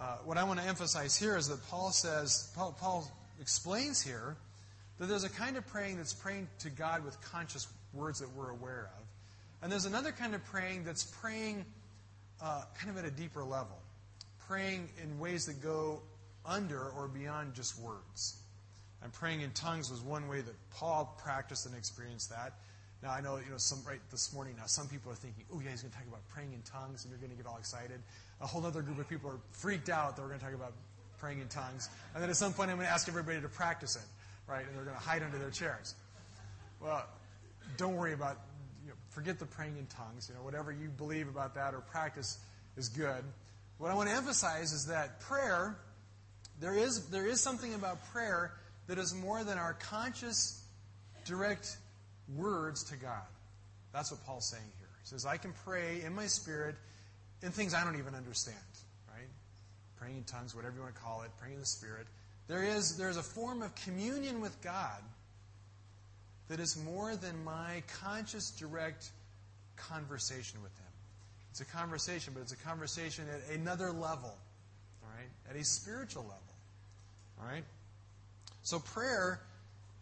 Uh, 0.00 0.16
what 0.24 0.38
I 0.38 0.44
want 0.44 0.58
to 0.58 0.66
emphasize 0.66 1.18
here 1.18 1.36
is 1.36 1.48
that 1.48 1.62
Paul 1.68 1.90
says, 1.90 2.50
Paul, 2.56 2.74
Paul 2.80 3.10
explains 3.42 4.00
here 4.00 4.34
that 4.98 5.06
there's 5.06 5.24
a 5.24 5.30
kind 5.30 5.58
of 5.58 5.66
praying 5.66 5.98
that's 5.98 6.14
praying 6.14 6.48
to 6.60 6.70
God 6.70 7.04
with 7.04 7.20
conscious 7.20 7.66
words 7.92 8.20
that 8.20 8.34
we're 8.34 8.50
aware 8.50 8.90
of. 8.98 9.04
And 9.62 9.70
there's 9.70 9.84
another 9.84 10.12
kind 10.12 10.34
of 10.34 10.42
praying 10.46 10.84
that's 10.84 11.04
praying 11.20 11.66
uh, 12.40 12.62
kind 12.78 12.96
of 12.96 13.04
at 13.04 13.04
a 13.04 13.14
deeper 13.14 13.44
level, 13.44 13.76
praying 14.46 14.88
in 15.02 15.18
ways 15.18 15.44
that 15.44 15.62
go 15.62 16.00
under 16.48 16.88
or 16.90 17.08
beyond 17.08 17.54
just 17.54 17.78
words. 17.78 18.40
And 19.02 19.12
praying 19.12 19.42
in 19.42 19.50
tongues 19.52 19.90
was 19.90 20.00
one 20.00 20.26
way 20.28 20.40
that 20.40 20.54
Paul 20.70 21.16
practiced 21.22 21.66
and 21.66 21.76
experienced 21.76 22.30
that. 22.30 22.54
Now 23.02 23.10
I 23.10 23.20
know, 23.20 23.36
you 23.36 23.50
know, 23.50 23.58
some 23.58 23.78
right 23.86 24.00
this 24.10 24.32
morning 24.34 24.54
now 24.56 24.66
some 24.66 24.88
people 24.88 25.12
are 25.12 25.14
thinking, 25.14 25.44
oh 25.54 25.60
yeah, 25.60 25.70
he's 25.70 25.82
going 25.82 25.92
to 25.92 25.98
talk 25.98 26.08
about 26.08 26.26
praying 26.28 26.52
in 26.52 26.62
tongues, 26.62 27.04
and 27.04 27.12
you're 27.12 27.20
going 27.20 27.30
to 27.30 27.36
get 27.36 27.46
all 27.46 27.58
excited. 27.58 28.00
A 28.40 28.46
whole 28.46 28.64
other 28.66 28.82
group 28.82 28.98
of 28.98 29.08
people 29.08 29.30
are 29.30 29.40
freaked 29.52 29.88
out 29.88 30.16
that 30.16 30.22
we're 30.22 30.28
going 30.28 30.40
to 30.40 30.44
talk 30.44 30.54
about 30.54 30.72
praying 31.18 31.40
in 31.40 31.48
tongues, 31.48 31.88
and 32.14 32.22
then 32.22 32.30
at 32.30 32.36
some 32.36 32.52
point 32.52 32.70
I'm 32.70 32.76
going 32.76 32.88
to 32.88 32.92
ask 32.92 33.08
everybody 33.08 33.40
to 33.40 33.48
practice 33.48 33.94
it, 33.94 34.02
right? 34.50 34.66
And 34.66 34.76
they're 34.76 34.84
going 34.84 34.96
to 34.96 35.02
hide 35.02 35.22
under 35.22 35.38
their 35.38 35.50
chairs. 35.50 35.94
Well, 36.80 37.04
don't 37.76 37.96
worry 37.96 38.14
about, 38.14 38.38
you 38.82 38.90
know, 38.90 38.96
forget 39.10 39.38
the 39.38 39.46
praying 39.46 39.76
in 39.78 39.86
tongues. 39.86 40.28
You 40.28 40.34
know, 40.34 40.42
whatever 40.42 40.72
you 40.72 40.88
believe 40.88 41.28
about 41.28 41.54
that 41.54 41.74
or 41.74 41.80
practice 41.80 42.38
is 42.76 42.88
good. 42.88 43.22
What 43.78 43.90
I 43.90 43.94
want 43.94 44.08
to 44.08 44.14
emphasize 44.14 44.72
is 44.72 44.86
that 44.86 45.20
prayer, 45.20 45.76
there 46.60 46.74
is 46.74 47.06
there 47.06 47.26
is 47.26 47.40
something 47.40 47.74
about 47.74 48.04
prayer 48.12 48.52
that 48.88 48.98
is 48.98 49.14
more 49.14 49.44
than 49.44 49.58
our 49.58 49.74
conscious, 49.74 50.62
direct 51.24 51.76
words 52.36 52.84
to 52.84 52.96
God. 52.96 53.26
That's 53.92 54.10
what 54.10 54.24
Paul's 54.26 54.48
saying 54.50 54.70
here. 54.78 54.88
He 55.02 55.08
says, 55.08 55.24
I 55.24 55.36
can 55.36 55.52
pray 55.64 56.02
in 56.04 56.14
my 56.14 56.26
spirit 56.26 56.74
in 57.42 57.50
things 57.50 57.74
I 57.74 57.84
don't 57.84 57.98
even 57.98 58.14
understand, 58.14 58.56
right? 59.08 59.28
Praying 59.96 60.16
in 60.16 60.24
tongues, 60.24 60.54
whatever 60.54 60.74
you 60.76 60.82
want 60.82 60.94
to 60.94 61.00
call 61.00 61.22
it, 61.22 61.30
praying 61.38 61.54
in 61.54 61.60
the 61.60 61.66
spirit. 61.66 62.06
There 62.48 62.62
is 62.62 62.96
there's 62.96 63.16
a 63.16 63.22
form 63.22 63.62
of 63.62 63.74
communion 63.74 64.40
with 64.40 64.60
God 64.62 65.02
that 66.48 66.60
is 66.60 66.82
more 66.82 67.14
than 67.14 67.44
my 67.44 67.82
conscious, 68.02 68.50
direct 68.50 69.10
conversation 69.76 70.62
with 70.62 70.76
Him. 70.78 70.86
It's 71.50 71.60
a 71.60 71.64
conversation, 71.64 72.32
but 72.34 72.40
it's 72.40 72.52
a 72.52 72.56
conversation 72.56 73.26
at 73.28 73.54
another 73.54 73.90
level, 73.92 74.34
all 75.02 75.10
right? 75.16 75.28
At 75.50 75.56
a 75.56 75.64
spiritual 75.64 76.22
level, 76.22 76.47
all 77.40 77.46
right? 77.46 77.64
So 78.62 78.78
prayer 78.78 79.40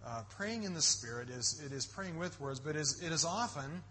uh, 0.04 0.22
praying 0.36 0.62
in 0.62 0.74
the 0.74 0.82
Spirit 0.82 1.30
is 1.30 1.60
it 1.64 1.72
is 1.72 1.86
praying 1.86 2.18
with 2.18 2.40
words, 2.40 2.60
but 2.60 2.76
it 2.76 2.80
is, 2.80 3.02
it 3.02 3.12
is 3.12 3.24
often 3.24 3.82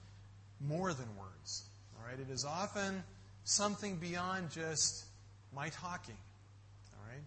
more 0.62 0.94
than 0.94 1.08
words. 1.18 1.64
All 1.98 2.10
right, 2.10 2.20
it 2.20 2.32
is 2.32 2.46
often 2.46 3.04
something 3.44 3.98
beyond 3.98 4.52
just 4.52 5.06
my 5.54 5.70
talking. 5.70 6.16
All 6.94 7.10
right, 7.10 7.24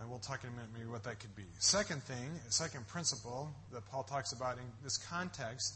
and 0.00 0.10
we'll 0.10 0.18
talk 0.18 0.42
in 0.42 0.50
a 0.50 0.52
minute 0.52 0.70
maybe 0.76 0.88
what 0.88 1.04
that 1.04 1.20
could 1.20 1.34
be. 1.36 1.44
Second 1.58 2.02
thing, 2.02 2.30
second 2.48 2.86
principle 2.88 3.54
that 3.72 3.88
Paul 3.90 4.02
talks 4.02 4.32
about 4.32 4.58
in 4.58 4.64
this 4.82 4.96
context 4.96 5.74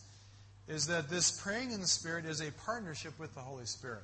is 0.68 0.88
that 0.88 1.08
this 1.08 1.40
praying 1.40 1.70
in 1.70 1.80
the 1.80 1.86
Spirit 1.86 2.24
is 2.24 2.40
a 2.40 2.50
partnership 2.64 3.18
with 3.18 3.34
the 3.34 3.40
Holy 3.40 3.66
Spirit. 3.66 4.02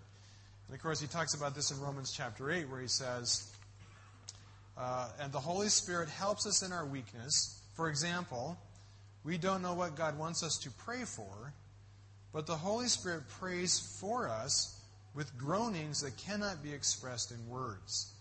And 0.69 0.77
of 0.77 0.83
course, 0.83 1.01
he 1.01 1.09
talks 1.09 1.35
about 1.35 1.57
this 1.57 1.73
in 1.73 1.81
Romans 1.81 2.13
chapter 2.17 2.51
8, 2.51 2.71
where 2.71 2.81
he 2.81 2.87
says, 2.87 3.52
uh, 4.77 5.09
And 5.21 5.33
the 5.33 5.41
Holy 5.41 5.69
Spirit 5.69 6.09
helps 6.09 6.47
us 6.47 6.63
in 6.63 6.73
our 6.73 6.87
weakness. 6.87 7.61
For 7.75 7.89
example, 7.89 8.59
we 9.25 9.39
don't 9.39 9.63
know 9.63 9.75
what 9.75 9.97
God 9.97 10.19
wants 10.19 10.43
us 10.43 10.59
to 10.59 10.71
pray 10.71 11.05
for, 11.05 11.53
but 12.33 12.47
the 12.47 12.57
Holy 12.57 12.89
Spirit 12.89 13.29
prays 13.29 13.79
for 14.01 14.29
us 14.29 14.81
with 15.15 15.37
groanings 15.37 16.01
that 16.01 16.17
cannot 16.17 16.63
be 16.63 16.73
expressed 16.73 17.31
in 17.31 17.49
words. 17.49 18.13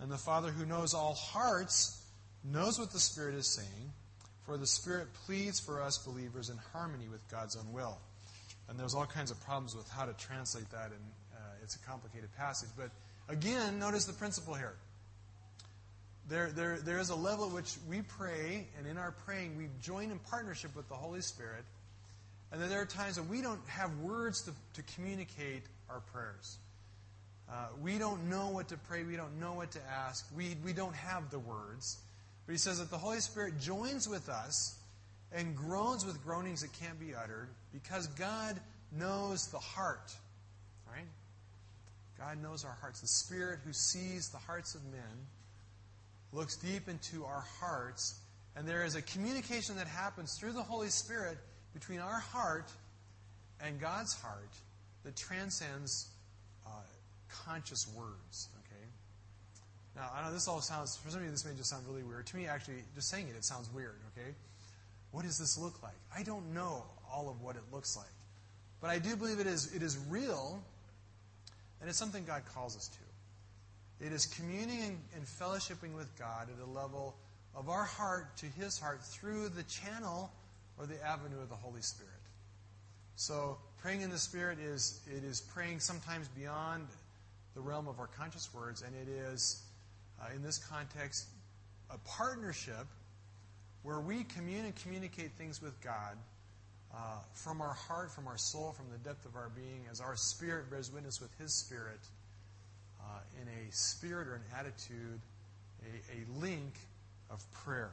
And 0.00 0.10
the 0.10 0.18
Father 0.18 0.50
who 0.50 0.66
knows 0.66 0.94
all 0.94 1.14
hearts 1.14 2.02
knows 2.44 2.78
what 2.78 2.92
the 2.92 3.00
Spirit 3.00 3.34
is 3.34 3.46
saying, 3.46 3.92
for 4.44 4.58
the 4.58 4.66
Spirit 4.66 5.08
pleads 5.26 5.58
for 5.58 5.80
us 5.80 5.98
believers 5.98 6.50
in 6.50 6.58
harmony 6.72 7.08
with 7.10 7.26
God's 7.30 7.56
own 7.56 7.72
will. 7.72 7.98
And 8.68 8.78
there's 8.78 8.94
all 8.94 9.06
kinds 9.06 9.30
of 9.30 9.40
problems 9.42 9.74
with 9.74 9.88
how 9.90 10.04
to 10.04 10.12
translate 10.14 10.70
that, 10.70 10.86
and 10.86 11.00
uh, 11.34 11.62
it's 11.62 11.76
a 11.76 11.78
complicated 11.80 12.28
passage. 12.36 12.68
But 12.76 12.90
again, 13.28 13.78
notice 13.78 14.04
the 14.04 14.12
principle 14.12 14.54
here. 14.54 14.74
There, 16.28 16.50
there, 16.50 16.78
there 16.78 16.98
is 16.98 17.10
a 17.10 17.14
level 17.14 17.46
at 17.46 17.52
which 17.52 17.74
we 17.88 18.00
pray, 18.02 18.66
and 18.78 18.86
in 18.86 18.96
our 18.96 19.12
praying, 19.12 19.56
we 19.58 19.68
join 19.82 20.10
in 20.10 20.18
partnership 20.18 20.74
with 20.74 20.88
the 20.88 20.94
Holy 20.94 21.20
Spirit. 21.20 21.64
And 22.50 22.62
then 22.62 22.70
there 22.70 22.80
are 22.80 22.86
times 22.86 23.16
that 23.16 23.28
we 23.28 23.42
don't 23.42 23.60
have 23.66 23.90
words 23.98 24.42
to, 24.42 24.52
to 24.74 24.94
communicate 24.94 25.64
our 25.90 26.00
prayers. 26.00 26.58
Uh, 27.50 27.66
we 27.82 27.98
don't 27.98 28.30
know 28.30 28.48
what 28.48 28.68
to 28.68 28.76
pray. 28.76 29.04
We 29.04 29.16
don't 29.16 29.38
know 29.38 29.52
what 29.52 29.72
to 29.72 29.80
ask. 29.86 30.26
We, 30.34 30.56
we 30.64 30.72
don't 30.72 30.94
have 30.94 31.30
the 31.30 31.38
words. 31.38 31.98
But 32.46 32.52
he 32.52 32.58
says 32.58 32.78
that 32.78 32.90
the 32.90 32.98
Holy 32.98 33.20
Spirit 33.20 33.58
joins 33.60 34.08
with 34.08 34.28
us 34.28 34.76
and 35.32 35.56
groans 35.56 36.06
with 36.06 36.22
groanings 36.24 36.62
that 36.62 36.72
can't 36.72 36.98
be 36.98 37.14
uttered 37.14 37.48
because 37.72 38.06
God 38.08 38.58
knows 38.96 39.48
the 39.48 39.58
heart, 39.58 40.12
right? 40.90 41.06
God 42.18 42.42
knows 42.42 42.64
our 42.64 42.76
hearts. 42.80 43.00
The 43.00 43.08
Spirit 43.08 43.58
who 43.64 43.72
sees 43.72 44.28
the 44.28 44.38
hearts 44.38 44.74
of 44.74 44.84
men 44.84 45.26
looks 46.34 46.56
deep 46.56 46.88
into 46.88 47.24
our 47.24 47.44
hearts, 47.60 48.18
and 48.56 48.66
there 48.66 48.84
is 48.84 48.96
a 48.96 49.02
communication 49.02 49.76
that 49.76 49.86
happens 49.86 50.36
through 50.38 50.52
the 50.52 50.62
Holy 50.62 50.88
Spirit 50.88 51.38
between 51.72 52.00
our 52.00 52.18
heart 52.18 52.70
and 53.60 53.80
God's 53.80 54.14
heart 54.14 54.50
that 55.04 55.16
transcends 55.16 56.08
uh, 56.66 56.70
conscious 57.28 57.86
words. 57.96 58.48
Okay. 58.60 58.84
Now 59.96 60.10
I 60.14 60.24
know 60.24 60.32
this 60.32 60.48
all 60.48 60.60
sounds 60.60 60.96
for 60.96 61.10
some 61.10 61.20
of 61.20 61.24
you 61.24 61.30
this 61.30 61.44
may 61.44 61.54
just 61.54 61.70
sound 61.70 61.86
really 61.86 62.02
weird. 62.02 62.26
To 62.26 62.36
me, 62.36 62.46
actually, 62.46 62.82
just 62.94 63.08
saying 63.08 63.28
it, 63.28 63.36
it 63.36 63.44
sounds 63.44 63.70
weird. 63.72 63.96
Okay. 64.16 64.34
What 65.12 65.24
does 65.24 65.38
this 65.38 65.56
look 65.56 65.82
like? 65.82 65.94
I 66.16 66.22
don't 66.22 66.52
know 66.52 66.84
all 67.12 67.28
of 67.28 67.40
what 67.40 67.54
it 67.54 67.62
looks 67.72 67.96
like, 67.96 68.06
but 68.80 68.90
I 68.90 68.98
do 68.98 69.14
believe 69.14 69.38
it 69.38 69.46
is 69.46 69.72
it 69.74 69.82
is 69.82 69.98
real, 70.08 70.60
and 71.80 71.88
it's 71.88 71.98
something 71.98 72.24
God 72.24 72.42
calls 72.52 72.76
us 72.76 72.88
to. 72.88 72.98
It 74.00 74.12
is 74.12 74.26
communing 74.26 75.00
and 75.14 75.24
fellowshipping 75.24 75.94
with 75.94 76.16
God 76.18 76.48
at 76.50 76.62
a 76.62 76.70
level 76.70 77.16
of 77.54 77.68
our 77.68 77.84
heart 77.84 78.36
to 78.38 78.46
His 78.46 78.78
heart 78.78 79.02
through 79.04 79.50
the 79.50 79.62
channel 79.64 80.32
or 80.78 80.86
the 80.86 81.02
avenue 81.04 81.40
of 81.40 81.48
the 81.48 81.54
Holy 81.54 81.82
Spirit. 81.82 82.10
So 83.16 83.58
praying 83.78 84.00
in 84.00 84.10
the 84.10 84.18
Spirit 84.18 84.58
is 84.58 85.00
it 85.06 85.22
is 85.22 85.40
praying 85.40 85.80
sometimes 85.80 86.28
beyond 86.28 86.88
the 87.54 87.60
realm 87.60 87.86
of 87.86 88.00
our 88.00 88.08
conscious 88.08 88.52
words, 88.52 88.82
and 88.82 88.94
it 88.96 89.08
is 89.08 89.62
uh, 90.20 90.34
in 90.34 90.42
this 90.42 90.58
context 90.58 91.26
a 91.90 91.98
partnership 91.98 92.86
where 93.84 94.00
we 94.00 94.24
commune 94.24 94.64
and 94.64 94.74
communicate 94.74 95.32
things 95.32 95.62
with 95.62 95.80
God 95.80 96.16
uh, 96.92 97.18
from 97.32 97.60
our 97.60 97.74
heart, 97.74 98.10
from 98.10 98.26
our 98.26 98.38
soul, 98.38 98.72
from 98.72 98.86
the 98.90 98.98
depth 98.98 99.26
of 99.26 99.36
our 99.36 99.50
being, 99.54 99.84
as 99.90 100.00
our 100.00 100.16
spirit 100.16 100.70
bears 100.70 100.92
witness 100.92 101.20
with 101.20 101.30
His 101.38 101.52
Spirit 101.52 102.00
uh, 103.04 103.18
in 103.40 103.48
a 103.48 103.72
spirit 103.72 104.28
or 104.28 104.34
an 104.34 104.42
attitude, 104.58 105.20
a, 105.82 106.16
a 106.16 106.40
link 106.40 106.74
of 107.30 107.44
prayer. 107.52 107.92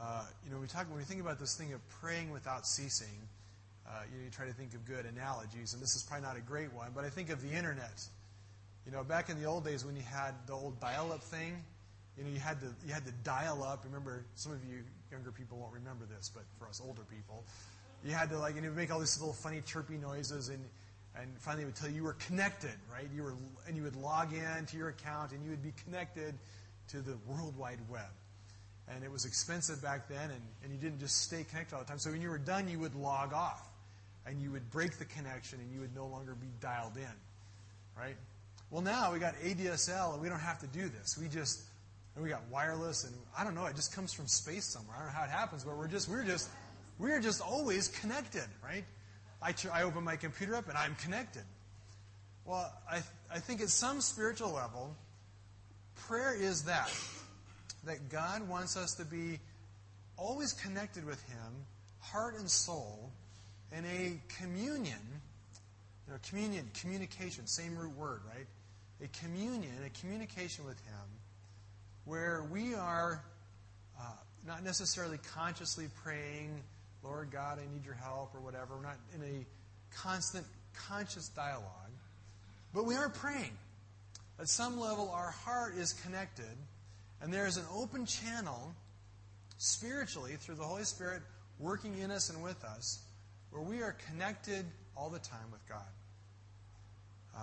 Uh, 0.00 0.24
you 0.44 0.50
know, 0.50 0.58
we 0.58 0.66
talk 0.66 0.88
when 0.88 0.96
we 0.96 1.04
think 1.04 1.20
about 1.20 1.38
this 1.38 1.54
thing 1.56 1.72
of 1.72 1.80
praying 2.00 2.30
without 2.30 2.66
ceasing. 2.66 3.28
Uh, 3.86 4.02
you, 4.10 4.18
know, 4.18 4.24
you 4.24 4.30
try 4.30 4.46
to 4.46 4.52
think 4.52 4.72
of 4.74 4.84
good 4.86 5.04
analogies, 5.04 5.74
and 5.74 5.82
this 5.82 5.94
is 5.94 6.02
probably 6.02 6.26
not 6.26 6.36
a 6.36 6.40
great 6.40 6.72
one, 6.72 6.90
but 6.94 7.04
I 7.04 7.10
think 7.10 7.28
of 7.28 7.42
the 7.42 7.54
internet. 7.54 8.02
You 8.86 8.92
know, 8.92 9.04
back 9.04 9.28
in 9.28 9.40
the 9.40 9.46
old 9.46 9.64
days 9.64 9.84
when 9.84 9.96
you 9.96 10.02
had 10.02 10.32
the 10.46 10.54
old 10.54 10.80
dial-up 10.80 11.22
thing, 11.22 11.62
you 12.16 12.24
know, 12.24 12.30
you 12.30 12.38
had 12.38 12.60
to 12.60 12.66
you 12.86 12.92
had 12.92 13.04
to 13.04 13.12
dial 13.24 13.62
up. 13.62 13.84
Remember, 13.84 14.24
some 14.34 14.52
of 14.52 14.64
you 14.64 14.82
younger 15.10 15.32
people 15.32 15.58
won't 15.58 15.72
remember 15.72 16.06
this, 16.06 16.30
but 16.32 16.44
for 16.58 16.68
us 16.68 16.80
older 16.84 17.02
people, 17.10 17.44
you 18.04 18.12
had 18.12 18.30
to 18.30 18.38
like, 18.38 18.56
and 18.56 18.76
make 18.76 18.92
all 18.92 19.00
these 19.00 19.18
little 19.20 19.34
funny 19.34 19.62
chirpy 19.66 19.96
noises, 19.96 20.48
and 20.48 20.64
and 21.16 21.30
finally 21.38 21.62
it 21.62 21.66
would 21.66 21.76
tell 21.76 21.88
you 21.88 21.96
you 21.96 22.04
were 22.04 22.14
connected, 22.14 22.74
right? 22.92 23.08
You 23.14 23.22
were, 23.24 23.34
and 23.66 23.76
you 23.76 23.82
would 23.82 23.96
log 23.96 24.32
in 24.32 24.66
to 24.66 24.76
your 24.76 24.88
account, 24.88 25.32
and 25.32 25.44
you 25.44 25.50
would 25.50 25.62
be 25.62 25.72
connected 25.84 26.34
to 26.88 27.00
the 27.00 27.16
World 27.26 27.56
Wide 27.56 27.80
Web. 27.88 28.10
And 28.88 29.04
it 29.04 29.10
was 29.10 29.24
expensive 29.24 29.82
back 29.82 30.08
then, 30.08 30.30
and, 30.30 30.42
and 30.64 30.72
you 30.72 30.78
didn't 30.78 31.00
just 31.00 31.22
stay 31.22 31.44
connected 31.44 31.74
all 31.74 31.82
the 31.82 31.86
time. 31.86 31.98
So 31.98 32.10
when 32.10 32.20
you 32.20 32.30
were 32.30 32.38
done, 32.38 32.68
you 32.68 32.78
would 32.80 32.94
log 32.94 33.32
off 33.32 33.70
and 34.26 34.40
you 34.40 34.50
would 34.50 34.70
break 34.70 34.98
the 34.98 35.04
connection 35.04 35.60
and 35.60 35.72
you 35.72 35.80
would 35.80 35.94
no 35.94 36.06
longer 36.06 36.34
be 36.34 36.48
dialed 36.60 36.96
in. 36.96 37.16
Right? 37.96 38.16
Well, 38.70 38.82
now 38.82 39.12
we 39.12 39.18
got 39.18 39.34
ADSL 39.36 40.14
and 40.14 40.22
we 40.22 40.28
don't 40.28 40.40
have 40.40 40.60
to 40.60 40.66
do 40.66 40.88
this. 40.88 41.18
We 41.20 41.28
just, 41.28 41.62
and 42.14 42.24
we 42.24 42.30
got 42.30 42.42
wireless 42.50 43.04
and 43.04 43.14
I 43.36 43.44
don't 43.44 43.54
know, 43.54 43.66
it 43.66 43.76
just 43.76 43.94
comes 43.94 44.12
from 44.12 44.26
space 44.26 44.64
somewhere. 44.64 44.96
I 44.96 45.00
don't 45.00 45.08
know 45.08 45.18
how 45.18 45.24
it 45.24 45.30
happens, 45.30 45.64
but 45.64 45.76
we're 45.76 45.88
just, 45.88 46.08
we're 46.08 46.24
just, 46.24 46.48
we're 46.98 47.20
just 47.20 47.40
always 47.40 47.88
connected, 47.88 48.46
right? 48.62 48.84
I, 49.42 49.54
I 49.72 49.82
open 49.82 50.04
my 50.04 50.16
computer 50.16 50.54
up 50.54 50.68
and 50.68 50.76
I'm 50.76 50.94
connected. 50.96 51.44
Well, 52.44 52.72
I, 52.90 53.02
I 53.32 53.38
think 53.38 53.60
at 53.60 53.68
some 53.68 54.00
spiritual 54.00 54.52
level, 54.52 54.96
prayer 55.94 56.34
is 56.34 56.64
that. 56.64 56.90
That 57.84 58.10
God 58.10 58.46
wants 58.48 58.76
us 58.76 58.94
to 58.94 59.04
be 59.04 59.38
always 60.18 60.52
connected 60.52 61.06
with 61.06 61.22
Him, 61.28 61.64
heart 62.00 62.36
and 62.38 62.50
soul, 62.50 63.10
in 63.72 63.84
a 63.86 64.20
communion, 64.40 64.98
you 66.06 66.12
know, 66.12 66.18
communion, 66.28 66.70
communication, 66.78 67.46
same 67.46 67.76
root 67.76 67.96
word, 67.96 68.20
right? 68.28 68.46
A 69.02 69.08
communion, 69.24 69.72
a 69.86 70.00
communication 70.00 70.66
with 70.66 70.78
Him, 70.80 71.06
where 72.04 72.44
we 72.50 72.74
are 72.74 73.22
uh, 73.98 74.02
not 74.46 74.62
necessarily 74.62 75.18
consciously 75.34 75.86
praying, 76.02 76.62
Lord 77.02 77.30
God, 77.30 77.58
I 77.58 77.72
need 77.72 77.84
your 77.84 77.94
help, 77.94 78.34
or 78.34 78.40
whatever. 78.40 78.76
We're 78.76 78.82
not 78.82 78.98
in 79.14 79.22
a 79.22 79.46
constant, 79.96 80.46
conscious 80.74 81.28
dialogue, 81.28 81.64
but 82.74 82.84
we 82.86 82.94
are 82.94 83.08
praying. 83.08 83.56
At 84.38 84.48
some 84.48 84.78
level, 84.78 85.10
our 85.10 85.30
heart 85.30 85.76
is 85.76 85.92
connected, 85.92 86.56
and 87.20 87.32
there 87.32 87.46
is 87.46 87.56
an 87.56 87.66
open 87.74 88.06
channel 88.06 88.74
spiritually 89.58 90.36
through 90.38 90.54
the 90.54 90.64
Holy 90.64 90.84
Spirit 90.84 91.22
working 91.58 91.98
in 91.98 92.10
us 92.10 92.30
and 92.30 92.42
with 92.42 92.64
us 92.64 93.00
where 93.50 93.62
we 93.62 93.82
are 93.82 93.96
connected 94.08 94.64
all 94.96 95.10
the 95.10 95.18
time 95.18 95.50
with 95.52 95.66
God. 95.68 95.82
Uh, 97.36 97.40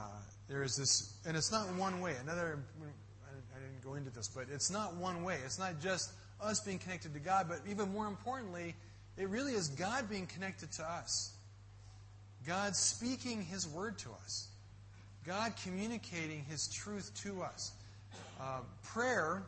there 0.47 0.63
is 0.63 0.75
this, 0.75 1.13
and 1.25 1.37
it's 1.37 1.51
not 1.51 1.67
one 1.75 2.01
way. 2.01 2.15
Another, 2.21 2.59
I 2.81 3.59
didn't 3.59 3.83
go 3.83 3.95
into 3.95 4.09
this, 4.09 4.27
but 4.27 4.45
it's 4.51 4.71
not 4.71 4.95
one 4.95 5.23
way. 5.23 5.37
It's 5.45 5.59
not 5.59 5.81
just 5.81 6.11
us 6.41 6.59
being 6.61 6.79
connected 6.79 7.13
to 7.13 7.19
God, 7.19 7.47
but 7.49 7.59
even 7.69 7.93
more 7.93 8.07
importantly, 8.07 8.75
it 9.17 9.29
really 9.29 9.53
is 9.53 9.69
God 9.69 10.09
being 10.09 10.27
connected 10.27 10.71
to 10.73 10.83
us. 10.83 11.33
God 12.45 12.75
speaking 12.75 13.41
His 13.41 13.67
word 13.67 13.97
to 13.99 14.09
us. 14.23 14.47
God 15.25 15.53
communicating 15.63 16.45
His 16.49 16.67
truth 16.67 17.11
to 17.23 17.41
us. 17.41 17.71
Uh, 18.39 18.59
prayer 18.83 19.43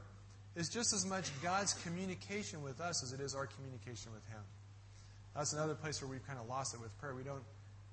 is 0.56 0.68
just 0.68 0.94
as 0.94 1.06
much 1.06 1.30
God's 1.42 1.74
communication 1.76 2.62
with 2.62 2.82
us 2.82 3.04
as 3.04 3.14
it 3.14 3.22
is 3.22 3.36
our 3.36 3.46
communication 3.46 4.12
with 4.12 4.28
Him. 4.28 4.42
That's 5.36 5.54
another 5.54 5.76
place 5.76 6.02
where 6.02 6.10
we've 6.10 6.26
kind 6.26 6.40
of 6.40 6.48
lost 6.50 6.74
it 6.74 6.82
with 6.82 6.98
prayer. 7.00 7.16
We 7.16 7.24
don't 7.24 7.44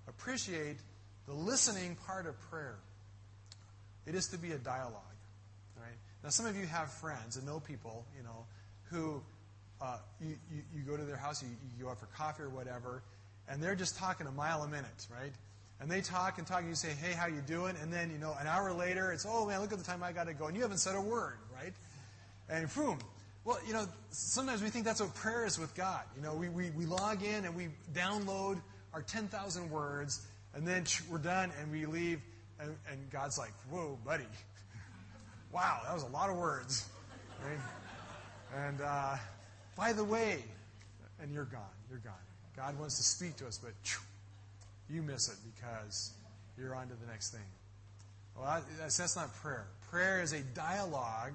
appreciate 0.08 0.78
the 1.26 1.34
listening 1.34 1.96
part 2.06 2.26
of 2.26 2.40
prayer. 2.50 2.76
It 4.06 4.14
is 4.14 4.28
to 4.28 4.38
be 4.38 4.52
a 4.52 4.58
dialogue. 4.58 5.02
Right? 5.76 5.94
Now, 6.24 6.30
some 6.30 6.46
of 6.46 6.56
you 6.56 6.66
have 6.66 6.90
friends 6.90 7.36
and 7.36 7.46
know 7.46 7.60
people, 7.60 8.06
you 8.16 8.22
know, 8.22 8.46
who 8.90 9.22
uh, 9.80 9.98
you, 10.20 10.36
you, 10.50 10.62
you, 10.74 10.82
go 10.82 10.96
to 10.96 11.04
their 11.04 11.16
house, 11.16 11.42
you, 11.42 11.48
you 11.76 11.84
go 11.84 11.90
out 11.90 12.00
for 12.00 12.06
coffee 12.06 12.42
or 12.42 12.48
whatever, 12.48 13.02
and 13.48 13.62
they're 13.62 13.74
just 13.74 13.96
talking 13.96 14.26
a 14.26 14.32
mile 14.32 14.62
a 14.62 14.68
minute, 14.68 15.06
right? 15.10 15.32
And 15.80 15.90
they 15.90 16.00
talk 16.00 16.38
and 16.38 16.46
talk, 16.46 16.60
and 16.60 16.68
you 16.68 16.74
say, 16.74 16.90
hey, 16.90 17.12
how 17.12 17.26
you 17.26 17.42
doing? 17.46 17.76
And 17.82 17.92
then, 17.92 18.10
you 18.10 18.18
know, 18.18 18.34
an 18.40 18.46
hour 18.46 18.72
later, 18.72 19.12
it's, 19.12 19.26
oh, 19.28 19.46
man, 19.46 19.60
look 19.60 19.72
at 19.72 19.78
the 19.78 19.84
time 19.84 20.02
I 20.02 20.12
got 20.12 20.26
to 20.26 20.34
go. 20.34 20.46
And 20.46 20.56
you 20.56 20.62
haven't 20.62 20.78
said 20.78 20.96
a 20.96 21.00
word, 21.00 21.36
right? 21.54 21.74
And 22.48 22.72
boom, 22.74 22.98
well, 23.44 23.58
you 23.66 23.74
know, 23.74 23.86
sometimes 24.10 24.62
we 24.62 24.70
think 24.70 24.84
that's 24.84 25.00
what 25.00 25.14
prayer 25.14 25.44
is 25.44 25.58
with 25.58 25.74
God. 25.74 26.00
You 26.16 26.22
know, 26.22 26.34
we, 26.34 26.48
we, 26.48 26.70
we 26.70 26.86
log 26.86 27.22
in 27.22 27.44
and 27.44 27.54
we 27.54 27.68
download 27.94 28.60
our 28.94 29.02
10,000 29.02 29.70
words, 29.70 30.26
and 30.54 30.66
then 30.66 30.84
we're 31.10 31.18
done 31.18 31.52
and 31.60 31.70
we 31.70 31.84
leave, 31.84 32.20
and, 32.58 32.74
and 32.90 33.10
God's 33.10 33.36
like, 33.36 33.52
whoa, 33.70 33.98
buddy. 34.04 34.24
wow, 35.52 35.80
that 35.84 35.92
was 35.92 36.02
a 36.02 36.08
lot 36.08 36.30
of 36.30 36.36
words. 36.36 36.88
Right? 37.46 38.66
And 38.66 38.80
uh, 38.80 39.16
by 39.76 39.92
the 39.92 40.04
way, 40.04 40.42
and 41.20 41.32
you're 41.32 41.44
gone. 41.44 41.62
You're 41.90 41.98
gone. 42.00 42.14
God 42.56 42.78
wants 42.78 42.96
to 42.96 43.02
speak 43.02 43.36
to 43.36 43.46
us, 43.46 43.58
but 43.62 43.72
you 44.88 45.02
miss 45.02 45.28
it 45.28 45.36
because 45.54 46.12
you're 46.58 46.74
on 46.74 46.88
to 46.88 46.94
the 46.94 47.06
next 47.06 47.30
thing. 47.30 47.44
Well, 48.36 48.62
that's, 48.78 49.16
not 49.16 49.34
prayer. 49.36 49.66
Prayer 49.90 50.22
is 50.22 50.32
a 50.32 50.40
dialogue 50.40 51.32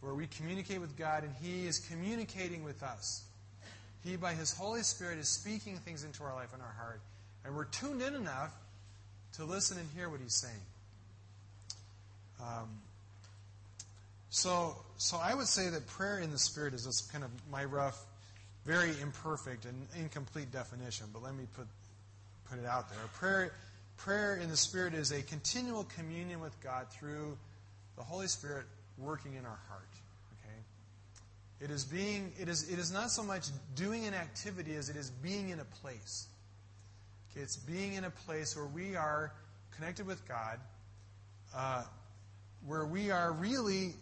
where 0.00 0.14
we 0.14 0.26
communicate 0.26 0.80
with 0.80 0.96
God 0.96 1.24
and 1.24 1.32
He 1.42 1.66
is 1.66 1.78
communicating 1.78 2.64
with 2.64 2.82
us. 2.82 3.24
He, 4.04 4.16
by 4.16 4.34
His 4.34 4.52
Holy 4.52 4.82
Spirit, 4.82 5.18
is 5.18 5.28
speaking 5.28 5.76
things 5.78 6.04
into 6.04 6.22
our 6.22 6.34
life 6.34 6.52
and 6.52 6.62
our 6.62 6.74
heart. 6.78 7.00
And 7.44 7.56
we're 7.56 7.64
tuned 7.64 8.02
in 8.02 8.14
enough 8.14 8.52
to 9.34 9.44
listen 9.44 9.78
and 9.78 9.88
hear 9.96 10.08
what 10.08 10.20
He's 10.20 10.34
saying. 10.34 10.54
Um, 12.40 12.68
so, 14.36 14.76
so 14.98 15.16
I 15.16 15.34
would 15.34 15.46
say 15.46 15.70
that 15.70 15.86
prayer 15.86 16.18
in 16.18 16.30
the 16.30 16.38
Spirit 16.38 16.74
is 16.74 16.84
this 16.84 17.00
kind 17.00 17.24
of 17.24 17.30
my 17.50 17.64
rough, 17.64 18.04
very 18.66 18.90
imperfect 19.00 19.64
and 19.64 19.86
incomplete 19.98 20.52
definition, 20.52 21.06
but 21.10 21.22
let 21.22 21.34
me 21.34 21.44
put, 21.54 21.66
put 22.50 22.58
it 22.58 22.66
out 22.66 22.90
there. 22.90 22.98
Prayer, 23.14 23.52
prayer 23.96 24.36
in 24.36 24.50
the 24.50 24.56
Spirit 24.56 24.92
is 24.92 25.10
a 25.10 25.22
continual 25.22 25.84
communion 25.84 26.40
with 26.40 26.54
God 26.62 26.90
through 26.90 27.38
the 27.96 28.02
Holy 28.02 28.26
Spirit 28.26 28.66
working 28.98 29.36
in 29.36 29.46
our 29.46 29.58
heart. 29.70 29.88
Okay? 30.42 31.64
It 31.64 31.70
is 31.70 31.84
being 31.84 32.30
it 32.38 32.50
is 32.50 32.70
it 32.70 32.78
is 32.78 32.92
not 32.92 33.10
so 33.10 33.22
much 33.22 33.46
doing 33.74 34.04
an 34.04 34.12
activity 34.12 34.74
as 34.74 34.90
it 34.90 34.96
is 34.96 35.08
being 35.08 35.48
in 35.48 35.60
a 35.60 35.64
place. 35.80 36.26
Okay, 37.32 37.40
it's 37.40 37.56
being 37.56 37.94
in 37.94 38.04
a 38.04 38.10
place 38.10 38.54
where 38.54 38.66
we 38.66 38.96
are 38.96 39.32
connected 39.74 40.06
with 40.06 40.28
God, 40.28 40.60
uh, 41.56 41.84
where 42.66 42.84
we 42.84 43.10
are 43.10 43.32
really 43.32 43.94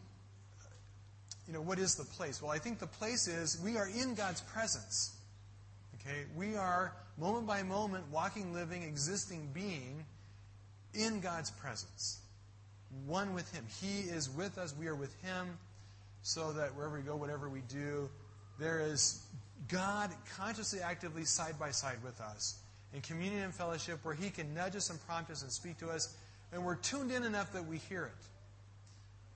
you 1.46 1.52
know, 1.52 1.61
what 1.61 1.78
is 1.78 1.94
the 1.94 2.04
place? 2.04 2.40
Well, 2.40 2.50
I 2.50 2.59
think 2.59 2.78
the 2.78 2.87
place 2.87 3.28
is 3.28 3.61
we 3.62 3.76
are 3.76 3.88
in 3.88 4.14
God's 4.14 4.40
presence. 4.42 5.16
Okay? 6.00 6.24
We 6.37 6.57
are 6.57 6.92
moment 7.18 7.46
by 7.46 7.62
moment, 7.62 8.04
walking, 8.11 8.52
living, 8.52 8.83
existing 8.83 9.50
being 9.52 10.04
in 10.94 11.20
God's 11.20 11.50
presence. 11.50 12.20
One 13.07 13.35
with 13.35 13.50
Him. 13.52 13.64
He 13.80 14.09
is 14.09 14.30
with 14.30 14.59
us, 14.59 14.74
we 14.78 14.87
are 14.87 14.94
with 14.94 15.14
Him, 15.22 15.59
so 16.22 16.52
that 16.52 16.74
wherever 16.74 16.96
we 16.96 17.02
go, 17.02 17.16
whatever 17.16 17.48
we 17.48 17.61
do, 17.68 18.09
there 18.59 18.80
is 18.80 19.22
God 19.68 20.11
consciously, 20.37 20.80
actively, 20.80 21.24
side 21.24 21.59
by 21.59 21.70
side 21.70 21.98
with 22.04 22.20
us 22.20 22.59
in 22.94 23.00
communion 23.00 23.42
and 23.42 23.54
fellowship 23.54 23.98
where 24.04 24.14
He 24.14 24.30
can 24.30 24.54
nudge 24.54 24.76
us 24.76 24.90
and 24.90 25.04
prompt 25.07 25.30
us 25.30 25.42
and 25.42 25.50
speak 25.50 25.78
to 25.78 25.90
us, 25.90 26.16
and 26.52 26.64
we're 26.64 26.76
tuned 26.76 27.11
in 27.11 27.24
enough 27.24 27.52
that 27.52 27.66
we 27.66 27.78
hear 27.78 28.04
it. 28.04 28.26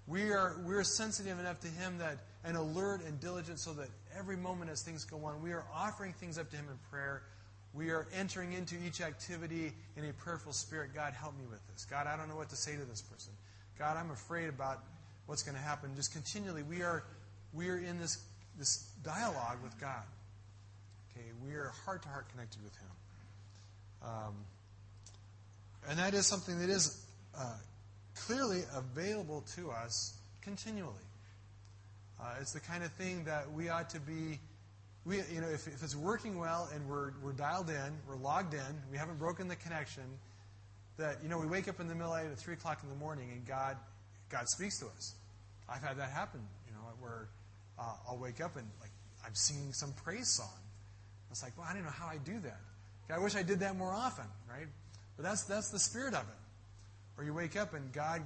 We 0.09 0.31
are 0.31 0.57
we're 0.65 0.85
sensitive 0.85 1.39
enough 1.39 1.61
to 1.61 1.69
Him 1.69 1.99
that 1.99 2.19
and 2.45 2.57
alert 2.57 3.05
and 3.05 3.21
diligent 3.21 3.59
so 3.59 3.75
that 3.75 3.89
every 4.17 4.37
moment 4.37 4.71
as 4.71 4.83
things 4.83 5.05
go 5.05 5.23
on, 5.25 5.43
we 5.43 5.53
are 5.53 5.65
offering 5.75 6.15
things 6.15 6.39
up 6.39 6.51
to 6.51 6.57
Him 6.57 6.67
in 6.71 6.79
prayer. 6.91 7.23
We 7.75 7.91
are 7.91 8.09
entering 8.15 8.55
into 8.55 8.77
each 8.87 9.03
activity 9.03 9.73
in 9.97 10.07
a 10.07 10.13
prayerful 10.15 10.53
spirit. 10.53 10.95
God, 10.95 11.13
help 11.13 11.37
me 11.37 11.45
with 11.51 11.61
this. 11.69 11.85
God, 11.85 12.07
I 12.07 12.17
don't 12.17 12.29
know 12.29 12.37
what 12.37 12.49
to 12.49 12.57
say 12.57 12.75
to 12.75 12.85
this 12.85 13.03
person. 13.03 13.33
God, 13.79 13.99
I'm 13.99 14.11
afraid 14.11 14.49
about 14.49 14.83
what's 15.27 15.43
going 15.43 15.57
to 15.57 15.63
happen. 15.63 15.91
Just 15.95 16.13
continually, 16.13 16.63
we 16.63 16.83
are 16.83 17.05
we 17.53 17.69
are 17.69 17.77
in 17.79 17.99
this 17.99 18.19
this 18.59 18.89
dialogue 19.05 19.59
with 19.63 19.79
God. 19.79 20.05
Okay, 21.13 21.27
we 21.45 21.53
are 21.53 21.73
heart 21.85 22.03
to 22.03 22.09
heart 22.09 22.31
connected 22.31 22.63
with 22.65 22.75
Him. 22.77 22.89
Um, 24.03 24.35
and 25.89 25.99
that 25.99 26.15
is 26.15 26.27
something 26.27 26.59
that 26.61 26.71
is 26.71 27.05
uh, 27.37 27.55
clearly 28.27 28.63
available 28.75 29.45
to 29.57 29.71
us 29.71 30.19
continually. 30.43 30.95
Uh, 32.21 32.35
it's 32.41 32.53
the 32.53 32.61
kind 32.61 32.83
of 32.83 32.93
thing 32.93 33.25
that 33.25 33.51
we 33.53 33.69
ought 33.69 33.91
to 33.91 34.01
be, 34.01 34.41
we, 35.05 35.17
you 35.33 35.41
know, 35.41 35.49
if, 35.49 35.67
if 35.69 35.83
it's 35.83 35.95
working 35.95 36.39
well 36.39 36.69
and 36.75 36.89
we're, 36.89 37.13
we're 37.23 37.33
dialed 37.33 37.71
in, 37.71 37.93
we're 38.09 38.17
logged 38.17 38.55
in, 38.55 38.83
we 38.91 38.99
haven't 38.99 39.19
broken 39.19 39.47
the 39.49 39.57
connection, 39.57 40.05
that, 40.97 41.19
you 41.23 41.29
know, 41.29 41.39
we 41.39 41.47
wake 41.47 41.69
up 41.69 41.79
in 41.81 41.87
the 41.87 41.95
middle 41.95 42.13
of 42.13 42.19
the 42.19 42.25
night 42.25 42.33
at 42.33 42.39
3 42.39 42.55
o'clock 42.55 42.81
in 42.83 42.89
the 42.89 42.97
morning 42.97 43.31
and 43.31 43.47
God, 43.47 43.77
God 44.31 44.49
speaks 44.49 44.79
to 44.81 44.87
us. 44.87 45.15
I've 45.69 45.83
had 45.83 45.99
that 45.99 46.11
happen, 46.11 46.41
you 46.67 46.73
know, 46.73 46.81
where 47.01 47.29
uh, 47.79 47.95
I'll 48.09 48.19
wake 48.19 48.41
up 48.41 48.57
and, 48.57 48.67
like, 48.81 48.91
I'm 49.25 49.35
singing 49.35 49.73
some 49.73 49.93
praise 49.93 50.29
song. 50.29 50.59
It's 51.31 51.43
like, 51.43 51.57
well, 51.57 51.67
I 51.69 51.75
don't 51.75 51.85
know 51.85 51.91
how 51.91 52.07
I 52.07 52.17
do 52.17 52.41
that. 52.41 52.61
I 53.11 53.19
wish 53.19 53.37
I 53.37 53.43
did 53.43 53.61
that 53.61 53.77
more 53.77 53.95
often, 53.95 54.25
right? 54.51 54.67
But 55.17 55.25
that's, 55.25 55.45
that's 55.45 55.71
the 55.71 55.79
spirit 55.79 56.15
of 56.15 56.23
it. 56.23 56.48
Or 57.19 57.25
you 57.25 57.35
wake 57.35 57.57
up 57.57 57.75
and 57.75 57.93
God, 57.93 58.23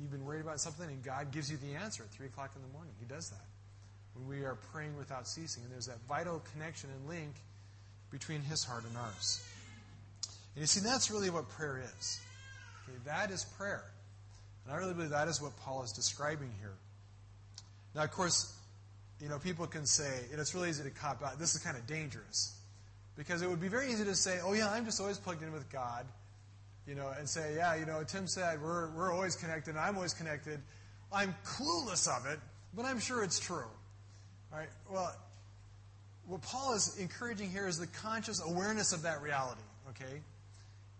you've 0.00 0.12
been 0.12 0.24
worried 0.24 0.42
about 0.42 0.60
something, 0.60 0.88
and 0.88 1.02
God 1.02 1.32
gives 1.32 1.50
you 1.50 1.56
the 1.56 1.74
answer 1.74 2.04
at 2.04 2.10
3 2.10 2.26
o'clock 2.26 2.52
in 2.54 2.62
the 2.62 2.68
morning. 2.68 2.94
He 3.00 3.06
does 3.06 3.30
that. 3.30 3.44
When 4.14 4.28
we 4.28 4.44
are 4.44 4.54
praying 4.72 4.96
without 4.96 5.26
ceasing. 5.26 5.64
And 5.64 5.72
there's 5.72 5.86
that 5.86 5.98
vital 6.08 6.42
connection 6.52 6.90
and 6.90 7.08
link 7.08 7.34
between 8.10 8.40
His 8.40 8.62
heart 8.64 8.84
and 8.84 8.96
ours. 8.96 9.44
And 10.54 10.62
you 10.62 10.66
see, 10.66 10.80
that's 10.80 11.10
really 11.10 11.30
what 11.30 11.48
prayer 11.48 11.82
is. 11.98 12.20
Okay, 12.88 12.96
that 13.06 13.30
is 13.30 13.44
prayer. 13.44 13.84
And 14.64 14.72
I 14.72 14.76
really 14.78 14.94
believe 14.94 15.10
that 15.10 15.28
is 15.28 15.42
what 15.42 15.56
Paul 15.58 15.82
is 15.82 15.92
describing 15.92 16.50
here. 16.60 16.74
Now, 17.94 18.04
of 18.04 18.12
course, 18.12 18.54
you 19.20 19.28
know, 19.28 19.38
people 19.38 19.66
can 19.66 19.84
say, 19.84 20.26
and 20.30 20.40
it's 20.40 20.54
really 20.54 20.68
easy 20.68 20.84
to 20.84 20.90
cop 20.90 21.24
out, 21.24 21.38
this 21.38 21.54
is 21.54 21.62
kind 21.62 21.76
of 21.76 21.86
dangerous. 21.86 22.56
Because 23.16 23.42
it 23.42 23.50
would 23.50 23.60
be 23.60 23.68
very 23.68 23.90
easy 23.90 24.04
to 24.04 24.14
say, 24.14 24.38
oh, 24.44 24.52
yeah, 24.52 24.70
I'm 24.70 24.84
just 24.84 25.00
always 25.00 25.18
plugged 25.18 25.42
in 25.42 25.52
with 25.52 25.68
God. 25.70 26.06
You 26.88 26.94
know, 26.94 27.12
and 27.18 27.28
say, 27.28 27.54
yeah, 27.56 27.74
you 27.74 27.84
know, 27.84 28.02
Tim 28.02 28.26
said 28.26 28.62
we're, 28.62 28.88
we're 28.92 29.12
always 29.12 29.36
connected, 29.36 29.76
I'm 29.76 29.96
always 29.96 30.14
connected. 30.14 30.58
I'm 31.12 31.34
clueless 31.44 32.08
of 32.08 32.26
it, 32.26 32.38
but 32.74 32.86
I'm 32.86 32.98
sure 32.98 33.22
it's 33.22 33.38
true. 33.38 33.68
Right? 34.50 34.68
Well, 34.90 35.14
what 36.26 36.40
Paul 36.40 36.74
is 36.74 36.96
encouraging 36.98 37.50
here 37.50 37.68
is 37.68 37.78
the 37.78 37.86
conscious 37.86 38.42
awareness 38.42 38.92
of 38.92 39.02
that 39.02 39.20
reality, 39.20 39.60
okay? 39.90 40.20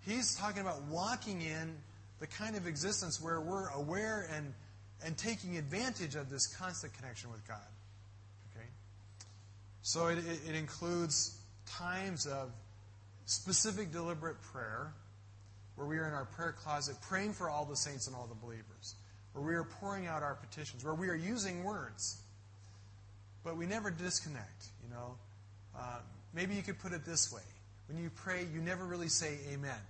He's 0.00 0.34
talking 0.34 0.60
about 0.60 0.82
walking 0.84 1.40
in 1.40 1.74
the 2.20 2.26
kind 2.26 2.56
of 2.56 2.66
existence 2.66 3.20
where 3.22 3.40
we're 3.40 3.68
aware 3.70 4.28
and, 4.34 4.52
and 5.04 5.16
taking 5.16 5.56
advantage 5.56 6.16
of 6.16 6.30
this 6.30 6.46
constant 6.46 6.92
connection 6.94 7.30
with 7.30 7.46
God. 7.46 7.58
Okay? 8.54 8.66
So 9.82 10.08
it, 10.08 10.18
it, 10.18 10.50
it 10.50 10.54
includes 10.54 11.38
times 11.66 12.26
of 12.26 12.50
specific, 13.26 13.92
deliberate 13.92 14.40
prayer, 14.40 14.92
where 15.78 15.86
we 15.86 15.96
are 15.96 16.08
in 16.08 16.12
our 16.12 16.24
prayer 16.24 16.52
closet 16.52 16.96
praying 17.00 17.32
for 17.32 17.48
all 17.48 17.64
the 17.64 17.76
saints 17.76 18.08
and 18.08 18.16
all 18.16 18.26
the 18.26 18.34
believers, 18.34 18.96
where 19.32 19.44
we 19.44 19.54
are 19.54 19.62
pouring 19.62 20.08
out 20.08 20.24
our 20.24 20.34
petitions, 20.34 20.84
where 20.84 20.94
we 20.94 21.08
are 21.08 21.14
using 21.14 21.62
words, 21.62 22.20
but 23.44 23.56
we 23.56 23.64
never 23.64 23.90
disconnect. 23.90 24.66
You 24.82 24.90
know, 24.90 25.14
uh, 25.78 26.00
maybe 26.34 26.54
you 26.56 26.62
could 26.62 26.80
put 26.80 26.92
it 26.92 27.04
this 27.04 27.32
way: 27.32 27.42
when 27.86 28.02
you 28.02 28.10
pray, 28.10 28.44
you 28.52 28.60
never 28.60 28.84
really 28.84 29.08
say 29.08 29.38
Amen, 29.52 29.80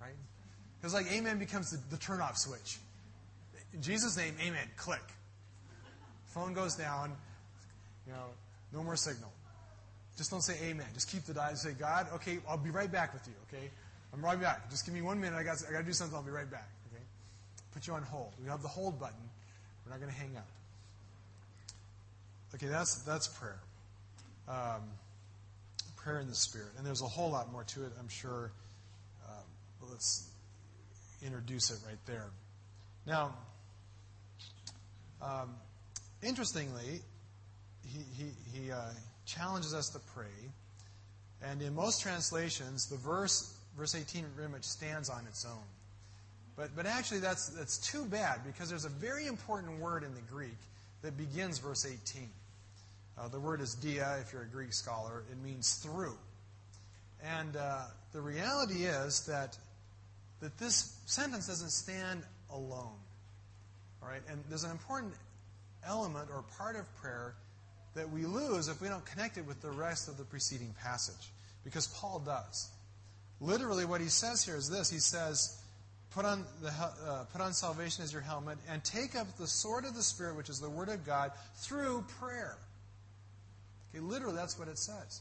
right? 0.00 0.12
Because 0.78 0.92
like 0.92 1.10
Amen 1.10 1.38
becomes 1.38 1.70
the, 1.70 1.78
the 1.90 1.96
turn-off 1.96 2.36
switch. 2.36 2.78
In 3.72 3.80
Jesus' 3.80 4.16
name, 4.16 4.34
Amen. 4.46 4.68
Click. 4.76 5.00
Phone 6.26 6.52
goes 6.52 6.76
down. 6.76 7.16
You 8.06 8.12
know, 8.12 8.26
no 8.72 8.82
more 8.82 8.96
signal. 8.96 9.32
Just 10.18 10.32
don't 10.32 10.42
say 10.42 10.56
amen. 10.64 10.86
Just 10.94 11.08
keep 11.08 11.24
the 11.24 11.32
dial. 11.32 11.54
Say, 11.54 11.74
God, 11.78 12.08
okay, 12.14 12.38
I'll 12.48 12.58
be 12.58 12.70
right 12.70 12.90
back 12.90 13.14
with 13.14 13.22
you, 13.28 13.34
okay? 13.46 13.70
I'm 14.12 14.24
right 14.24 14.40
back. 14.40 14.70
Just 14.70 14.84
give 14.84 14.94
me 14.94 15.02
one 15.02 15.20
minute. 15.20 15.36
I 15.36 15.42
got, 15.42 15.56
I 15.68 15.72
got 15.72 15.78
to 15.78 15.84
do 15.84 15.92
something. 15.92 16.16
I'll 16.16 16.22
be 16.22 16.30
right 16.30 16.50
back, 16.50 16.68
okay? 16.92 17.02
Put 17.72 17.86
you 17.86 17.94
on 17.94 18.02
hold. 18.02 18.32
We 18.42 18.48
have 18.48 18.62
the 18.62 18.68
hold 18.68 18.98
button. 18.98 19.16
We're 19.84 19.92
not 19.92 20.00
going 20.00 20.12
to 20.12 20.18
hang 20.18 20.36
up. 20.36 20.46
Okay, 22.54 22.66
that's, 22.66 23.02
that's 23.04 23.28
prayer. 23.28 23.60
Um, 24.48 24.82
prayer 25.96 26.20
in 26.20 26.28
the 26.28 26.34
Spirit. 26.34 26.68
And 26.78 26.86
there's 26.86 27.02
a 27.02 27.06
whole 27.06 27.30
lot 27.30 27.52
more 27.52 27.64
to 27.64 27.84
it, 27.84 27.92
I'm 27.98 28.08
sure. 28.08 28.50
Um, 29.28 29.88
let's 29.90 30.30
introduce 31.22 31.70
it 31.70 31.78
right 31.86 31.98
there. 32.06 32.30
Now, 33.06 33.34
um, 35.20 35.54
interestingly, 36.22 37.00
he, 37.84 38.00
he, 38.16 38.30
he, 38.52 38.70
uh, 38.72 38.78
challenges 39.28 39.74
us 39.74 39.90
to 39.90 39.98
pray. 40.14 40.26
And 41.42 41.62
in 41.62 41.74
most 41.74 42.00
translations, 42.00 42.88
the 42.88 42.96
verse, 42.96 43.57
verse 43.78 43.94
18 43.94 44.24
very 44.36 44.48
much 44.48 44.64
stands 44.64 45.08
on 45.08 45.24
its 45.26 45.46
own. 45.46 45.64
But, 46.56 46.74
but 46.74 46.86
actually, 46.86 47.20
that's, 47.20 47.48
that's 47.50 47.78
too 47.78 48.04
bad 48.04 48.40
because 48.44 48.68
there's 48.68 48.84
a 48.84 48.90
very 48.90 49.26
important 49.26 49.78
word 49.78 50.02
in 50.02 50.12
the 50.14 50.20
Greek 50.22 50.58
that 51.02 51.16
begins 51.16 51.60
verse 51.60 51.86
18. 51.86 52.28
Uh, 53.16 53.28
the 53.28 53.38
word 53.38 53.60
is 53.60 53.74
dia, 53.76 54.18
if 54.20 54.32
you're 54.32 54.42
a 54.42 54.46
Greek 54.46 54.72
scholar. 54.72 55.22
It 55.30 55.38
means 55.44 55.76
through. 55.76 56.16
And 57.24 57.56
uh, 57.56 57.82
the 58.12 58.20
reality 58.20 58.84
is 58.84 59.26
that, 59.26 59.56
that 60.40 60.58
this 60.58 60.98
sentence 61.06 61.46
doesn't 61.46 61.70
stand 61.70 62.22
alone. 62.52 62.98
All 64.02 64.08
right? 64.08 64.22
And 64.28 64.42
there's 64.48 64.64
an 64.64 64.72
important 64.72 65.14
element 65.86 66.28
or 66.32 66.42
part 66.56 66.74
of 66.74 66.84
prayer 66.96 67.34
that 67.94 68.10
we 68.10 68.26
lose 68.26 68.68
if 68.68 68.80
we 68.80 68.88
don't 68.88 69.04
connect 69.04 69.38
it 69.38 69.46
with 69.46 69.60
the 69.62 69.70
rest 69.70 70.08
of 70.08 70.16
the 70.16 70.24
preceding 70.24 70.74
passage. 70.82 71.30
Because 71.64 71.86
Paul 71.88 72.20
does. 72.24 72.68
Literally, 73.40 73.84
what 73.84 74.00
he 74.00 74.08
says 74.08 74.44
here 74.44 74.56
is 74.56 74.68
this 74.68 74.90
He 74.90 74.98
says, 74.98 75.56
Put 76.10 76.24
on, 76.24 76.44
the, 76.62 76.68
uh, 76.70 77.24
put 77.32 77.40
on 77.40 77.52
salvation 77.52 78.02
as 78.02 78.12
your 78.12 78.22
helmet 78.22 78.56
and 78.68 78.82
take 78.82 79.14
up 79.14 79.36
the 79.36 79.46
sword 79.46 79.84
of 79.84 79.94
the 79.94 80.02
Spirit, 80.02 80.36
which 80.36 80.48
is 80.48 80.58
the 80.58 80.70
Word 80.70 80.88
of 80.88 81.04
God, 81.04 81.32
through 81.56 82.04
prayer. 82.18 82.56
Okay, 83.94 84.02
literally, 84.02 84.34
that's 84.34 84.58
what 84.58 84.68
it 84.68 84.78
says. 84.78 85.20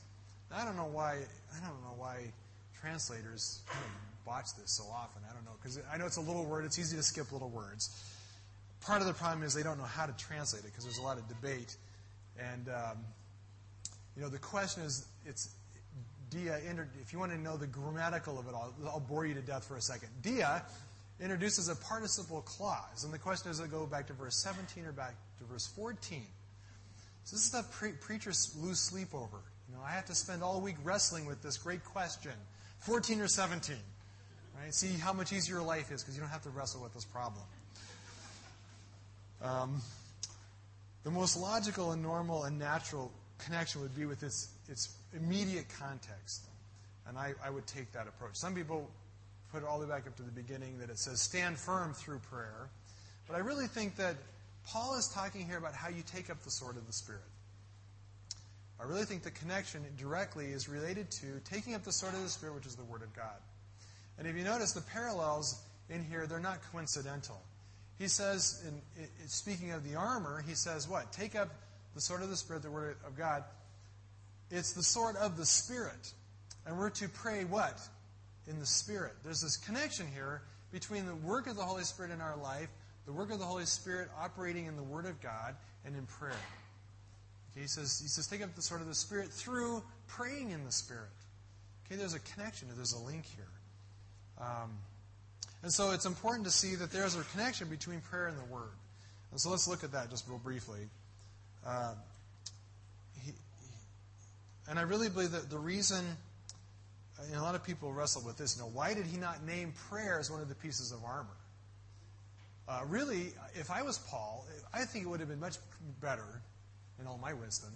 Now, 0.50 0.58
I 0.58 0.66
don't 0.66 0.78
know 0.78 0.90
why. 0.92 1.18
I 1.56 1.60
don't 1.60 1.82
know 1.84 1.96
why 1.98 2.32
translators 2.80 3.62
botch 4.26 4.56
this 4.60 4.72
so 4.72 4.86
often. 4.86 5.22
I 5.30 5.34
don't 5.34 5.44
know 5.44 5.52
because 5.62 5.80
I 5.92 5.98
know 5.98 6.06
it's 6.06 6.18
a 6.18 6.22
little 6.22 6.46
word. 6.46 6.66
It's 6.66 6.80
easy 6.80 6.96
to 6.96 7.04
skip 7.04 7.32
little 7.32 7.50
words. 7.50 7.90
Part 8.82 9.02
of 9.02 9.08
the 9.08 9.14
problem 9.14 9.44
is 9.44 9.54
they 9.54 9.64
don't 9.64 9.78
know 9.78 9.84
how 9.84 10.06
to 10.06 10.14
translate 10.14 10.64
it 10.64 10.72
because 10.72 10.86
there's 10.86 11.00
a 11.00 11.04
lot 11.04 11.18
of 11.18 11.28
debate 11.28 11.76
and, 12.40 12.70
um, 12.70 12.98
you 14.16 14.22
know, 14.22 14.30
the 14.30 14.38
question 14.38 14.84
is, 14.84 15.06
it's 15.26 15.50
dia, 16.38 16.60
if 17.02 17.14
you 17.14 17.20
want 17.20 17.32
to 17.32 17.38
know 17.38 17.58
the 17.58 17.68
grammatical 17.68 18.40
of 18.40 18.48
it 18.48 18.54
all, 18.54 18.74
I'll 18.86 19.00
bore 19.00 19.26
you 19.26 19.34
to 19.34 19.42
death 19.42 19.66
for 19.66 19.76
a 19.78 19.82
second. 19.82 20.10
Dia 20.22 20.64
introduces 21.20 21.70
a 21.70 21.76
participle 21.76 22.42
clause. 22.42 23.04
And 23.04 23.14
the 23.14 23.18
question 23.18 23.50
is, 23.50 23.58
does 23.58 23.68
it 23.68 23.72
go 23.72 23.86
back 23.86 24.08
to 24.08 24.14
verse 24.14 24.36
17 24.44 24.86
or 24.86 24.92
back 24.92 25.16
to 25.40 25.46
verse 25.46 25.68
14? 25.68 26.22
So 27.24 27.36
this 27.36 27.42
is 27.42 27.46
stuff 27.48 27.72
pre- 27.72 27.94
preachers 27.94 28.56
lose 28.60 28.80
sleep 28.80 29.14
over. 29.14 29.38
You 29.68 29.76
know, 29.76 29.82
I 29.86 29.92
have 29.92 30.06
to 30.06 30.16
spend 30.16 30.44
all 30.44 30.62
week 30.62 30.78
wrestling 30.84 31.26
with 31.26 31.42
this 31.42 31.58
great 31.58 31.84
question 31.84 32.32
14 32.80 33.20
or 33.22 33.28
17. 33.28 33.76
Right? 34.60 34.74
See 34.74 34.94
how 34.94 35.14
much 35.14 35.34
easier 35.34 35.62
life 35.62 35.92
is 35.92 36.04
because 36.04 36.16
you 36.16 36.22
don't 36.22 36.30
have 36.30 36.44
to 36.44 36.50
wrestle 36.50 36.82
with 36.84 36.94
this 36.94 37.06
problem. 37.06 37.44
Um, 39.42 39.82
the 41.04 41.12
most 41.12 41.38
logical 41.38 41.92
and 41.92 42.02
normal 42.02 42.44
and 42.44 42.58
natural 42.58 43.12
connection 43.38 43.82
would 43.82 43.96
be 43.96 44.06
with 44.06 44.24
its, 44.24 44.50
its 44.68 44.90
immediate 45.14 45.66
context. 45.80 46.46
And 47.08 47.18
I, 47.18 47.34
I 47.44 47.50
would 47.50 47.68
take 47.68 47.92
that 47.94 48.08
approach. 48.08 48.36
Some 48.36 48.54
people 48.54 48.90
put 49.52 49.64
it 49.64 49.66
all 49.66 49.80
the 49.80 49.86
way 49.86 49.92
back 49.92 50.08
up 50.08 50.16
to 50.18 50.24
the 50.24 50.32
beginning 50.32 50.78
that 50.80 50.90
it 50.90 51.00
says, 51.00 51.22
stand 51.22 51.58
firm 51.58 51.94
through 51.94 52.20
prayer. 52.20 52.70
But 53.28 53.36
I 53.36 53.40
really 53.40 53.68
think 53.68 53.96
that 53.96 54.16
Paul 54.66 54.96
is 54.96 55.08
talking 55.08 55.46
here 55.46 55.58
about 55.58 55.74
how 55.74 55.90
you 55.90 56.04
take 56.06 56.30
up 56.30 56.44
the 56.44 56.52
sword 56.52 56.76
of 56.76 56.86
the 56.86 56.94
Spirit. 56.94 57.22
I 58.80 58.84
really 58.84 59.06
think 59.06 59.24
the 59.24 59.32
connection 59.32 59.84
directly 59.98 60.48
is 60.48 60.70
related 60.70 61.10
to 61.12 61.40
taking 61.46 61.74
up 61.74 61.84
the 61.84 61.92
sword 61.92 62.14
of 62.14 62.22
the 62.22 62.30
Spirit, 62.30 62.56
which 62.56 62.66
is 62.66 62.76
the 62.76 62.84
Word 62.84 63.02
of 63.02 63.16
God. 63.16 63.38
And 64.20 64.28
if 64.28 64.36
you 64.36 64.44
notice 64.44 64.74
the 64.74 64.82
parallels 64.82 65.62
in 65.90 66.04
here, 66.04 66.28
they're 66.28 66.40
not 66.40 66.60
coincidental. 66.72 67.42
He 67.98 68.08
says, 68.08 68.64
in, 68.68 69.02
in, 69.02 69.10
speaking 69.28 69.72
of 69.72 69.84
the 69.84 69.96
armor, 69.96 70.44
he 70.48 70.54
says, 70.54 70.88
what? 70.88 71.12
Take 71.12 71.36
up 71.36 71.50
the 71.96 72.02
sword 72.02 72.22
of 72.22 72.30
the 72.30 72.36
Spirit, 72.36 72.62
the 72.62 72.70
Word 72.70 72.98
of 73.06 73.18
God. 73.18 73.44
It's 74.52 74.74
the 74.74 74.84
sword 74.84 75.16
of 75.18 75.38
the 75.38 75.46
Spirit. 75.46 76.14
And 76.66 76.78
we're 76.78 76.90
to 76.92 77.10
pray 77.10 77.44
what? 77.46 77.80
In 78.48 78.60
the 78.60 78.66
Spirit. 78.66 79.14
There's 79.24 79.42
this 79.42 79.58
connection 79.58 80.08
here 80.14 80.42
between 80.72 81.06
the 81.06 81.16
work 81.16 81.48
of 81.48 81.56
the 81.56 81.64
Holy 81.64 81.84
Spirit 81.84 82.12
in 82.12 82.22
our 82.22 82.38
life, 82.38 82.70
the 83.06 83.14
work 83.14 83.32
of 83.32 83.40
the 83.40 83.46
Holy 83.46 83.66
Spirit 83.66 84.10
operating 84.20 84.66
in 84.66 84.76
the 84.76 84.84
Word 84.84 85.06
of 85.06 85.22
God, 85.22 85.56
and 85.86 85.96
in 85.96 86.06
prayer. 86.06 86.34
Okay, 87.52 87.62
he 87.62 87.68
says, 87.68 88.00
he 88.02 88.08
says, 88.08 88.28
take 88.28 88.44
up 88.44 88.54
the 88.56 88.62
sword 88.62 88.82
of 88.82 88.88
the 88.88 88.96
Spirit 88.96 89.32
through 89.32 89.82
praying 90.08 90.52
in 90.52 90.64
the 90.66 90.72
Spirit. 90.72 91.10
Okay, 91.86 91.96
there's 91.96 92.14
a 92.14 92.20
connection, 92.20 92.68
there's 92.76 92.94
a 92.94 93.00
link 93.00 93.24
here. 93.26 93.48
Um, 94.40 94.78
and 95.64 95.72
so 95.72 95.92
it's 95.92 96.06
important 96.06 96.46
to 96.46 96.52
see 96.52 96.76
that 96.76 96.92
there's 96.92 97.16
a 97.16 97.24
connection 97.32 97.70
between 97.70 98.02
prayer 98.02 98.28
and 98.28 98.38
the 98.38 98.54
Word. 98.54 98.76
And 99.32 99.40
so 99.40 99.50
let's 99.50 99.68
look 99.68 99.84
at 99.84 99.94
that 99.94 100.10
just 100.10 100.28
real 100.28 100.38
briefly. 100.38 100.90
Uh, 101.66 101.94
he, 103.26 103.32
and 104.70 104.78
I 104.78 104.84
really 104.84 105.10
believe 105.10 105.32
that 105.32 105.50
the 105.50 105.58
reason, 105.58 106.06
know, 107.34 107.42
a 107.42 107.44
lot 107.44 107.56
of 107.56 107.64
people 107.64 107.92
wrestle 107.92 108.24
with 108.26 108.38
this, 108.38 108.56
you 108.56 108.62
know, 108.62 108.70
why 108.70 108.94
did 108.94 109.06
he 109.06 109.18
not 109.18 109.44
name 109.46 109.74
prayer 109.90 110.20
as 110.20 110.30
one 110.30 110.42
of 110.42 110.50
the 110.50 110.56
pieces 110.56 110.92
of 110.92 111.04
armor? 111.04 111.30
Uh, 112.68 112.82
really, 112.88 113.34
if 113.56 113.72
I 113.72 113.82
was 113.82 113.98
Paul, 113.98 114.46
I 114.74 114.84
think 114.84 115.06
it 115.06 115.08
would 115.08 115.22
have 115.22 115.30
been 115.30 115.40
much 115.40 115.56
better, 116.02 116.42
in 117.00 117.08
all 117.08 117.18
my 117.18 117.34
wisdom, 117.34 117.70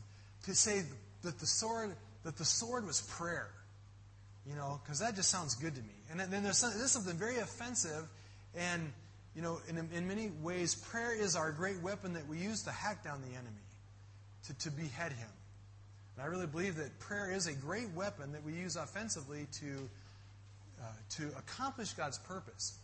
to 0.45 0.53
say 0.53 0.83
that 1.23 1.39
the 1.39 1.45
sword 1.45 1.95
that 2.23 2.37
the 2.37 2.45
sword 2.45 2.85
was 2.85 3.01
prayer. 3.01 3.49
You 4.47 4.55
know, 4.55 4.81
because 4.83 4.99
that 4.99 5.15
just 5.15 5.29
sounds 5.29 5.53
good 5.53 5.75
to 5.75 5.81
me. 5.81 5.93
And 6.09 6.19
then 6.19 6.43
there's, 6.43 6.57
some, 6.57 6.71
there's 6.75 6.91
something 6.91 7.15
very 7.15 7.37
offensive, 7.37 8.07
and 8.55 8.91
you 9.35 9.41
know, 9.41 9.59
in, 9.69 9.77
in 9.95 10.07
many 10.07 10.31
ways, 10.41 10.75
prayer 10.75 11.13
is 11.13 11.35
our 11.35 11.51
great 11.51 11.79
weapon 11.81 12.13
that 12.13 12.27
we 12.27 12.37
use 12.37 12.63
to 12.63 12.71
hack 12.71 13.03
down 13.03 13.21
the 13.21 13.33
enemy, 13.37 13.63
to, 14.47 14.57
to 14.59 14.71
behead 14.71 15.13
him. 15.13 15.29
And 16.15 16.23
I 16.23 16.27
really 16.27 16.47
believe 16.47 16.75
that 16.77 16.99
prayer 16.99 17.31
is 17.31 17.47
a 17.47 17.53
great 17.53 17.89
weapon 17.91 18.31
that 18.33 18.43
we 18.43 18.53
use 18.53 18.75
offensively 18.75 19.47
to, 19.59 19.89
uh, 20.81 20.85
to 21.17 21.27
accomplish 21.37 21.93
God's 21.93 22.17
purpose. 22.19 22.77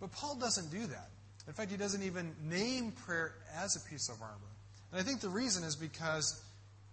But 0.00 0.12
Paul 0.12 0.36
doesn't 0.36 0.70
do 0.70 0.86
that. 0.86 1.10
In 1.46 1.52
fact, 1.54 1.70
he 1.70 1.76
doesn't 1.76 2.02
even 2.02 2.34
name 2.42 2.92
prayer 2.92 3.34
as 3.56 3.76
a 3.76 3.80
piece 3.88 4.08
of 4.08 4.20
armor. 4.20 4.36
And 4.90 5.00
I 5.00 5.04
think 5.04 5.20
the 5.20 5.28
reason 5.28 5.64
is 5.64 5.74
because 5.74 6.40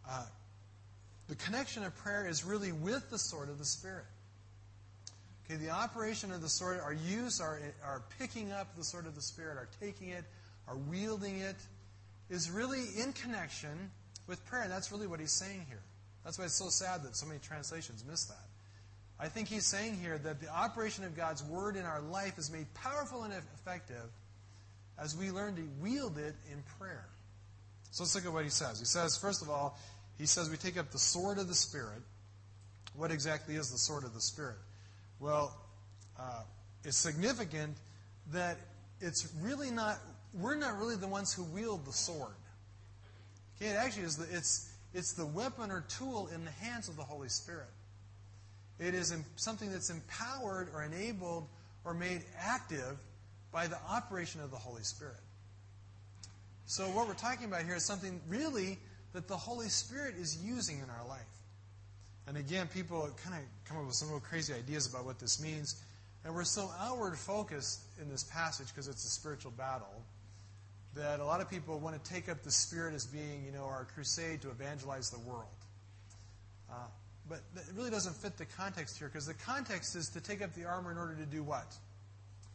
uh, 0.09 0.25
the 1.27 1.35
connection 1.35 1.83
of 1.83 1.95
prayer 1.97 2.27
is 2.27 2.43
really 2.43 2.71
with 2.71 3.09
the 3.11 3.19
sword 3.19 3.49
of 3.49 3.59
the 3.59 3.65
Spirit. 3.65 4.05
Okay, 5.45 5.57
the 5.57 5.71
operation 5.71 6.31
of 6.31 6.41
the 6.41 6.49
sword, 6.49 6.79
our 6.79 6.93
use, 6.93 7.41
our, 7.41 7.59
our 7.83 8.03
picking 8.17 8.51
up 8.51 8.75
the 8.77 8.83
sword 8.83 9.05
of 9.05 9.15
the 9.15 9.21
Spirit, 9.21 9.57
our 9.57 9.67
taking 9.79 10.09
it, 10.09 10.23
our 10.67 10.75
wielding 10.75 11.39
it, 11.39 11.55
is 12.29 12.49
really 12.49 12.83
in 12.97 13.13
connection 13.13 13.91
with 14.29 14.45
prayer. 14.45 14.63
And 14.63 14.71
that's 14.71 14.91
really 14.91 15.07
what 15.07 15.19
he's 15.19 15.31
saying 15.31 15.65
here. 15.67 15.81
That's 16.23 16.37
why 16.37 16.45
it's 16.45 16.55
so 16.55 16.69
sad 16.69 17.03
that 17.03 17.15
so 17.15 17.25
many 17.25 17.39
translations 17.39 18.05
miss 18.07 18.25
that. 18.25 18.45
I 19.19 19.27
think 19.27 19.49
he's 19.49 19.65
saying 19.65 19.97
here 19.97 20.17
that 20.19 20.39
the 20.39 20.47
operation 20.47 21.03
of 21.03 21.17
God's 21.17 21.43
Word 21.43 21.75
in 21.75 21.83
our 21.83 21.99
life 21.99 22.37
is 22.37 22.49
made 22.49 22.73
powerful 22.73 23.23
and 23.23 23.33
effective 23.33 24.09
as 24.97 25.17
we 25.17 25.31
learn 25.31 25.55
to 25.55 25.67
wield 25.81 26.17
it 26.17 26.35
in 26.51 26.63
prayer. 26.77 27.05
So 27.91 28.03
let's 28.03 28.15
look 28.15 28.25
at 28.25 28.31
what 28.31 28.43
he 28.43 28.49
says. 28.49 28.79
He 28.79 28.85
says, 28.85 29.17
first 29.17 29.41
of 29.41 29.49
all, 29.49 29.77
he 30.17 30.25
says 30.25 30.49
we 30.49 30.57
take 30.57 30.77
up 30.77 30.91
the 30.91 30.99
sword 30.99 31.37
of 31.37 31.47
the 31.47 31.55
Spirit. 31.55 32.01
What 32.95 33.11
exactly 33.11 33.55
is 33.55 33.71
the 33.71 33.77
sword 33.77 34.03
of 34.03 34.13
the 34.13 34.21
Spirit? 34.21 34.57
Well, 35.19 35.57
uh, 36.17 36.43
it's 36.83 36.97
significant 36.97 37.77
that 38.31 38.57
it's 39.01 39.33
really 39.41 39.71
not, 39.71 39.97
we're 40.33 40.55
not 40.55 40.77
really 40.77 40.95
the 40.95 41.07
ones 41.07 41.33
who 41.33 41.43
wield 41.43 41.85
the 41.85 41.93
sword. 41.93 42.35
It 43.59 43.75
actually 43.75 44.03
is 44.03 44.17
the, 44.17 44.27
it's, 44.35 44.71
it's 44.93 45.13
the 45.13 45.25
weapon 45.25 45.71
or 45.71 45.83
tool 45.89 46.29
in 46.33 46.45
the 46.45 46.51
hands 46.51 46.87
of 46.87 46.95
the 46.95 47.03
Holy 47.03 47.29
Spirit. 47.29 47.69
It 48.79 48.93
is 48.93 49.13
something 49.35 49.71
that's 49.71 49.89
empowered 49.89 50.69
or 50.73 50.83
enabled 50.83 51.47
or 51.83 51.93
made 51.93 52.23
active 52.37 52.97
by 53.51 53.67
the 53.67 53.77
operation 53.89 54.41
of 54.41 54.51
the 54.51 54.57
Holy 54.57 54.83
Spirit. 54.83 55.19
So, 56.65 56.85
what 56.89 57.07
we're 57.07 57.15
talking 57.15 57.45
about 57.45 57.63
here 57.63 57.75
is 57.75 57.83
something 57.83 58.21
really 58.27 58.77
that 59.13 59.27
the 59.27 59.35
Holy 59.35 59.69
Spirit 59.69 60.15
is 60.15 60.37
using 60.41 60.77
in 60.77 60.89
our 60.89 61.07
life. 61.07 61.21
And 62.27 62.37
again, 62.37 62.67
people 62.67 63.09
kind 63.23 63.35
of 63.35 63.41
come 63.65 63.77
up 63.77 63.87
with 63.87 63.95
some 63.95 64.09
real 64.09 64.19
crazy 64.19 64.53
ideas 64.53 64.87
about 64.87 65.03
what 65.03 65.19
this 65.19 65.41
means. 65.41 65.81
And 66.23 66.35
we're 66.35 66.43
so 66.43 66.69
outward 66.79 67.17
focused 67.17 67.81
in 67.99 68.07
this 68.07 68.23
passage 68.23 68.67
because 68.67 68.87
it's 68.87 69.03
a 69.03 69.09
spiritual 69.09 69.51
battle 69.51 70.03
that 70.95 71.19
a 71.19 71.25
lot 71.25 71.41
of 71.41 71.49
people 71.49 71.79
want 71.79 72.03
to 72.03 72.11
take 72.11 72.29
up 72.29 72.43
the 72.43 72.51
Spirit 72.51 72.93
as 72.93 73.05
being, 73.05 73.43
you 73.45 73.51
know, 73.51 73.65
our 73.65 73.87
crusade 73.93 74.41
to 74.41 74.49
evangelize 74.49 75.09
the 75.09 75.19
world. 75.19 75.45
Uh, 76.69 76.75
but 77.27 77.41
it 77.55 77.75
really 77.75 77.91
doesn't 77.91 78.15
fit 78.15 78.37
the 78.37 78.45
context 78.45 78.97
here 78.97 79.07
because 79.07 79.27
the 79.27 79.35
context 79.35 79.95
is 79.95 80.09
to 80.09 80.21
take 80.21 80.41
up 80.41 80.53
the 80.55 80.65
armor 80.65 80.91
in 80.91 80.97
order 80.97 81.15
to 81.15 81.25
do 81.25 81.43
what? 81.43 81.75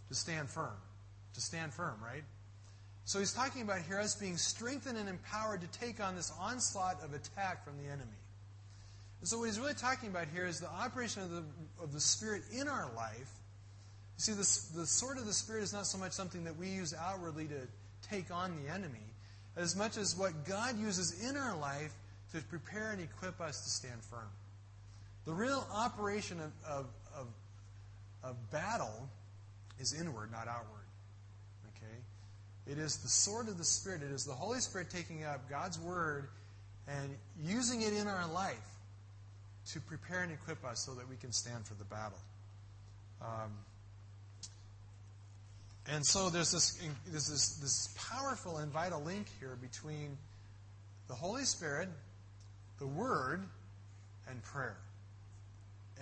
To 0.09 0.14
stand 0.14 0.51
firm. 0.51 0.76
To 1.35 1.41
stand 1.41 1.72
firm, 1.72 1.97
right? 2.05 2.24
So 3.05 3.18
he's 3.18 3.32
talking 3.32 3.62
about 3.62 3.82
here 3.82 4.01
us 4.01 4.14
being 4.16 4.37
strengthened 4.37 4.99
and 4.99 5.09
empowered 5.09 5.61
to 5.61 5.78
take 5.78 6.01
on 6.03 6.16
this 6.16 6.32
onslaught 6.41 7.03
of 7.05 7.12
attack 7.12 7.64
from 7.64 7.76
the 7.76 7.85
enemy. 7.85 8.18
And 9.20 9.28
so 9.28 9.39
what 9.39 9.45
he's 9.45 9.61
really 9.61 9.74
talking 9.74 10.09
about 10.09 10.26
here 10.32 10.47
is 10.47 10.61
the 10.61 10.70
operation 10.70 11.22
of 11.22 11.30
the, 11.30 11.45
of 11.82 11.93
the 11.93 12.01
Spirit 12.01 12.43
in 12.53 12.66
our 12.66 12.91
life. 12.97 13.30
You 14.16 14.22
see, 14.22 14.32
this, 14.32 14.68
the 14.68 14.87
sword 14.87 15.18
of 15.18 15.26
the 15.26 15.32
Spirit 15.32 15.62
is 15.62 15.72
not 15.72 15.87
so 15.87 15.99
much 15.99 16.12
something 16.12 16.45
that 16.45 16.57
we 16.57 16.68
use 16.68 16.95
outwardly 16.95 17.47
to 17.47 17.61
take 18.11 18.30
on 18.30 18.57
the 18.62 18.72
enemy, 18.72 19.07
as 19.57 19.76
much 19.76 19.96
as 19.96 20.16
what 20.16 20.44
God 20.44 20.78
uses 20.78 21.28
in 21.28 21.36
our 21.36 21.57
life 21.57 21.92
to 22.32 22.40
prepare 22.42 22.92
and 22.92 23.00
equip 23.00 23.40
us 23.40 23.61
to 23.62 23.70
stand 23.70 24.02
firm. 24.02 24.28
The 25.24 25.32
real 25.32 25.66
operation 25.72 26.40
of, 26.40 26.52
of, 26.68 26.86
of, 27.16 27.26
of 28.22 28.50
battle 28.50 29.09
is 29.78 29.98
inward, 29.98 30.30
not 30.30 30.48
outward. 30.48 30.86
Okay? 31.76 32.72
It 32.72 32.78
is 32.78 32.96
the 32.98 33.09
sword 33.09 33.48
of 33.48 33.59
the 33.59 33.64
Spirit. 33.64 34.02
It 34.02 34.11
is 34.11 34.24
the 34.24 34.32
Holy 34.32 34.61
Spirit 34.61 34.90
taking 34.90 35.24
up 35.24 35.48
God's 35.48 35.78
Word 35.78 36.28
and 36.88 37.16
using 37.42 37.82
it 37.82 37.94
in 37.94 38.07
our 38.07 38.30
life 38.32 38.57
to 39.72 39.80
prepare 39.80 40.22
and 40.22 40.32
equip 40.32 40.64
us 40.64 40.80
so 40.80 40.92
that 40.94 41.09
we 41.09 41.16
can 41.16 41.32
stand 41.32 41.66
for 41.66 41.74
the 41.74 41.84
battle. 41.84 42.18
Um, 43.22 43.52
and 45.93 46.05
so 46.07 46.30
there's 46.30 46.51
this, 46.53 46.80
there's 47.07 47.28
this, 47.28 47.57
this 47.57 47.95
powerful 47.97 48.59
and 48.59 48.72
vital 48.72 49.03
link 49.03 49.26
here 49.39 49.57
between 49.61 50.16
the 51.09 51.14
Holy 51.14 51.45
Spirit, 51.45 51.89
the 52.78 52.87
Word, 52.87 53.45
and 54.28 54.43
prayer. 54.43 54.78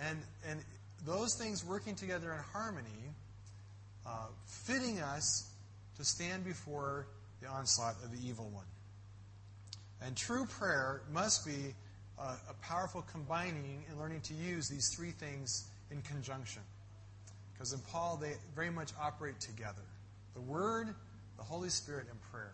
And, 0.01 0.19
and 0.49 0.61
those 1.05 1.35
things 1.35 1.65
working 1.65 1.95
together 1.95 2.31
in 2.31 2.39
harmony, 2.39 2.89
uh, 4.05 4.27
fitting 4.45 4.99
us 4.99 5.49
to 5.97 6.05
stand 6.05 6.45
before 6.45 7.07
the 7.41 7.47
onslaught 7.47 7.95
of 8.03 8.11
the 8.11 8.27
evil 8.27 8.49
one. 8.53 8.65
And 10.01 10.15
true 10.15 10.45
prayer 10.45 11.01
must 11.11 11.45
be 11.45 11.75
a, 12.17 12.23
a 12.23 12.53
powerful 12.61 13.03
combining 13.11 13.83
and 13.89 13.99
learning 13.99 14.21
to 14.21 14.33
use 14.33 14.69
these 14.69 14.93
three 14.95 15.11
things 15.11 15.65
in 15.91 16.01
conjunction. 16.01 16.61
Because 17.53 17.73
in 17.73 17.79
Paul, 17.91 18.17
they 18.21 18.33
very 18.55 18.69
much 18.69 18.91
operate 18.99 19.39
together 19.39 19.83
the 20.33 20.41
Word, 20.41 20.93
the 21.37 21.43
Holy 21.43 21.69
Spirit, 21.69 22.07
and 22.09 22.19
prayer. 22.31 22.53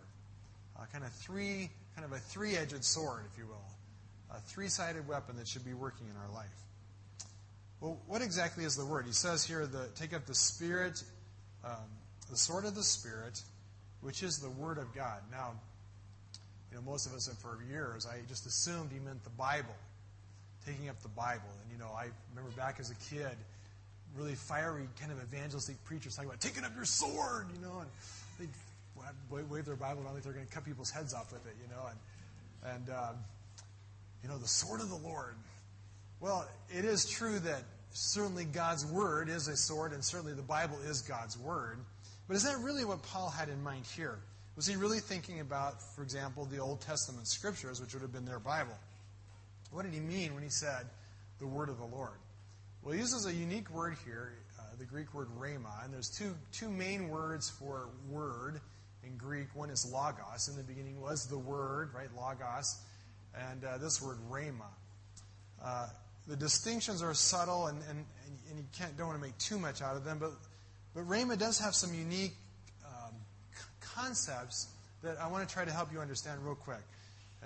Uh, 0.78 0.84
kind 0.92 1.04
of 1.04 1.12
three, 1.12 1.70
kind 1.94 2.04
of 2.04 2.12
a 2.12 2.18
three-edged 2.18 2.84
sword, 2.84 3.24
if 3.30 3.38
you 3.38 3.46
will, 3.46 4.36
a 4.36 4.40
three-sided 4.40 5.08
weapon 5.08 5.36
that 5.36 5.48
should 5.48 5.64
be 5.64 5.74
working 5.74 6.06
in 6.08 6.16
our 6.16 6.34
life. 6.34 6.48
Well, 7.80 7.98
what 8.06 8.20
exactly 8.22 8.64
is 8.64 8.76
the 8.76 8.84
Word? 8.84 9.06
He 9.06 9.12
says 9.12 9.44
here, 9.44 9.66
the, 9.66 9.88
take 9.94 10.14
up 10.14 10.26
the 10.26 10.34
Spirit, 10.34 11.02
um, 11.64 11.88
the 12.30 12.36
sword 12.36 12.66
of 12.66 12.74
the 12.74 12.82
Spirit, 12.82 13.42
which 14.02 14.22
is 14.22 14.38
the 14.38 14.50
Word 14.50 14.78
of 14.78 14.94
God. 14.94 15.20
Now, 15.30 15.52
you 16.70 16.76
know, 16.76 16.82
most 16.82 17.06
of 17.06 17.14
us, 17.14 17.28
for 17.42 17.58
years, 17.68 18.06
I 18.06 18.20
just 18.28 18.46
assumed 18.46 18.92
he 18.92 18.98
meant 19.00 19.24
the 19.24 19.30
Bible, 19.30 19.74
taking 20.64 20.88
up 20.88 21.00
the 21.02 21.08
Bible. 21.08 21.48
And, 21.62 21.72
you 21.72 21.78
know, 21.78 21.90
I 21.96 22.08
remember 22.30 22.54
back 22.56 22.78
as 22.78 22.90
a 22.90 22.94
kid, 23.14 23.36
really 24.16 24.34
fiery 24.34 24.88
kind 24.98 25.12
of 25.12 25.18
evangelistic 25.22 25.82
preachers 25.84 26.16
talking 26.16 26.28
about 26.28 26.40
taking 26.40 26.64
up 26.64 26.74
your 26.74 26.84
sword, 26.84 27.46
you 27.54 27.60
know, 27.60 27.80
and 27.80 27.90
they'd 28.38 29.50
wave 29.50 29.64
their 29.64 29.76
Bible 29.76 30.02
around 30.02 30.14
like 30.14 30.22
they're 30.22 30.32
going 30.32 30.46
to 30.46 30.52
cut 30.52 30.64
people's 30.64 30.90
heads 30.90 31.14
off 31.14 31.32
with 31.32 31.46
it, 31.46 31.54
you 31.62 31.68
know, 31.68 31.86
and, 31.88 32.74
and 32.74 32.90
um, 32.90 33.16
you 34.22 34.28
know, 34.28 34.38
the 34.38 34.48
sword 34.48 34.80
of 34.80 34.88
the 34.88 34.96
Lord. 34.96 35.34
Well, 36.20 36.46
it 36.68 36.84
is 36.84 37.08
true 37.08 37.38
that 37.40 37.62
certainly 37.92 38.44
God's 38.44 38.84
Word 38.86 39.28
is 39.28 39.48
a 39.48 39.56
sword, 39.56 39.92
and 39.92 40.04
certainly 40.04 40.34
the 40.34 40.42
Bible 40.42 40.76
is 40.86 41.00
God's 41.02 41.38
Word. 41.38 41.78
But 42.28 42.36
is 42.36 42.44
that 42.44 42.58
really 42.58 42.84
what 42.84 43.02
Paul 43.02 43.30
had 43.30 43.48
in 43.48 43.62
mind 43.62 43.86
here? 43.86 44.18
Was 44.56 44.66
he 44.66 44.76
really 44.76 45.00
thinking 45.00 45.40
about, 45.40 45.82
for 45.96 46.02
example, 46.02 46.44
the 46.44 46.58
Old 46.58 46.80
Testament 46.82 47.26
scriptures, 47.26 47.80
which 47.80 47.94
would 47.94 48.02
have 48.02 48.12
been 48.12 48.26
their 48.26 48.38
Bible? 48.38 48.76
What 49.70 49.84
did 49.84 49.94
he 49.94 50.00
mean 50.00 50.34
when 50.34 50.42
he 50.42 50.50
said 50.50 50.86
the 51.38 51.46
word 51.46 51.68
of 51.68 51.78
the 51.78 51.86
Lord? 51.86 52.18
Well, 52.82 52.94
he 52.94 53.00
uses 53.00 53.26
a 53.26 53.32
unique 53.32 53.68
word 53.70 53.96
here, 54.06 54.32
uh, 54.58 54.62
the 54.78 54.86
Greek 54.86 55.12
word 55.12 55.28
rhema, 55.38 55.84
and 55.84 55.92
there's 55.92 56.08
two, 56.08 56.34
two 56.50 56.70
main 56.70 57.10
words 57.10 57.50
for 57.50 57.90
word 58.08 58.60
in 59.04 59.18
Greek. 59.18 59.48
One 59.54 59.68
is 59.68 59.84
logos. 59.84 60.48
In 60.48 60.56
the 60.56 60.62
beginning 60.62 60.98
was 60.98 61.26
the 61.26 61.36
word, 61.36 61.90
right? 61.94 62.08
Logos. 62.16 62.80
And 63.34 63.64
uh, 63.64 63.76
this 63.76 64.00
word 64.00 64.16
rhema. 64.30 64.70
Uh, 65.62 65.88
the 66.26 66.36
distinctions 66.36 67.02
are 67.02 67.12
subtle, 67.12 67.66
and, 67.66 67.78
and, 67.90 68.04
and 68.48 68.58
you 68.58 68.64
can't, 68.78 68.96
don't 68.96 69.08
want 69.08 69.18
to 69.18 69.26
make 69.26 69.36
too 69.36 69.58
much 69.58 69.82
out 69.82 69.96
of 69.96 70.04
them, 70.04 70.18
but, 70.18 70.32
but 70.94 71.06
rhema 71.06 71.38
does 71.38 71.58
have 71.58 71.74
some 71.74 71.92
unique 71.92 72.34
um, 72.86 73.12
concepts 73.80 74.68
that 75.02 75.18
I 75.18 75.26
want 75.28 75.46
to 75.46 75.54
try 75.54 75.66
to 75.66 75.70
help 75.70 75.92
you 75.92 76.00
understand 76.00 76.42
real 76.42 76.54
quick. 76.54 76.82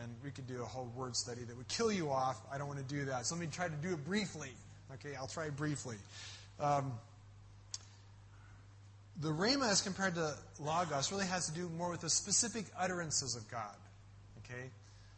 And 0.00 0.14
we 0.22 0.30
could 0.30 0.46
do 0.46 0.62
a 0.62 0.64
whole 0.64 0.90
word 0.94 1.16
study 1.16 1.42
that 1.42 1.56
would 1.56 1.68
kill 1.68 1.90
you 1.90 2.10
off. 2.10 2.40
I 2.52 2.58
don't 2.58 2.68
want 2.68 2.80
to 2.80 2.94
do 2.94 3.04
that. 3.06 3.26
So 3.26 3.34
let 3.34 3.40
me 3.40 3.48
try 3.50 3.66
to 3.66 3.76
do 3.76 3.94
it 3.94 4.04
briefly. 4.04 4.50
Okay, 4.92 5.14
I'll 5.16 5.26
try 5.26 5.50
briefly. 5.50 5.96
Um, 6.60 6.92
the 9.20 9.30
Rhema, 9.30 9.70
as 9.70 9.80
compared 9.80 10.14
to 10.16 10.34
Logos, 10.60 11.10
really 11.10 11.26
has 11.26 11.46
to 11.46 11.54
do 11.54 11.68
more 11.70 11.90
with 11.90 12.00
the 12.00 12.10
specific 12.10 12.66
utterances 12.78 13.36
of 13.36 13.48
God. 13.50 13.74
Okay? 14.44 14.64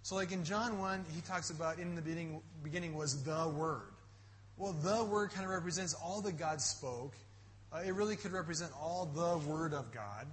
So, 0.03 0.15
like 0.15 0.33
in 0.33 0.45
John 0.45 0.79
1, 0.79 1.05
he 1.15 1.21
talks 1.23 1.51
about 1.51 1.79
in 1.79 1.95
the 1.95 2.03
beginning, 2.03 2.41
beginning 2.63 2.95
was 2.95 3.23
the 3.25 3.49
Word. 3.49 3.93
Well, 4.57 4.73
the 4.73 5.05
Word 5.05 5.31
kind 5.33 5.45
of 5.45 5.51
represents 5.51 5.95
all 5.95 6.21
that 6.23 6.39
God 6.39 6.61
spoke. 6.61 7.15
Uh, 7.73 7.83
it 7.85 7.95
really 7.95 8.17
could 8.17 8.33
represent 8.33 8.71
all 8.81 9.07
the 9.07 9.39
Word 9.49 9.75
of 9.75 9.93
God. 9.93 10.27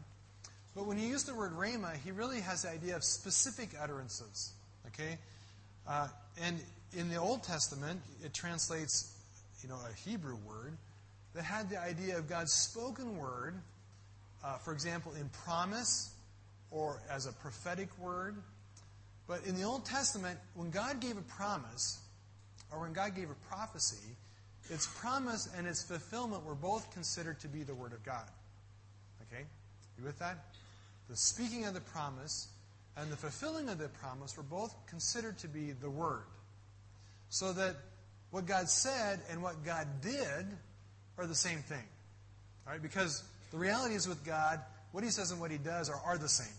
But 0.76 0.86
when 0.88 0.98
he 0.98 1.08
used 1.08 1.28
the 1.28 1.36
word 1.36 1.54
rhema, 1.54 1.96
he 2.04 2.12
really 2.12 2.40
has 2.42 2.64
the 2.64 2.70
idea 2.70 2.96
of 2.96 3.04
specific 3.04 3.70
utterances. 3.80 4.54
Okay? 4.88 5.18
Uh, 5.88 6.08
and 6.42 6.60
in 6.98 7.10
the 7.10 7.18
Old 7.18 7.44
Testament, 7.44 8.02
it 8.24 8.34
translates, 8.34 9.13
you 9.64 9.70
know, 9.70 9.80
a 9.90 10.10
Hebrew 10.10 10.38
word 10.48 10.78
that 11.34 11.44
had 11.44 11.70
the 11.70 11.82
idea 11.82 12.18
of 12.18 12.28
God's 12.28 12.52
spoken 12.52 13.18
word, 13.18 13.56
uh, 14.44 14.58
for 14.58 14.74
example, 14.74 15.14
in 15.14 15.30
promise 15.46 16.14
or 16.70 17.02
as 17.10 17.26
a 17.26 17.32
prophetic 17.32 17.90
word. 17.98 18.36
But 19.28 19.46
in 19.46 19.56
the 19.56 19.64
Old 19.64 19.86
Testament, 19.86 20.38
when 20.54 20.70
God 20.70 21.00
gave 21.00 21.18
a 21.18 21.22
promise 21.22 22.00
or 22.72 22.82
when 22.82 22.94
God 22.94 23.16
gave 23.16 23.30
a 23.30 23.48
prophecy, 23.48 24.16
its 24.70 24.88
promise 25.00 25.50
and 25.58 25.66
its 25.66 25.84
fulfillment 25.84 26.46
were 26.46 26.56
both 26.56 26.92
considered 26.94 27.40
to 27.42 27.48
be 27.48 27.64
the 27.64 27.76
Word 27.76 27.94
of 27.94 28.04
God. 28.04 28.26
Okay? 29.32 29.44
You 29.98 30.06
with 30.06 30.20
that? 30.20 30.38
the 31.10 31.18
speaking 31.18 31.66
of 31.66 31.74
the 31.74 31.82
promise 31.82 32.48
and 32.98 33.12
the 33.12 33.18
fulfilling 33.18 33.70
of 33.70 33.78
the 33.78 33.90
promise 33.90 34.36
were 34.38 34.44
both 34.44 34.74
considered 34.88 35.38
to 35.40 35.48
be 35.48 35.72
the 35.72 35.90
Word. 35.90 36.24
So 37.30 37.54
that 37.54 37.76
what 38.34 38.48
God 38.48 38.68
said 38.68 39.20
and 39.30 39.44
what 39.44 39.64
God 39.64 39.88
did 40.02 40.48
are 41.20 41.28
the 41.28 41.36
same 41.36 41.60
thing. 41.60 41.84
Right? 42.66 42.82
Because 42.82 43.24
the 43.52 43.60
reality 43.60 43.94
is 43.94 44.08
with 44.08 44.26
God, 44.26 44.60
what 44.92 45.04
He 45.04 45.12
says 45.12 45.30
and 45.30 45.40
what 45.40 45.52
He 45.52 45.60
does 45.60 45.88
are, 45.88 46.02
are 46.04 46.18
the 46.18 46.28
same. 46.28 46.56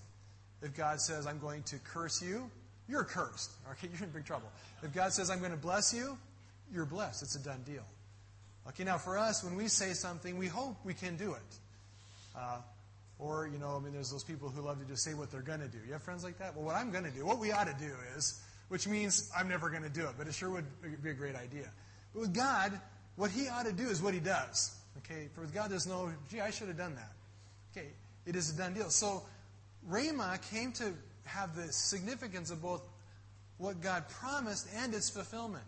If 0.62 0.76
God 0.76 1.00
says, 1.00 1.26
I'm 1.26 1.40
going 1.40 1.64
to 1.64 1.76
curse 1.78 2.22
you, 2.22 2.48
you're 2.88 3.02
cursed. 3.02 3.50
Okay, 3.72 3.88
you're 3.92 4.04
in 4.04 4.10
big 4.14 4.24
trouble. 4.24 4.48
If 4.84 4.94
God 4.94 5.12
says, 5.12 5.30
I'm 5.30 5.40
going 5.40 5.50
to 5.50 5.56
bless 5.56 5.92
you, 5.92 6.16
you're 6.72 6.86
blessed. 6.86 7.24
It's 7.24 7.34
a 7.34 7.42
done 7.42 7.64
deal. 7.66 7.84
Okay, 8.68 8.84
now 8.84 8.96
for 8.96 9.18
us, 9.18 9.42
when 9.42 9.56
we 9.56 9.66
say 9.66 9.94
something, 9.94 10.38
we 10.38 10.46
hope 10.46 10.76
we 10.84 10.94
can 10.94 11.16
do 11.16 11.32
it. 11.32 11.58
Uh, 12.38 12.58
or, 13.18 13.50
you 13.52 13.58
know, 13.58 13.76
I 13.76 13.80
mean, 13.80 13.94
there's 13.94 14.12
those 14.12 14.22
people 14.22 14.48
who 14.48 14.62
love 14.62 14.78
to 14.78 14.86
just 14.86 15.02
say 15.02 15.14
what 15.14 15.32
they're 15.32 15.42
going 15.42 15.60
to 15.60 15.68
do. 15.68 15.78
You 15.84 15.94
have 15.94 16.02
friends 16.04 16.22
like 16.22 16.38
that? 16.38 16.54
Well, 16.54 16.64
what 16.64 16.76
I'm 16.76 16.92
going 16.92 17.04
to 17.04 17.10
do, 17.10 17.26
what 17.26 17.40
we 17.40 17.50
ought 17.50 17.66
to 17.66 17.76
do 17.84 17.92
is, 18.16 18.40
which 18.68 18.88
means 18.88 19.30
I'm 19.36 19.48
never 19.48 19.70
going 19.70 19.82
to 19.82 19.88
do 19.88 20.02
it, 20.02 20.14
but 20.16 20.26
it 20.26 20.34
sure 20.34 20.50
would 20.50 21.02
be 21.02 21.10
a 21.10 21.14
great 21.14 21.36
idea. 21.36 21.70
But 22.12 22.20
with 22.20 22.34
God, 22.34 22.78
what 23.16 23.30
He 23.30 23.48
ought 23.48 23.66
to 23.66 23.72
do 23.72 23.88
is 23.88 24.02
what 24.02 24.14
He 24.14 24.20
does. 24.20 24.76
Okay? 24.98 25.28
For 25.34 25.42
with 25.42 25.54
God, 25.54 25.70
there's 25.70 25.86
no, 25.86 26.10
gee, 26.30 26.40
I 26.40 26.50
should 26.50 26.68
have 26.68 26.78
done 26.78 26.94
that. 26.94 27.12
Okay? 27.76 27.88
It 28.26 28.36
is 28.36 28.54
a 28.54 28.56
done 28.56 28.74
deal. 28.74 28.90
So, 28.90 29.22
Rhema 29.88 30.40
came 30.50 30.72
to 30.72 30.92
have 31.24 31.54
the 31.56 31.72
significance 31.72 32.50
of 32.50 32.62
both 32.62 32.82
what 33.58 33.80
God 33.80 34.08
promised 34.08 34.68
and 34.76 34.94
its 34.94 35.10
fulfillment. 35.10 35.64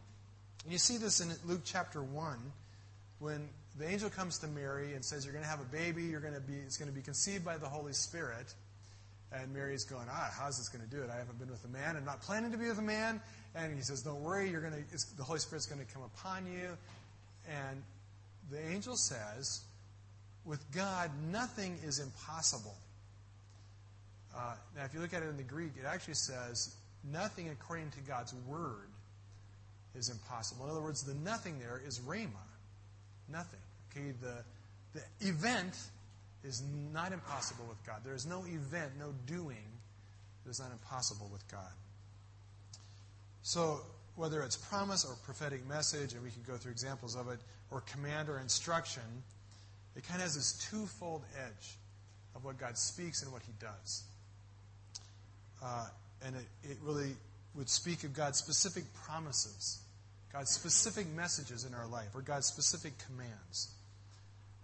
And 0.65 0.73
you 0.73 0.79
see 0.79 0.97
this 0.97 1.21
in 1.21 1.31
Luke 1.45 1.63
chapter 1.65 2.03
1 2.03 2.39
when 3.19 3.49
the 3.79 3.89
angel 3.89 4.11
comes 4.11 4.39
to 4.39 4.47
Mary 4.47 4.95
and 4.95 5.05
says, 5.05 5.25
You're 5.25 5.33
going 5.33 5.45
to 5.45 5.51
have 5.51 5.61
a 5.61 5.65
baby, 5.65 6.05
you're 6.05 6.21
going 6.21 6.35
to 6.35 6.41
be, 6.41 6.55
it's 6.55 6.77
going 6.77 6.91
to 6.91 6.95
be 6.95 7.03
conceived 7.03 7.45
by 7.45 7.57
the 7.57 7.69
Holy 7.69 7.93
Spirit. 7.93 8.55
And 9.33 9.53
Mary's 9.53 9.85
going, 9.85 10.07
Ah, 10.11 10.31
how's 10.39 10.57
this 10.59 10.69
going 10.69 10.89
to 10.89 10.91
do 10.91 11.03
it? 11.03 11.11
I 11.11 11.19
haven't 11.19 11.39
been 11.39 11.51
with 11.51 11.65
a 11.65 11.69
man. 11.69 11.97
I'm 11.97 12.05
not 12.05 12.21
planning 12.21 12.53
to 12.53 12.59
be 12.59 12.69
with 12.69 12.79
a 12.79 12.83
man. 12.83 13.21
And 13.55 13.75
he 13.75 13.83
says, 13.83 14.03
Don't 14.03 14.21
worry, 14.21 14.51
you're 14.51 14.61
going 14.61 14.73
to, 14.73 15.17
the 15.17 15.25
Holy 15.25 15.39
Spirit's 15.39 15.67
going 15.67 15.85
to 15.85 15.93
come 15.93 16.03
upon 16.03 16.47
you. 16.47 16.77
And 17.49 17.83
the 18.51 18.65
angel 18.73 18.97
says, 18.97 19.63
With 20.45 20.71
God, 20.73 21.11
nothing 21.31 21.79
is 21.85 21.99
impossible. 21.99 22.77
Uh, 24.37 24.55
now, 24.77 24.85
if 24.85 24.93
you 24.95 25.01
look 25.01 25.15
at 25.15 25.23
it 25.23 25.29
in 25.29 25.37
the 25.37 25.43
Greek, 25.43 25.73
it 25.79 25.87
actually 25.87 26.15
says, 26.15 26.77
Nothing 27.11 27.49
according 27.49 27.91
to 27.93 28.01
God's 28.01 28.35
word 28.47 28.89
is 29.95 30.11
impossible. 30.11 30.67
In 30.67 30.71
other 30.71 30.83
words, 30.83 31.03
the 31.03 31.15
nothing 31.15 31.59
there 31.59 31.81
is 31.85 32.01
rhema. 32.01 32.31
Nothing. 33.29 33.61
Okay, 33.91 34.13
the, 34.21 34.45
the 34.93 35.29
event 35.29 35.77
is 36.47 36.63
not 36.93 37.13
impossible 37.13 37.65
with 37.69 37.85
God. 37.85 37.97
There 38.05 38.15
is 38.15 38.27
no 38.27 38.45
event, 38.47 38.93
no 38.99 39.13
doing 39.27 39.65
that 40.45 40.51
is 40.51 40.61
not 40.61 40.71
impossible 40.71 41.29
with 41.33 41.47
God. 41.51 41.73
So, 43.43 43.81
whether 44.15 44.43
it's 44.43 44.57
promise 44.57 45.05
or 45.05 45.15
prophetic 45.25 45.67
message, 45.69 46.15
and 46.15 46.23
we 46.23 46.31
can 46.31 46.43
go 46.47 46.57
through 46.57 46.73
examples 46.73 47.17
of 47.17 47.29
it, 47.29 47.39
or 47.71 47.83
command 47.83 48.29
or 48.29 48.39
instruction, 48.39 49.03
it 49.97 50.05
kind 50.07 50.17
of 50.17 50.23
has 50.23 50.35
this 50.35 50.69
twofold 50.71 51.25
edge 51.45 51.77
of 52.35 52.45
what 52.45 52.59
God 52.59 52.79
speaks 52.79 53.23
and 53.23 53.33
what 53.33 53.43
He 53.43 53.53
does. 53.61 54.05
Uh, 55.63 55.87
and 56.25 56.37
it, 56.37 56.47
it 56.71 56.79
really 56.83 57.15
would 57.55 57.69
speak 57.69 58.05
of 58.05 58.15
God's 58.15 58.39
specific 58.39 58.85
promises, 58.95 59.81
God's 60.33 60.51
specific 60.51 61.07
messages 61.15 61.65
in 61.65 61.75
our 61.75 61.87
life, 61.87 62.09
or 62.15 62.23
God's 62.23 62.47
specific 62.47 62.93
commands. 63.07 63.71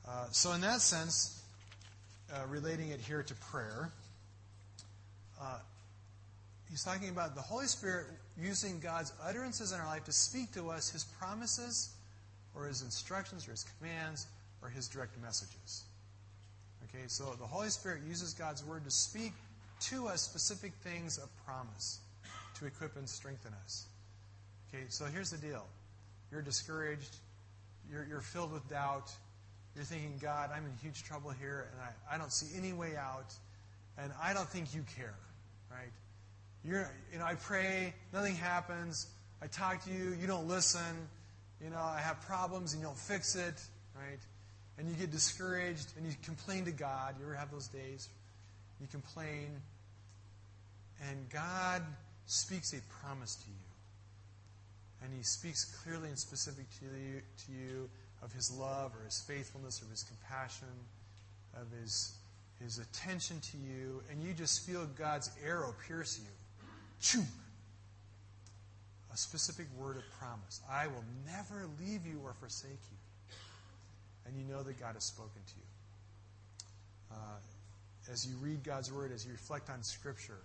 Uh, 0.08 0.26
so, 0.30 0.52
in 0.52 0.60
that 0.62 0.80
sense, 0.80 1.41
uh, 2.32 2.46
relating 2.48 2.90
it 2.90 3.00
here 3.00 3.22
to 3.22 3.34
prayer, 3.34 3.90
uh, 5.40 5.58
he's 6.70 6.82
talking 6.82 7.08
about 7.08 7.34
the 7.34 7.42
Holy 7.42 7.66
Spirit 7.66 8.06
using 8.40 8.80
God's 8.80 9.12
utterances 9.22 9.72
in 9.72 9.80
our 9.80 9.86
life 9.86 10.04
to 10.04 10.12
speak 10.12 10.52
to 10.52 10.70
us 10.70 10.90
his 10.90 11.04
promises, 11.04 11.90
or 12.54 12.66
his 12.66 12.82
instructions, 12.82 13.46
or 13.46 13.52
his 13.52 13.64
commands, 13.78 14.26
or 14.62 14.68
his 14.68 14.88
direct 14.88 15.20
messages. 15.22 15.84
Okay, 16.84 17.04
so 17.06 17.34
the 17.38 17.46
Holy 17.46 17.68
Spirit 17.68 18.02
uses 18.06 18.34
God's 18.34 18.64
word 18.64 18.84
to 18.84 18.90
speak 18.90 19.32
to 19.80 20.08
us 20.08 20.22
specific 20.22 20.72
things 20.82 21.18
of 21.18 21.28
promise 21.44 21.98
to 22.58 22.66
equip 22.66 22.96
and 22.96 23.08
strengthen 23.08 23.52
us. 23.64 23.86
Okay, 24.68 24.84
so 24.88 25.04
here's 25.06 25.30
the 25.30 25.38
deal 25.38 25.64
you're 26.30 26.42
discouraged, 26.42 27.16
you're, 27.90 28.06
you're 28.08 28.20
filled 28.20 28.52
with 28.52 28.68
doubt 28.70 29.10
you're 29.74 29.84
thinking, 29.84 30.18
God, 30.20 30.50
I'm 30.54 30.66
in 30.66 30.72
huge 30.82 31.02
trouble 31.04 31.30
here, 31.30 31.68
and 31.72 31.80
I, 31.80 32.14
I 32.14 32.18
don't 32.18 32.32
see 32.32 32.56
any 32.56 32.72
way 32.72 32.96
out, 32.96 33.32
and 33.96 34.12
I 34.22 34.34
don't 34.34 34.48
think 34.48 34.74
you 34.74 34.84
care, 34.96 35.14
right? 35.70 35.92
You're, 36.64 36.90
you 37.12 37.18
know, 37.18 37.24
I 37.24 37.36
pray, 37.36 37.94
nothing 38.12 38.36
happens. 38.36 39.06
I 39.40 39.46
talk 39.46 39.84
to 39.84 39.90
you, 39.90 40.14
you 40.20 40.26
don't 40.26 40.46
listen. 40.46 41.08
You 41.62 41.70
know, 41.70 41.80
I 41.80 42.00
have 42.00 42.20
problems, 42.22 42.74
and 42.74 42.82
you 42.82 42.86
don't 42.86 42.98
fix 42.98 43.34
it, 43.34 43.60
right? 43.96 44.18
And 44.78 44.88
you 44.88 44.94
get 44.94 45.10
discouraged, 45.10 45.92
and 45.96 46.06
you 46.06 46.12
complain 46.22 46.66
to 46.66 46.72
God. 46.72 47.14
You 47.18 47.24
ever 47.24 47.34
have 47.34 47.50
those 47.50 47.68
days? 47.68 48.08
You 48.80 48.86
complain, 48.88 49.48
and 51.08 51.28
God 51.30 51.82
speaks 52.26 52.72
a 52.74 52.80
promise 53.00 53.36
to 53.36 53.48
you. 53.48 53.56
And 55.04 55.14
He 55.16 55.22
speaks 55.22 55.64
clearly 55.82 56.08
and 56.08 56.18
specific 56.18 56.66
to 56.78 56.84
you, 56.84 57.22
to 57.46 57.52
you 57.52 57.90
of 58.22 58.32
his 58.32 58.50
love 58.50 58.92
or 58.94 59.04
his 59.04 59.20
faithfulness 59.20 59.82
or 59.82 59.90
his 59.90 60.04
compassion, 60.04 60.68
of 61.54 61.66
his, 61.80 62.14
his 62.62 62.78
attention 62.78 63.40
to 63.40 63.56
you, 63.56 64.02
and 64.10 64.22
you 64.22 64.32
just 64.32 64.66
feel 64.66 64.86
God's 64.96 65.30
arrow 65.44 65.74
pierce 65.86 66.20
you. 66.20 66.66
Choo! 67.00 67.24
A 69.12 69.16
specific 69.16 69.66
word 69.78 69.96
of 69.96 70.04
promise. 70.18 70.60
I 70.70 70.86
will 70.86 71.04
never 71.26 71.66
leave 71.80 72.06
you 72.06 72.20
or 72.24 72.32
forsake 72.34 72.70
you. 72.70 73.36
And 74.24 74.36
you 74.36 74.44
know 74.44 74.62
that 74.62 74.78
God 74.80 74.94
has 74.94 75.04
spoken 75.04 75.42
to 75.46 75.54
you. 75.56 77.16
Uh, 77.16 78.12
as 78.12 78.26
you 78.26 78.34
read 78.36 78.64
God's 78.64 78.90
word, 78.90 79.12
as 79.12 79.26
you 79.26 79.32
reflect 79.32 79.68
on 79.68 79.82
Scripture, 79.82 80.38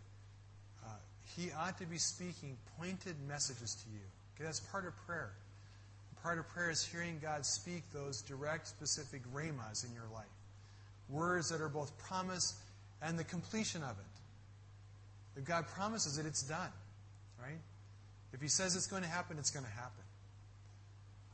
uh, 0.84 0.90
He 1.38 1.50
ought 1.58 1.78
to 1.78 1.86
be 1.86 1.98
speaking 1.98 2.58
pointed 2.78 3.16
messages 3.28 3.76
to 3.76 3.90
you. 3.92 4.02
That's 4.40 4.60
part 4.60 4.86
of 4.86 4.94
prayer. 5.06 5.32
Part 6.24 6.40
of 6.40 6.48
prayer 6.50 6.70
is 6.70 6.84
hearing 6.84 7.20
God 7.22 7.46
speak 7.46 7.84
those 7.94 8.22
direct, 8.22 8.68
specific 8.68 9.22
rhemas 9.32 9.84
in 9.84 9.94
your 9.94 10.08
life. 10.14 10.26
Words 11.10 11.50
that 11.50 11.62
are 11.62 11.70
both 11.70 11.98
promise 11.98 12.56
and 13.02 13.18
the 13.18 13.24
completion 13.24 13.84
of 13.84 13.92
it. 13.92 15.40
If 15.40 15.46
God 15.46 15.68
promises 15.68 16.18
it, 16.18 16.26
it's 16.26 16.44
done. 16.44 16.72
Right? 17.42 17.60
If 18.34 18.42
He 18.42 18.48
says 18.48 18.76
it's 18.76 18.88
going 18.88 19.04
to 19.04 19.10
happen, 19.10 19.38
it's 19.40 19.52
going 19.52 19.66
to 19.66 19.72
happen. 19.72 20.04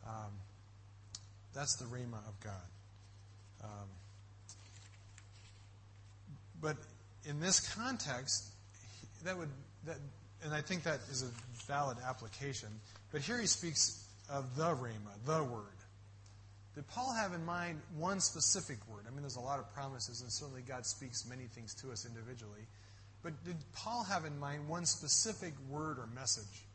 Um, 0.07 0.31
that's 1.53 1.75
the 1.75 1.85
Rhema 1.85 2.19
of 2.27 2.39
God. 2.43 2.53
Um, 3.63 3.87
but 6.61 6.77
in 7.25 7.39
this 7.39 7.59
context, 7.73 8.49
that 9.23 9.37
would 9.37 9.49
that, 9.85 9.97
and 10.43 10.53
I 10.53 10.61
think 10.61 10.83
that 10.83 10.99
is 11.09 11.23
a 11.23 11.65
valid 11.65 11.97
application. 12.05 12.69
But 13.11 13.21
here 13.21 13.39
he 13.39 13.47
speaks 13.47 14.02
of 14.33 14.55
the 14.55 14.63
Rhema, 14.63 15.13
the 15.25 15.43
word. 15.43 15.67
Did 16.73 16.87
Paul 16.87 17.13
have 17.13 17.33
in 17.33 17.45
mind 17.45 17.79
one 17.95 18.19
specific 18.19 18.79
word? 18.91 19.05
I 19.07 19.11
mean, 19.11 19.21
there's 19.21 19.35
a 19.35 19.41
lot 19.41 19.59
of 19.59 19.71
promises, 19.73 20.21
and 20.21 20.31
certainly 20.31 20.63
God 20.67 20.87
speaks 20.87 21.23
many 21.29 21.43
things 21.43 21.75
to 21.75 21.91
us 21.91 22.07
individually. 22.07 22.65
But 23.21 23.41
did 23.45 23.57
Paul 23.73 24.03
have 24.03 24.25
in 24.25 24.37
mind 24.39 24.67
one 24.67 24.87
specific 24.87 25.53
word 25.69 25.99
or 25.99 26.07
message? 26.15 26.65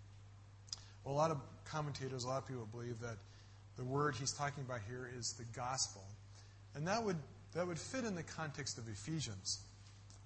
Well, 1.04 1.14
a 1.14 1.18
lot 1.18 1.32
of 1.32 1.38
commentators, 1.64 2.22
a 2.22 2.28
lot 2.28 2.38
of 2.38 2.46
people 2.46 2.68
believe 2.70 3.00
that 3.00 3.16
the 3.76 3.84
word 3.84 4.14
he's 4.14 4.32
talking 4.32 4.62
about 4.64 4.80
here 4.88 5.10
is 5.18 5.32
the 5.32 5.44
gospel. 5.58 6.04
And 6.76 6.86
that 6.86 7.02
would, 7.02 7.16
that 7.54 7.66
would 7.66 7.78
fit 7.78 8.04
in 8.04 8.14
the 8.14 8.22
context 8.22 8.78
of 8.78 8.88
Ephesians. 8.88 9.58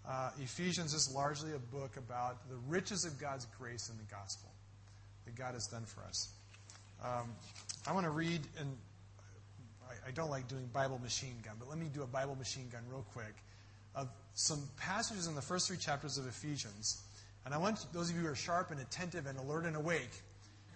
Uh, 0.06 0.30
Ephesians 0.38 0.92
is 0.92 1.10
largely 1.14 1.52
a 1.54 1.58
book 1.58 1.96
about 1.96 2.46
the 2.50 2.56
riches 2.68 3.06
of 3.06 3.18
God's 3.18 3.46
grace 3.58 3.88
in 3.88 3.96
the 3.96 4.14
gospel 4.14 4.50
that 5.24 5.34
God 5.34 5.54
has 5.54 5.66
done 5.66 5.84
for 5.86 6.02
us. 6.02 6.28
Um, 7.02 7.34
I 7.86 7.92
want 7.92 8.06
to 8.06 8.10
read, 8.10 8.42
and 8.60 8.76
I, 9.88 10.08
I, 10.08 10.10
don't 10.12 10.30
like 10.30 10.46
doing 10.46 10.68
Bible 10.72 11.00
machine 11.02 11.34
gun, 11.44 11.54
but 11.58 11.68
let 11.68 11.78
me 11.78 11.86
do 11.92 12.02
a 12.02 12.06
Bible 12.06 12.36
machine 12.36 12.68
gun 12.70 12.82
real 12.88 13.04
quick 13.12 13.34
of 13.96 14.08
some 14.34 14.62
passages 14.76 15.26
in 15.26 15.34
the 15.34 15.42
first 15.42 15.66
three 15.66 15.76
chapters 15.76 16.16
of 16.16 16.26
Ephesians. 16.28 17.02
And 17.44 17.52
I 17.52 17.58
want 17.58 17.92
those 17.92 18.10
of 18.10 18.16
you 18.16 18.22
who 18.22 18.28
are 18.28 18.36
sharp 18.36 18.70
and 18.70 18.80
attentive 18.80 19.26
and 19.26 19.36
alert 19.38 19.64
and 19.64 19.74
awake 19.74 20.10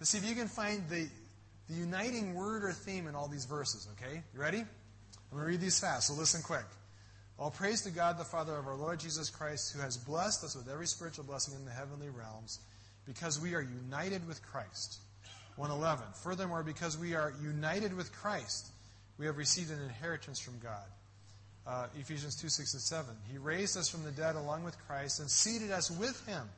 to 0.00 0.04
see 0.04 0.18
if 0.18 0.28
you 0.28 0.34
can 0.34 0.48
find 0.48 0.82
the, 0.88 1.06
the 1.68 1.74
uniting 1.74 2.34
word 2.34 2.64
or 2.64 2.72
theme 2.72 3.06
in 3.06 3.14
all 3.14 3.28
these 3.28 3.44
verses, 3.44 3.86
okay? 3.92 4.22
You 4.34 4.40
ready? 4.40 4.58
I'm 4.58 4.66
going 5.30 5.44
to 5.44 5.48
read 5.48 5.60
these 5.60 5.78
fast, 5.78 6.08
so 6.08 6.14
listen 6.14 6.42
quick. 6.42 6.66
All 7.38 7.50
praise 7.50 7.82
to 7.82 7.90
God, 7.90 8.18
the 8.18 8.24
Father 8.24 8.56
of 8.56 8.66
our 8.66 8.76
Lord 8.76 8.98
Jesus 8.98 9.30
Christ, 9.30 9.74
who 9.74 9.80
has 9.80 9.96
blessed 9.96 10.42
us 10.42 10.56
with 10.56 10.68
every 10.68 10.86
spiritual 10.86 11.24
blessing 11.24 11.54
in 11.54 11.64
the 11.64 11.70
heavenly 11.70 12.08
realms, 12.08 12.58
because 13.04 13.38
we 13.38 13.54
are 13.54 13.62
united 13.62 14.26
with 14.26 14.42
Christ. 14.42 14.98
111. 15.56 16.04
Furthermore, 16.22 16.62
because 16.62 16.98
we 16.98 17.14
are 17.14 17.32
united 17.42 17.96
with 17.96 18.12
Christ, 18.12 18.68
we 19.18 19.26
have 19.26 19.36
received 19.36 19.70
an 19.70 19.82
inheritance 19.82 20.38
from 20.38 20.58
God. 20.58 20.84
Uh, 21.66 21.86
Ephesians 21.98 22.36
2 22.36 22.48
6 22.48 22.74
and 22.74 22.82
7. 22.82 23.14
He 23.30 23.38
raised 23.38 23.76
us 23.76 23.88
from 23.88 24.04
the 24.04 24.12
dead 24.12 24.36
along 24.36 24.62
with 24.62 24.76
Christ 24.86 25.18
and 25.18 25.28
seated 25.28 25.72
us 25.72 25.90
with 25.90 26.24
him 26.26 26.48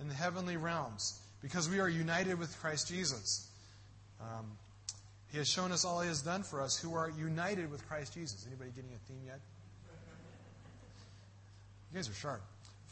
in 0.00 0.08
the 0.08 0.14
heavenly 0.14 0.56
realms, 0.56 1.20
because 1.42 1.68
we 1.68 1.80
are 1.80 1.88
united 1.88 2.38
with 2.38 2.58
Christ 2.60 2.88
Jesus. 2.88 3.48
Um, 4.20 4.46
he 5.30 5.38
has 5.38 5.48
shown 5.48 5.72
us 5.72 5.84
all 5.84 6.00
he 6.00 6.08
has 6.08 6.22
done 6.22 6.42
for 6.42 6.62
us 6.62 6.78
who 6.78 6.94
are 6.94 7.10
united 7.18 7.70
with 7.70 7.86
Christ 7.88 8.14
Jesus. 8.14 8.46
Anybody 8.46 8.70
getting 8.70 8.90
a 8.94 9.08
theme 9.08 9.20
yet? 9.26 9.40
You 11.92 11.96
guys 11.96 12.08
are 12.08 12.14
sharp. 12.14 12.42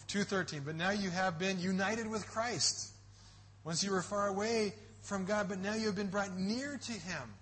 213. 0.08 0.62
But 0.64 0.74
now 0.74 0.90
you 0.90 1.10
have 1.10 1.38
been 1.38 1.58
united 1.58 2.06
with 2.06 2.26
Christ. 2.26 2.90
Once 3.64 3.82
you 3.82 3.90
were 3.90 4.02
far 4.02 4.28
away 4.28 4.74
from 5.04 5.24
God, 5.24 5.48
but 5.48 5.58
now 5.60 5.74
you 5.74 5.86
have 5.86 5.96
been 5.96 6.08
brought 6.08 6.36
near 6.36 6.78
to 6.78 6.92
Him 6.92 7.34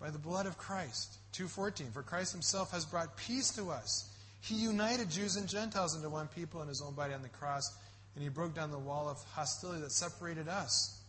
by 0.00 0.10
the 0.10 0.18
blood 0.18 0.46
of 0.46 0.58
Christ. 0.58 1.16
214. 1.32 1.92
For 1.92 2.02
Christ 2.02 2.32
Himself 2.32 2.72
has 2.72 2.84
brought 2.84 3.16
peace 3.16 3.50
to 3.52 3.70
us. 3.70 4.10
He 4.40 4.56
united 4.56 5.10
Jews 5.10 5.36
and 5.36 5.48
Gentiles 5.48 5.94
into 5.94 6.08
one 6.08 6.28
people 6.28 6.60
in 6.62 6.68
His 6.68 6.82
own 6.82 6.94
body 6.94 7.14
on 7.14 7.22
the 7.22 7.28
cross, 7.28 7.72
and 8.14 8.22
He 8.22 8.28
broke 8.28 8.54
down 8.54 8.70
the 8.70 8.78
wall 8.78 9.08
of 9.08 9.22
hostility 9.34 9.80
that 9.82 9.92
separated 9.92 10.48
us. 10.48 11.00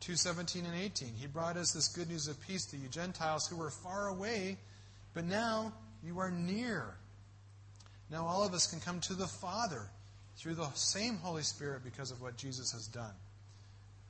217 0.00 0.66
and 0.66 0.74
18. 0.74 1.14
He 1.18 1.26
brought 1.26 1.56
us 1.56 1.72
this 1.72 1.88
good 1.88 2.08
news 2.08 2.28
of 2.28 2.40
peace 2.46 2.66
to 2.66 2.76
you 2.76 2.88
Gentiles 2.88 3.46
who 3.46 3.56
were 3.56 3.70
far 3.70 4.08
away, 4.08 4.58
but 5.14 5.24
now 5.24 5.72
you 6.04 6.18
are 6.18 6.30
near. 6.30 6.96
Now 8.10 8.26
all 8.26 8.44
of 8.44 8.52
us 8.52 8.66
can 8.66 8.80
come 8.80 9.00
to 9.00 9.14
the 9.14 9.26
Father 9.26 9.88
through 10.36 10.54
the 10.54 10.70
same 10.74 11.16
Holy 11.16 11.42
Spirit 11.42 11.82
because 11.82 12.10
of 12.10 12.20
what 12.20 12.36
Jesus 12.36 12.72
has 12.72 12.86
done. 12.86 13.14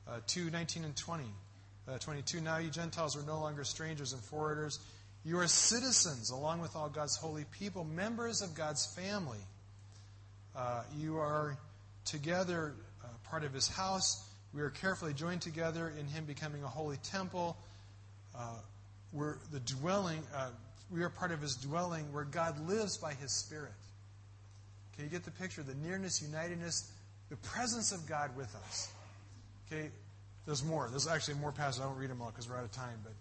Uh, 0.09 0.19
2 0.27 0.49
19 0.49 0.85
and 0.85 0.95
20. 0.95 1.23
Uh, 1.87 1.97
22. 1.97 2.41
Now 2.41 2.57
you 2.57 2.69
Gentiles 2.69 3.15
are 3.17 3.23
no 3.23 3.39
longer 3.39 3.63
strangers 3.63 4.13
and 4.13 4.21
foreigners. 4.21 4.79
You 5.23 5.39
are 5.39 5.47
citizens 5.47 6.29
along 6.31 6.61
with 6.61 6.75
all 6.75 6.89
God's 6.89 7.17
holy 7.17 7.45
people, 7.59 7.83
members 7.83 8.41
of 8.41 8.55
God's 8.55 8.85
family. 8.95 9.39
Uh, 10.55 10.83
you 10.97 11.17
are 11.17 11.57
together 12.05 12.73
uh, 13.03 13.07
part 13.29 13.43
of 13.43 13.53
his 13.53 13.67
house. 13.67 14.25
We 14.53 14.61
are 14.61 14.69
carefully 14.69 15.13
joined 15.13 15.41
together 15.41 15.93
in 15.99 16.07
him 16.07 16.25
becoming 16.25 16.63
a 16.63 16.67
holy 16.67 16.97
temple. 16.97 17.57
Uh, 18.35 18.55
we're 19.13 19.37
the 19.51 19.59
dwelling, 19.59 20.23
uh, 20.35 20.49
we 20.89 21.03
are 21.03 21.09
part 21.09 21.31
of 21.31 21.41
his 21.41 21.55
dwelling 21.55 22.11
where 22.13 22.23
God 22.23 22.59
lives 22.67 22.97
by 22.97 23.13
his 23.13 23.31
Spirit. 23.31 23.73
Can 24.95 25.05
you 25.05 25.11
get 25.11 25.23
the 25.25 25.31
picture? 25.31 25.63
The 25.63 25.75
nearness, 25.75 26.21
unitedness, 26.21 26.89
the 27.29 27.35
presence 27.37 27.91
of 27.91 28.07
God 28.07 28.35
with 28.35 28.53
us. 28.55 28.91
Okay, 29.71 29.89
there's 30.45 30.63
more. 30.63 30.87
There's 30.89 31.07
actually 31.07 31.35
more 31.35 31.51
passages. 31.51 31.81
I 31.81 31.85
don't 31.85 31.97
read 31.97 32.09
them 32.09 32.21
all 32.21 32.29
because 32.29 32.49
we're 32.49 32.57
out 32.57 32.63
of 32.63 32.71
time. 32.71 32.99
But 33.03 33.13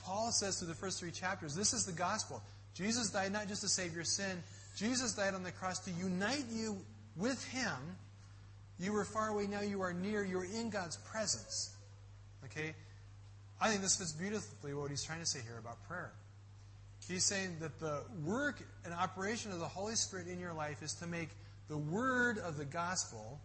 Paul 0.00 0.30
says 0.30 0.58
through 0.58 0.68
the 0.68 0.74
first 0.74 1.00
three 1.00 1.10
chapters, 1.10 1.54
this 1.54 1.72
is 1.72 1.84
the 1.84 1.92
gospel. 1.92 2.42
Jesus 2.74 3.10
died 3.10 3.32
not 3.32 3.48
just 3.48 3.62
to 3.62 3.68
save 3.68 3.94
your 3.94 4.04
sin, 4.04 4.42
Jesus 4.76 5.12
died 5.12 5.34
on 5.34 5.42
the 5.42 5.52
cross 5.52 5.80
to 5.80 5.90
unite 5.90 6.44
you 6.50 6.78
with 7.16 7.44
Him. 7.48 7.96
You 8.78 8.92
were 8.92 9.04
far 9.04 9.28
away, 9.28 9.46
now 9.46 9.60
you 9.60 9.82
are 9.82 9.92
near. 9.92 10.24
You're 10.24 10.44
in 10.44 10.70
God's 10.70 10.96
presence. 10.96 11.74
Okay? 12.44 12.74
I 13.60 13.68
think 13.68 13.82
this 13.82 13.96
fits 13.96 14.12
beautifully 14.12 14.74
what 14.74 14.90
he's 14.90 15.04
trying 15.04 15.20
to 15.20 15.26
say 15.26 15.38
here 15.46 15.58
about 15.58 15.82
prayer. 15.86 16.10
He's 17.08 17.24
saying 17.24 17.56
that 17.60 17.78
the 17.78 18.02
work 18.24 18.62
and 18.84 18.94
operation 18.94 19.52
of 19.52 19.58
the 19.58 19.68
Holy 19.68 19.94
Spirit 19.94 20.26
in 20.28 20.38
your 20.40 20.52
life 20.52 20.82
is 20.82 20.94
to 20.94 21.06
make 21.06 21.28
the 21.68 21.76
word 21.76 22.38
of 22.38 22.56
the 22.56 22.64
gospel, 22.64 23.40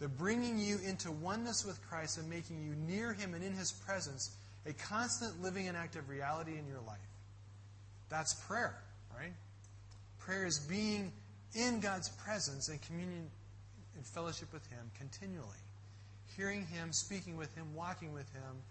the 0.00 0.08
bringing 0.08 0.58
you 0.58 0.78
into 0.84 1.10
oneness 1.10 1.64
with 1.64 1.80
Christ 1.88 2.18
and 2.18 2.28
making 2.30 2.62
you 2.62 2.74
near 2.74 3.12
Him 3.12 3.34
and 3.34 3.42
in 3.42 3.52
His 3.52 3.72
presence, 3.72 4.36
a 4.66 4.72
constant 4.72 5.42
living 5.42 5.68
and 5.68 5.76
active 5.76 6.08
reality 6.08 6.52
in 6.58 6.66
your 6.66 6.80
life. 6.86 6.98
That's 8.08 8.34
prayer, 8.46 8.78
right? 9.16 9.32
Prayer 10.18 10.46
is 10.46 10.58
being 10.58 11.12
in 11.54 11.80
God's 11.80 12.08
presence 12.10 12.68
and 12.68 12.80
communion 12.82 13.28
and 13.96 14.06
fellowship 14.06 14.52
with 14.52 14.66
Him 14.68 14.90
continually. 14.96 15.56
Hearing 16.36 16.66
Him, 16.66 16.92
speaking 16.92 17.36
with 17.36 17.52
Him, 17.56 17.74
walking 17.74 18.12
with 18.12 18.32
Him, 18.32 18.62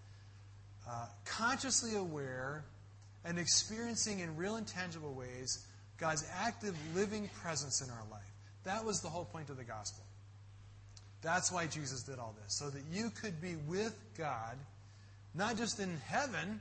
uh, 0.88 1.06
consciously 1.26 1.96
aware 1.96 2.64
and 3.24 3.38
experiencing 3.38 4.20
in 4.20 4.34
real 4.36 4.56
and 4.56 4.66
tangible 4.66 5.12
ways 5.12 5.66
God's 5.98 6.24
active 6.34 6.74
living 6.94 7.28
presence 7.42 7.82
in 7.82 7.90
our 7.90 8.04
life. 8.10 8.22
That 8.64 8.84
was 8.84 9.02
the 9.02 9.08
whole 9.08 9.26
point 9.26 9.50
of 9.50 9.56
the 9.58 9.64
gospel. 9.64 10.04
That's 11.22 11.50
why 11.50 11.66
Jesus 11.66 12.02
did 12.02 12.18
all 12.18 12.34
this, 12.42 12.54
so 12.54 12.70
that 12.70 12.82
you 12.92 13.10
could 13.10 13.40
be 13.40 13.56
with 13.66 13.96
God, 14.16 14.56
not 15.34 15.56
just 15.56 15.80
in 15.80 15.96
heaven, 16.06 16.60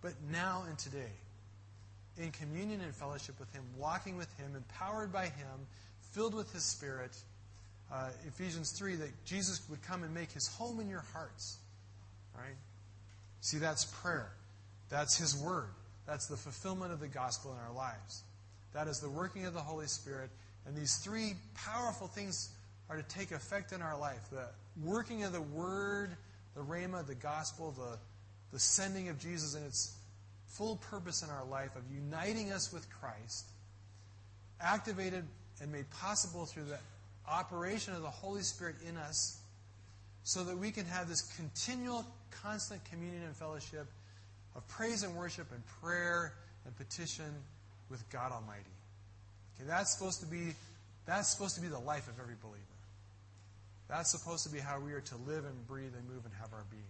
but 0.00 0.12
now 0.30 0.64
and 0.68 0.78
today. 0.78 1.12
In 2.18 2.30
communion 2.30 2.80
and 2.80 2.94
fellowship 2.94 3.38
with 3.38 3.52
Him, 3.52 3.64
walking 3.78 4.16
with 4.16 4.32
Him, 4.38 4.54
empowered 4.54 5.12
by 5.12 5.24
Him, 5.24 5.66
filled 6.12 6.34
with 6.34 6.52
His 6.52 6.64
Spirit. 6.64 7.16
Uh, 7.92 8.10
Ephesians 8.28 8.72
3, 8.78 8.96
that 8.96 9.24
Jesus 9.24 9.60
would 9.68 9.82
come 9.82 10.04
and 10.04 10.14
make 10.14 10.30
His 10.30 10.46
home 10.46 10.80
in 10.80 10.88
your 10.88 11.04
hearts. 11.12 11.58
Right? 12.36 12.56
See, 13.40 13.58
that's 13.58 13.84
prayer. 13.84 14.30
That's 14.88 15.16
His 15.16 15.36
Word. 15.36 15.70
That's 16.06 16.26
the 16.26 16.36
fulfillment 16.36 16.92
of 16.92 17.00
the 17.00 17.08
gospel 17.08 17.52
in 17.52 17.58
our 17.58 17.74
lives. 17.74 18.22
That 18.72 18.86
is 18.86 19.00
the 19.00 19.10
working 19.10 19.46
of 19.46 19.54
the 19.54 19.60
Holy 19.60 19.86
Spirit. 19.86 20.30
And 20.66 20.76
these 20.76 20.96
three 20.96 21.34
powerful 21.54 22.06
things 22.06 22.50
are 22.90 22.96
to 22.96 23.02
take 23.04 23.30
effect 23.30 23.72
in 23.72 23.80
our 23.80 23.96
life 23.96 24.18
the 24.30 24.46
working 24.84 25.22
of 25.22 25.32
the 25.32 25.40
Word, 25.40 26.10
the 26.56 26.60
Rhema, 26.60 27.06
the 27.06 27.14
gospel, 27.14 27.70
the, 27.70 27.96
the 28.52 28.58
sending 28.58 29.08
of 29.08 29.18
Jesus 29.18 29.54
and 29.54 29.64
its 29.64 29.96
full 30.48 30.76
purpose 30.76 31.22
in 31.22 31.30
our 31.30 31.44
life 31.44 31.76
of 31.76 31.82
uniting 31.94 32.52
us 32.52 32.72
with 32.72 32.86
Christ, 32.90 33.46
activated 34.60 35.24
and 35.62 35.70
made 35.70 35.88
possible 35.90 36.46
through 36.46 36.64
the 36.64 36.78
operation 37.28 37.94
of 37.94 38.02
the 38.02 38.10
Holy 38.10 38.42
Spirit 38.42 38.76
in 38.86 38.96
us, 38.96 39.40
so 40.24 40.42
that 40.44 40.58
we 40.58 40.70
can 40.70 40.84
have 40.84 41.08
this 41.08 41.22
continual, 41.36 42.04
constant 42.30 42.84
communion 42.84 43.22
and 43.22 43.36
fellowship 43.36 43.86
of 44.56 44.66
praise 44.66 45.04
and 45.04 45.14
worship 45.14 45.46
and 45.52 45.62
prayer 45.80 46.34
and 46.66 46.76
petition 46.76 47.32
with 47.88 48.08
God 48.10 48.32
Almighty. 48.32 48.64
Okay, 49.56 49.68
that's 49.68 49.96
supposed 49.96 50.20
to 50.20 50.26
be 50.26 50.54
that's 51.06 51.28
supposed 51.28 51.54
to 51.54 51.60
be 51.60 51.68
the 51.68 51.78
life 51.78 52.08
of 52.08 52.14
every 52.20 52.36
believer. 52.42 52.69
That's 53.90 54.10
supposed 54.12 54.44
to 54.44 54.50
be 54.50 54.60
how 54.60 54.78
we 54.78 54.92
are 54.92 55.00
to 55.00 55.16
live 55.26 55.44
and 55.44 55.66
breathe 55.66 55.92
and 55.98 56.08
move 56.08 56.24
and 56.24 56.32
have 56.40 56.52
our 56.52 56.64
being. 56.70 56.82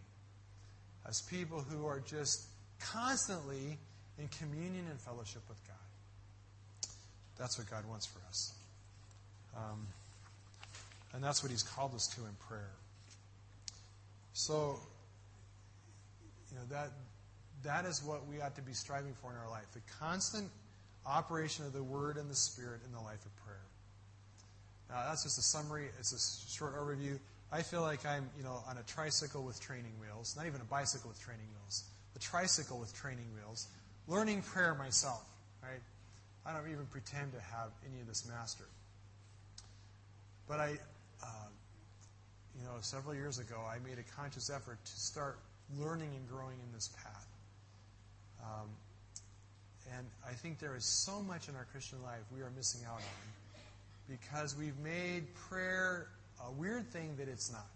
As 1.08 1.22
people 1.22 1.60
who 1.60 1.86
are 1.86 2.00
just 2.00 2.44
constantly 2.78 3.78
in 4.18 4.28
communion 4.28 4.84
and 4.90 5.00
fellowship 5.00 5.42
with 5.48 5.58
God. 5.66 6.90
That's 7.38 7.58
what 7.58 7.70
God 7.70 7.86
wants 7.88 8.04
for 8.04 8.20
us. 8.28 8.52
Um, 9.56 9.86
and 11.14 11.24
that's 11.24 11.42
what 11.42 11.50
He's 11.50 11.62
called 11.62 11.94
us 11.94 12.06
to 12.08 12.20
in 12.20 12.34
prayer. 12.48 12.70
So, 14.34 14.78
you 16.50 16.58
know, 16.58 16.64
that, 16.70 16.90
that 17.64 17.86
is 17.86 18.02
what 18.04 18.26
we 18.28 18.42
ought 18.42 18.56
to 18.56 18.62
be 18.62 18.74
striving 18.74 19.14
for 19.14 19.30
in 19.30 19.38
our 19.38 19.50
life 19.50 19.66
the 19.72 19.80
constant 19.98 20.50
operation 21.06 21.64
of 21.64 21.72
the 21.72 21.82
Word 21.82 22.18
and 22.18 22.28
the 22.28 22.36
Spirit 22.36 22.80
in 22.86 22.92
the 22.92 23.00
life 23.00 23.24
of 23.24 23.34
prayer. 23.44 23.69
Now, 24.90 25.04
that's 25.08 25.22
just 25.22 25.38
a 25.38 25.42
summary, 25.42 25.86
it's 25.98 26.12
a 26.12 26.50
short 26.50 26.74
overview. 26.76 27.18
I 27.52 27.62
feel 27.62 27.82
like 27.82 28.04
I'm, 28.04 28.28
you 28.36 28.44
know, 28.44 28.62
on 28.68 28.76
a 28.76 28.82
tricycle 28.82 29.42
with 29.42 29.60
training 29.60 29.92
wheels, 30.00 30.34
not 30.36 30.46
even 30.46 30.60
a 30.60 30.64
bicycle 30.64 31.10
with 31.10 31.20
training 31.20 31.46
wheels, 31.60 31.84
a 32.16 32.18
tricycle 32.18 32.78
with 32.78 32.94
training 32.94 33.26
wheels, 33.34 33.68
learning 34.08 34.42
prayer 34.42 34.74
myself, 34.74 35.24
right? 35.62 35.80
I 36.46 36.52
don't 36.54 36.70
even 36.70 36.86
pretend 36.86 37.32
to 37.32 37.40
have 37.40 37.70
any 37.88 38.00
of 38.00 38.06
this 38.06 38.26
mastered. 38.28 38.66
But 40.48 40.60
I, 40.60 40.78
uh, 41.22 41.48
you 42.58 42.64
know, 42.64 42.72
several 42.80 43.14
years 43.14 43.38
ago, 43.38 43.56
I 43.68 43.78
made 43.86 43.98
a 43.98 44.20
conscious 44.20 44.50
effort 44.50 44.84
to 44.84 45.00
start 45.00 45.38
learning 45.78 46.10
and 46.16 46.28
growing 46.28 46.58
in 46.66 46.72
this 46.74 46.88
path. 47.02 47.26
Um, 48.42 48.68
and 49.96 50.06
I 50.28 50.32
think 50.32 50.58
there 50.58 50.76
is 50.76 50.84
so 50.84 51.22
much 51.22 51.48
in 51.48 51.54
our 51.56 51.66
Christian 51.72 52.02
life 52.02 52.22
we 52.34 52.42
are 52.42 52.50
missing 52.56 52.80
out 52.86 52.96
on 52.96 53.39
because 54.10 54.56
we've 54.56 54.78
made 54.78 55.32
prayer 55.34 56.08
a 56.46 56.50
weird 56.52 56.90
thing 56.90 57.14
that 57.16 57.28
it's 57.28 57.52
not. 57.52 57.66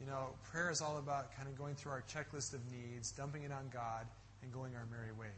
You 0.00 0.06
know, 0.06 0.30
prayer 0.50 0.70
is 0.70 0.80
all 0.80 0.98
about 0.98 1.36
kind 1.36 1.46
of 1.46 1.56
going 1.56 1.74
through 1.74 1.92
our 1.92 2.02
checklist 2.12 2.54
of 2.54 2.60
needs, 2.72 3.12
dumping 3.12 3.42
it 3.42 3.52
on 3.52 3.70
God, 3.72 4.06
and 4.42 4.52
going 4.52 4.74
our 4.74 4.86
merry 4.90 5.12
way. 5.12 5.32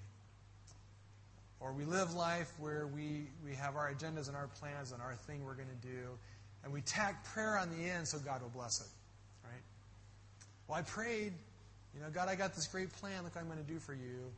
Or 1.61 1.73
we 1.73 1.85
live 1.85 2.15
life 2.15 2.53
where 2.59 2.87
we, 2.87 3.27
we 3.45 3.55
have 3.55 3.77
our 3.77 3.93
agendas 3.93 4.29
and 4.29 4.37
our 4.37 4.49
plans 4.59 4.93
and 4.93 5.03
our 5.03 5.15
thing 5.27 5.45
we're 5.45 5.55
going 5.55 5.69
to 5.69 5.87
do, 5.87 6.09
and 6.63 6.73
we 6.73 6.81
tack 6.83 7.25
prayer 7.25 7.59
on 7.59 7.69
the 7.77 7.91
end 7.91 8.07
so 8.07 8.19
God 8.19 8.43
will 8.43 8.51
bless 8.51 8.81
it. 8.81 8.87
Right? 9.43 9.63
Well, 10.69 10.79
I 10.79 10.83
prayed, 10.83 11.33
you 11.95 12.01
know, 12.01 12.09
God, 12.13 12.29
I 12.29 12.37
got 12.37 12.55
this 12.55 12.67
great 12.67 12.93
plan. 12.93 13.25
Look 13.25 13.37
I'm 13.37 13.47
going 13.47 13.59
to 13.59 13.71
do 13.71 13.79
for 13.79 13.93
you. 13.93 14.31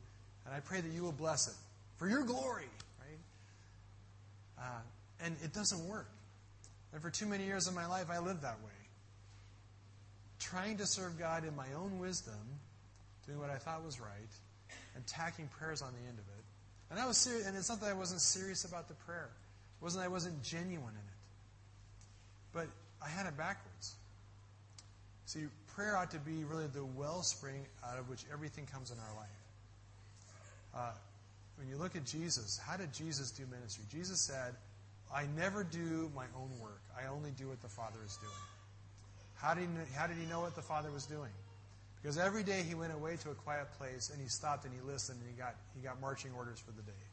And 0.45 0.55
I 0.55 0.59
pray 0.61 0.81
that 0.81 0.91
you 0.91 1.03
will 1.03 1.11
bless 1.11 1.47
it 1.47 1.55
for 1.97 2.09
your 2.09 2.23
glory. 2.23 2.69
Right? 2.99 3.19
Uh, 4.59 4.81
and 5.23 5.35
it 5.43 5.53
doesn't 5.53 5.87
work. 5.87 6.09
And 6.93 7.01
for 7.01 7.09
too 7.09 7.25
many 7.25 7.45
years 7.45 7.67
of 7.67 7.75
my 7.75 7.85
life, 7.85 8.07
I 8.11 8.19
lived 8.19 8.41
that 8.43 8.59
way. 8.63 8.71
Trying 10.39 10.77
to 10.77 10.85
serve 10.85 11.19
God 11.19 11.45
in 11.45 11.55
my 11.55 11.67
own 11.75 11.99
wisdom, 11.99 12.39
doing 13.25 13.39
what 13.39 13.49
I 13.49 13.57
thought 13.57 13.83
was 13.83 13.99
right, 13.99 14.09
and 14.95 15.05
tacking 15.05 15.49
prayers 15.59 15.81
on 15.81 15.91
the 15.91 16.07
end 16.07 16.17
of 16.17 16.25
it. 16.25 16.43
And 16.89 16.99
I 16.99 17.05
was 17.05 17.17
serious, 17.17 17.45
and 17.47 17.57
it's 17.57 17.69
not 17.69 17.81
that 17.81 17.89
I 17.89 17.93
wasn't 17.93 18.21
serious 18.21 18.63
about 18.63 18.87
the 18.87 18.93
prayer. 18.93 19.29
It 19.79 19.83
wasn't 19.83 20.03
that 20.03 20.09
I 20.09 20.11
wasn't 20.11 20.41
genuine 20.43 20.93
in 20.93 20.95
it. 20.95 21.17
But 22.53 22.67
I 23.03 23.09
had 23.09 23.25
it 23.25 23.37
backwards. 23.37 23.95
See, 25.25 25.41
prayer 25.75 25.97
ought 25.97 26.11
to 26.11 26.19
be 26.19 26.45
really 26.45 26.67
the 26.67 26.85
wellspring 26.85 27.65
out 27.85 27.99
of 27.99 28.09
which 28.09 28.23
everything 28.31 28.65
comes 28.65 28.91
in 28.91 28.97
our 28.97 29.15
life. 29.15 29.27
Uh, 30.73 30.91
when 31.57 31.67
you 31.67 31.75
look 31.75 31.95
at 31.95 32.05
Jesus, 32.05 32.59
how 32.65 32.77
did 32.77 32.93
Jesus 32.93 33.31
do 33.31 33.43
ministry? 33.51 33.83
Jesus 33.91 34.21
said, 34.21 34.55
I 35.13 35.25
never 35.35 35.63
do 35.63 36.11
my 36.15 36.25
own 36.35 36.51
work. 36.59 36.81
I 36.97 37.07
only 37.07 37.31
do 37.31 37.47
what 37.47 37.61
the 37.61 37.69
Father 37.69 37.99
is 38.05 38.17
doing. 38.17 38.33
How 39.35 39.53
did, 39.53 39.63
he, 39.63 39.95
how 39.95 40.07
did 40.07 40.17
he 40.17 40.25
know 40.25 40.41
what 40.41 40.55
the 40.55 40.61
Father 40.61 40.91
was 40.91 41.05
doing? 41.05 41.31
Because 42.01 42.17
every 42.17 42.43
day 42.43 42.63
he 42.67 42.75
went 42.75 42.93
away 42.93 43.17
to 43.17 43.31
a 43.31 43.35
quiet 43.35 43.67
place 43.77 44.09
and 44.11 44.21
he 44.21 44.27
stopped 44.27 44.65
and 44.65 44.73
he 44.73 44.81
listened 44.81 45.19
and 45.19 45.29
he 45.29 45.35
got, 45.37 45.55
he 45.75 45.81
got 45.81 45.99
marching 46.01 46.31
orders 46.35 46.59
for 46.59 46.71
the 46.71 46.81
day. 46.81 47.05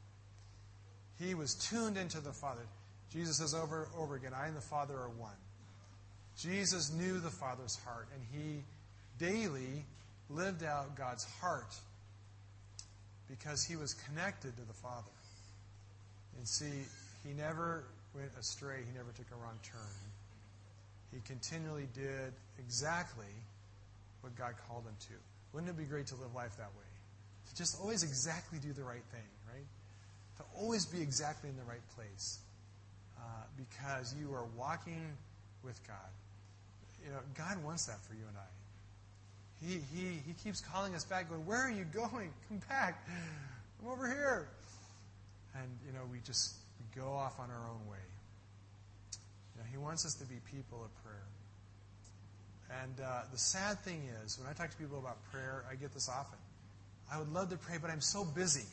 He 1.18 1.34
was 1.34 1.54
tuned 1.54 1.96
into 1.96 2.20
the 2.20 2.32
Father. 2.32 2.66
Jesus 3.12 3.38
says 3.38 3.54
over 3.54 3.84
and 3.84 4.02
over 4.02 4.16
again, 4.16 4.32
I 4.34 4.46
and 4.46 4.56
the 4.56 4.60
Father 4.60 4.94
are 4.94 5.10
one. 5.10 5.36
Jesus 6.38 6.92
knew 6.92 7.20
the 7.20 7.30
Father's 7.30 7.78
heart 7.84 8.08
and 8.12 8.22
he 8.32 8.64
daily 9.18 9.84
lived 10.28 10.64
out 10.64 10.96
God's 10.96 11.24
heart 11.40 11.74
because 13.28 13.64
he 13.64 13.76
was 13.76 13.94
connected 13.94 14.56
to 14.56 14.62
the 14.62 14.74
Father. 14.74 15.10
And 16.36 16.46
see, 16.46 16.84
he 17.26 17.32
never 17.32 17.84
went 18.14 18.30
astray, 18.38 18.78
he 18.86 18.96
never 18.96 19.10
took 19.12 19.26
a 19.32 19.36
wrong 19.36 19.58
turn. 19.62 20.04
He 21.12 21.20
continually 21.26 21.88
did 21.94 22.32
exactly 22.58 23.32
what 24.20 24.34
God 24.36 24.54
called 24.68 24.84
him 24.84 24.96
to. 25.08 25.14
Wouldn't 25.52 25.70
it 25.70 25.78
be 25.78 25.84
great 25.84 26.06
to 26.08 26.14
live 26.16 26.34
life 26.34 26.56
that 26.58 26.72
way? 26.76 26.90
To 27.48 27.54
just 27.54 27.80
always 27.80 28.02
exactly 28.02 28.58
do 28.58 28.72
the 28.72 28.82
right 28.82 29.04
thing, 29.12 29.28
right? 29.52 29.66
To 30.38 30.44
always 30.58 30.86
be 30.86 31.00
exactly 31.00 31.50
in 31.50 31.56
the 31.56 31.64
right 31.64 31.86
place. 31.94 32.38
Uh, 33.16 33.22
because 33.56 34.14
you 34.18 34.34
are 34.34 34.44
walking 34.56 35.16
with 35.62 35.80
God. 35.86 35.96
You 37.04 37.10
know, 37.10 37.20
God 37.34 37.62
wants 37.62 37.86
that 37.86 38.00
for 38.04 38.14
you 38.14 38.24
and 38.28 38.36
I. 38.36 38.50
He, 39.64 39.80
he, 39.94 40.20
he 40.26 40.34
keeps 40.42 40.60
calling 40.60 40.94
us 40.94 41.04
back, 41.04 41.30
going, 41.30 41.46
Where 41.46 41.58
are 41.58 41.70
you 41.70 41.84
going? 41.84 42.30
Come 42.48 42.60
back. 42.68 43.06
I'm 43.80 43.90
over 43.90 44.06
here. 44.06 44.48
And, 45.54 45.68
you 45.86 45.92
know, 45.92 46.00
we 46.10 46.18
just 46.20 46.54
go 46.96 47.12
off 47.12 47.38
on 47.40 47.50
our 47.50 47.68
own 47.68 47.90
way. 47.90 48.04
You 49.54 49.62
know, 49.62 49.66
he 49.70 49.76
wants 49.78 50.04
us 50.04 50.14
to 50.14 50.24
be 50.24 50.36
people 50.50 50.82
of 50.84 50.94
prayer. 51.02 51.22
And 52.82 53.00
uh, 53.00 53.22
the 53.30 53.38
sad 53.38 53.78
thing 53.80 54.02
is, 54.24 54.38
when 54.38 54.48
I 54.48 54.52
talk 54.52 54.70
to 54.70 54.76
people 54.76 54.98
about 54.98 55.22
prayer, 55.30 55.64
I 55.70 55.74
get 55.74 55.92
this 55.92 56.08
often. 56.08 56.38
I 57.12 57.18
would 57.18 57.32
love 57.32 57.50
to 57.50 57.56
pray, 57.56 57.76
but 57.80 57.90
I'm 57.90 58.00
so 58.00 58.24
busy. 58.24 58.66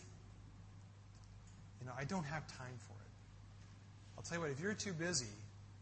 You 1.79 1.87
know, 1.87 1.93
I 1.97 2.05
don't 2.05 2.23
have 2.23 2.47
time 2.47 2.77
for 2.87 2.93
it. 2.93 3.11
I'll 4.17 4.23
tell 4.23 4.37
you 4.37 4.41
what, 4.41 4.51
if 4.51 4.59
you're 4.59 4.73
too 4.73 4.93
busy, 4.93 5.27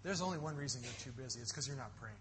there's 0.04 0.22
only 0.22 0.38
one 0.38 0.56
reason 0.56 0.82
you're 0.84 1.14
too 1.14 1.22
busy. 1.22 1.40
It's 1.40 1.52
because 1.52 1.68
you're 1.68 1.78
not 1.78 1.96
praying. 2.00 2.16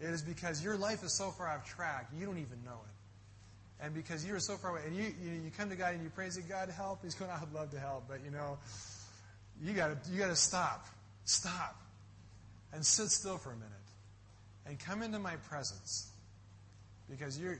It 0.00 0.14
is 0.14 0.22
because 0.22 0.62
your 0.64 0.76
life 0.76 1.02
is 1.04 1.12
so 1.12 1.30
far 1.30 1.48
off 1.48 1.68
track, 1.68 2.08
you 2.18 2.24
don't 2.24 2.38
even 2.38 2.64
know 2.64 2.80
it. 2.84 2.99
And 3.82 3.94
because 3.94 4.26
you're 4.26 4.40
so 4.40 4.56
far 4.56 4.72
away, 4.72 4.82
and 4.86 4.94
you, 4.94 5.14
you, 5.22 5.30
you 5.44 5.50
come 5.56 5.70
to 5.70 5.76
God 5.76 5.94
and 5.94 6.02
you 6.02 6.10
praise 6.10 6.34
say, 6.34 6.42
God, 6.46 6.68
help. 6.68 7.02
He's 7.02 7.14
going, 7.14 7.30
I'd 7.30 7.52
love 7.54 7.70
to 7.70 7.80
help. 7.80 8.04
But, 8.08 8.18
you 8.24 8.30
know, 8.30 8.58
you 9.62 9.72
got 9.72 9.96
you 10.10 10.22
to 10.22 10.36
stop. 10.36 10.86
Stop. 11.24 11.76
And 12.72 12.84
sit 12.84 13.08
still 13.08 13.38
for 13.38 13.50
a 13.50 13.56
minute 13.56 13.72
and 14.66 14.78
come 14.78 15.02
into 15.02 15.18
my 15.18 15.34
presence 15.48 16.10
because 17.08 17.38
you're, 17.38 17.58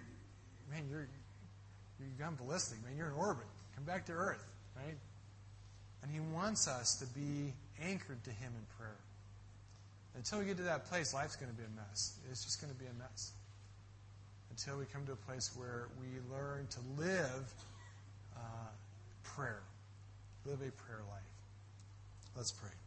man, 0.70 0.84
you're, 0.88 1.08
you've 1.98 2.18
gone 2.18 2.36
ballistic, 2.36 2.82
man. 2.84 2.96
You're 2.96 3.08
in 3.08 3.14
orbit. 3.14 3.46
Come 3.74 3.84
back 3.84 4.06
to 4.06 4.12
earth, 4.12 4.44
right? 4.76 4.96
And 6.02 6.12
He 6.12 6.20
wants 6.20 6.68
us 6.68 6.96
to 6.96 7.06
be 7.06 7.52
anchored 7.82 8.22
to 8.24 8.30
Him 8.30 8.52
in 8.56 8.76
prayer. 8.76 8.96
Until 10.14 10.40
we 10.40 10.44
get 10.44 10.58
to 10.58 10.64
that 10.64 10.86
place, 10.86 11.14
life's 11.14 11.36
going 11.36 11.50
to 11.50 11.56
be 11.56 11.64
a 11.64 11.76
mess. 11.76 12.18
It's 12.30 12.44
just 12.44 12.60
going 12.60 12.72
to 12.72 12.78
be 12.78 12.86
a 12.86 12.94
mess. 12.98 13.32
Until 14.60 14.78
we 14.78 14.84
come 14.92 15.06
to 15.06 15.12
a 15.12 15.16
place 15.16 15.50
where 15.56 15.88
we 15.98 16.06
learn 16.30 16.66
to 16.66 16.80
live 17.02 17.54
uh, 18.36 18.40
prayer, 19.22 19.62
live 20.44 20.60
a 20.60 20.70
prayer 20.72 21.00
life. 21.08 21.22
Let's 22.36 22.52
pray. 22.52 22.79